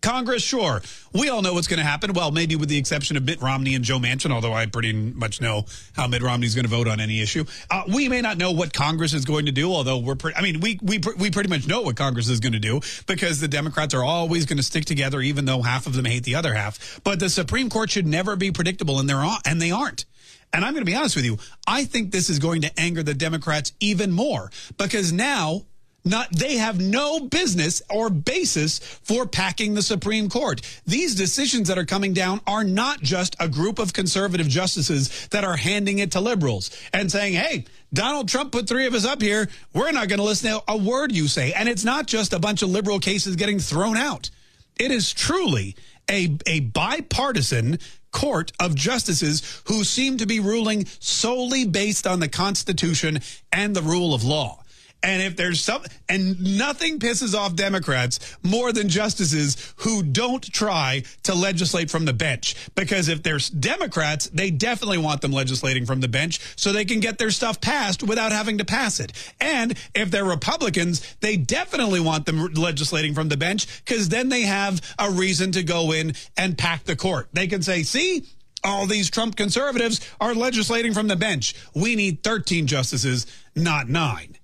[0.00, 0.82] Congress, sure.
[1.12, 2.12] We all know what's going to happen.
[2.12, 5.40] Well, maybe with the exception of Mitt Romney and Joe Manchin, although I pretty much
[5.40, 5.64] know
[5.94, 7.44] how Mitt Romney's going to vote on any issue.
[7.70, 10.42] Uh, we may not know what Congress is going to do, although we're pretty, I
[10.42, 13.48] mean, we, we, we pretty much know what Congress is going to do because the
[13.48, 16.54] Democrats are always going to stick together, even though half of them hate the other
[16.54, 17.00] half.
[17.04, 20.04] But the Supreme Court should never be predictable, and they're and they aren't.
[20.52, 21.38] And I'm going to be honest with you.
[21.66, 25.66] I think this is going to anger the Democrats even more because now
[26.04, 30.60] not they have no business or basis for packing the Supreme Court.
[30.86, 35.44] These decisions that are coming down are not just a group of conservative justices that
[35.44, 39.20] are handing it to liberals and saying, "Hey, Donald Trump put three of us up
[39.20, 39.48] here.
[39.72, 42.38] We're not going to listen to a word you say." And it's not just a
[42.38, 44.30] bunch of liberal cases getting thrown out.
[44.78, 45.76] It is truly
[46.08, 47.78] a a bipartisan
[48.10, 53.20] court of justices who seem to be ruling solely based on the Constitution
[53.52, 54.57] and the rule of law.
[55.02, 61.04] And if there's some, and nothing pisses off Democrats more than justices who don't try
[61.22, 62.56] to legislate from the bench.
[62.74, 66.98] Because if there's Democrats, they definitely want them legislating from the bench so they can
[66.98, 69.12] get their stuff passed without having to pass it.
[69.40, 74.42] And if they're Republicans, they definitely want them legislating from the bench because then they
[74.42, 77.28] have a reason to go in and pack the court.
[77.32, 78.24] They can say, see,
[78.64, 81.54] all these Trump conservatives are legislating from the bench.
[81.74, 84.37] We need 13 justices, not nine.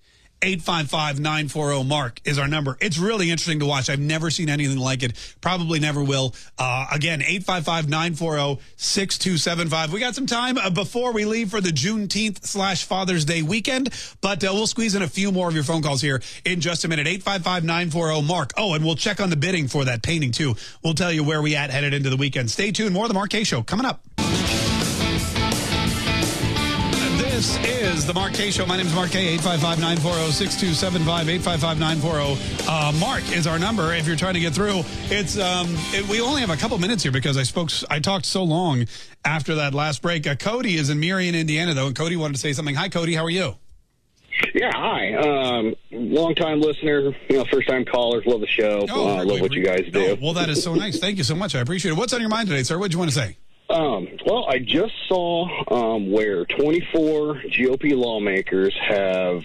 [0.45, 2.77] 855-940-MARK is our number.
[2.81, 3.89] It's really interesting to watch.
[3.89, 5.15] I've never seen anything like it.
[5.41, 6.35] Probably never will.
[6.59, 9.89] Uh, again, 855-940-6275.
[9.89, 13.89] We got some time uh, before we leave for the Juneteenth slash Father's Day weekend,
[14.21, 16.85] but uh, we'll squeeze in a few more of your phone calls here in just
[16.85, 17.07] a minute.
[17.07, 18.51] 855-940-MARK.
[18.59, 20.57] Oh, and we'll check on the bidding for that painting too.
[20.83, 22.51] We'll tell you where we at headed into the weekend.
[22.51, 22.93] Stay tuned.
[22.93, 24.03] More of the Mark Kaye Show coming up.
[27.35, 28.65] This is the Mark Kaye Show.
[28.65, 29.37] My name is Mark Kaye.
[29.39, 32.69] 855-940-6275, 855-940.
[32.69, 33.93] Uh, Mark is our number.
[33.93, 37.03] If you're trying to get through, it's um, it, we only have a couple minutes
[37.03, 37.71] here because I spoke.
[37.91, 38.87] I talked so long
[39.25, 40.29] after that last break.
[40.29, 42.77] Uh, Cody is in Marion, Indiana, though, and Cody wanted to say something.
[42.77, 43.17] Hi, Cody.
[43.17, 43.57] How are you?
[44.55, 45.15] Yeah, hi.
[45.15, 48.25] Um, long time listener, you know, first time callers.
[48.27, 48.87] Love the show.
[48.89, 50.13] Oh, uh, love what you guys do.
[50.13, 51.01] Oh, well, that is so nice.
[51.01, 51.57] Thank you so much.
[51.57, 51.97] I appreciate it.
[51.97, 52.79] What's on your mind today, sir?
[52.79, 53.39] What do you want to say?
[53.71, 59.43] Um, well, I just saw um, where 24 GOP lawmakers have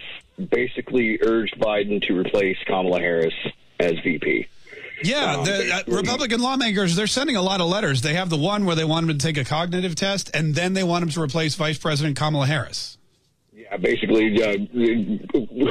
[0.50, 3.34] basically urged Biden to replace Kamala Harris
[3.80, 4.48] as VP.
[5.04, 8.02] Yeah, Um, the uh, Republican lawmakers, they're sending a lot of letters.
[8.02, 10.74] They have the one where they want him to take a cognitive test, and then
[10.74, 12.98] they want him to replace Vice President Kamala Harris.
[13.54, 14.58] Yeah, basically, uh,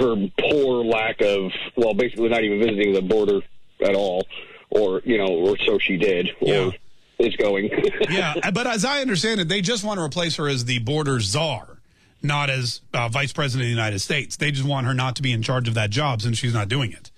[0.00, 3.40] her poor lack of, well, basically not even visiting the border
[3.84, 4.26] at all,
[4.70, 6.72] or, you know, or so she did, or
[7.18, 7.70] is going.
[8.10, 11.20] yeah, but as I understand it, they just want to replace her as the border
[11.20, 11.78] czar,
[12.22, 14.36] not as uh, vice president of the United States.
[14.36, 16.68] They just want her not to be in charge of that job since she's not
[16.68, 17.10] doing it.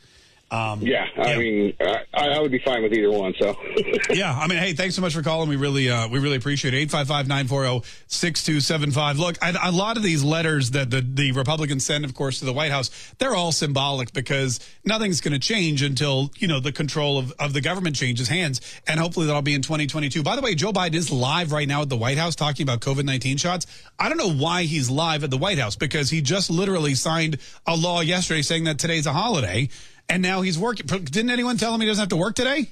[0.51, 3.33] Um, Yeah, I mean, I, I would be fine with either one.
[3.39, 3.57] So
[4.11, 5.49] yeah, I mean, hey, thanks so much for calling.
[5.49, 6.91] We really, uh, we really appreciate it.
[6.91, 9.19] 855-940-6275.
[9.19, 12.45] Look, I, a lot of these letters that the, the Republicans send, of course, to
[12.45, 16.73] the White House, they're all symbolic because nothing's going to change until, you know, the
[16.73, 18.61] control of, of the government changes hands.
[18.89, 20.25] And hopefully that'll be in 2022.
[20.25, 22.81] By the way, Joe Biden is live right now at the White House talking about
[22.81, 23.67] COVID-19 shots.
[23.99, 27.39] I don't know why he's live at the White House because he just literally signed
[27.67, 29.69] a law yesterday saying that today's a holiday.
[30.11, 30.87] And now he's working.
[30.87, 32.69] Didn't anyone tell him he doesn't have to work today?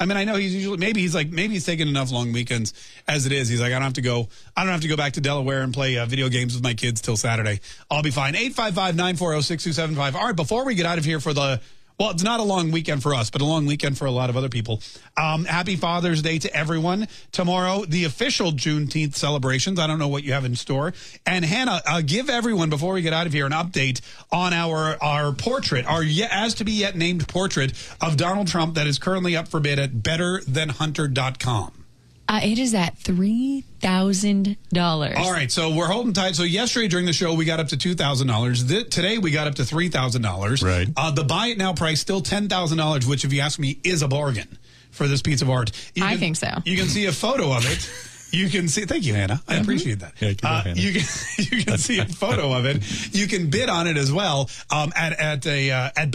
[0.00, 2.72] I mean, I know he's usually maybe he's like maybe he's taking enough long weekends
[3.06, 3.48] as it is.
[3.48, 4.28] He's like, I don't have to go.
[4.56, 6.74] I don't have to go back to Delaware and play uh, video games with my
[6.74, 7.60] kids till Saturday.
[7.90, 8.34] I'll be fine.
[8.34, 10.14] 855-940-6275.
[10.14, 11.60] All right, before we get out of here for the
[11.98, 14.30] well, it's not a long weekend for us, but a long weekend for a lot
[14.30, 14.80] of other people.
[15.16, 17.08] Um, happy Father's Day to everyone.
[17.32, 19.80] Tomorrow, the official Juneteenth celebrations.
[19.80, 20.94] I don't know what you have in store.
[21.26, 24.00] And Hannah, uh, give everyone before we get out of here an update
[24.30, 28.74] on our our portrait, our yet, as to be yet named portrait of Donald Trump
[28.76, 31.77] that is currently up for bid at betterthanhunter.com.
[32.28, 35.14] Uh, it is at three thousand dollars.
[35.16, 36.34] All right, so we're holding tight.
[36.36, 38.62] So yesterday during the show, we got up to two thousand dollars.
[38.64, 40.62] Today we got up to three thousand dollars.
[40.62, 40.88] Right.
[40.96, 43.78] Uh, the buy it now price still ten thousand dollars, which, if you ask me,
[43.82, 44.58] is a bargain
[44.90, 45.70] for this piece of art.
[45.94, 46.50] You I can- think so.
[46.66, 47.90] You can see a photo of it.
[48.30, 48.84] You can see.
[48.84, 49.40] Thank you, Hannah.
[49.48, 50.12] I appreciate that.
[50.20, 50.78] Yeah, keep Uh, Hannah.
[50.78, 51.02] you can
[51.50, 53.14] you can see a photo of it.
[53.14, 56.10] You can bid on it as well um, at at a uh, at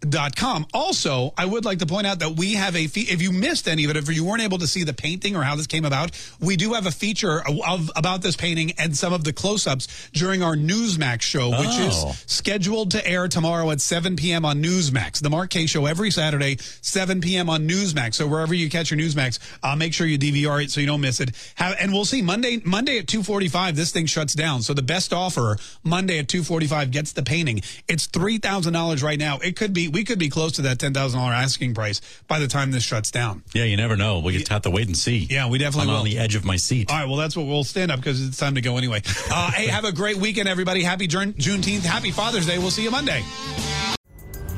[0.00, 0.66] betterthanhunter.com.
[0.74, 3.06] Also, I would like to point out that we have a fee.
[3.10, 5.42] If you missed any of it, if you weren't able to see the painting or
[5.42, 6.10] how this came about,
[6.40, 10.10] we do have a feature of, of about this painting and some of the close-ups
[10.12, 12.10] during our Newsmax show, which Oh.
[12.12, 14.44] is scheduled to air tomorrow at 7 p.m.
[14.44, 15.20] on Newsmax.
[15.20, 17.50] The Mark Kaye Show every Saturday, 7 p.m.
[17.50, 18.14] on Newsmax.
[18.14, 21.00] So wherever you catch your Newsmax, uh, make sure you DVR it so you don't
[21.00, 21.30] miss it.
[21.56, 23.74] Have, and we'll see Monday Monday at 2:45.
[23.76, 24.62] This thing shuts down.
[24.62, 27.60] So the best offer Monday at 2:45 gets the painting.
[27.88, 29.38] It's three thousand dollars right now.
[29.38, 32.38] It could be we could be close to that ten thousand dollar asking price by
[32.38, 33.42] the time this shuts down.
[33.54, 34.20] Yeah, you never know.
[34.20, 35.26] We just have to wait and see.
[35.30, 36.00] Yeah, we definitely I'm will.
[36.00, 36.90] on the edge of my seat.
[36.90, 39.02] All right, well, that's what we'll stand up because it's time to go anyway.
[39.28, 40.82] Uh, hey, have a great weekend, everybody.
[40.82, 41.82] Happy June- Juneteenth.
[41.82, 42.58] Happy Father's Day.
[42.58, 43.22] We'll see you Monday.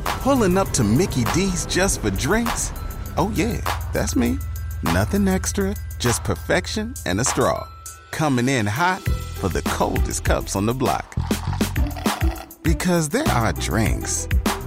[0.04, 2.72] Pulling up to Mickey D's just for drinks?
[3.16, 3.60] Oh, yeah,
[3.92, 4.38] that's me.
[4.82, 7.66] Nothing extra, just perfection and a straw.
[8.10, 9.00] Coming in hot
[9.40, 11.14] for the coldest cups on the block.
[12.62, 14.28] Because there are drinks,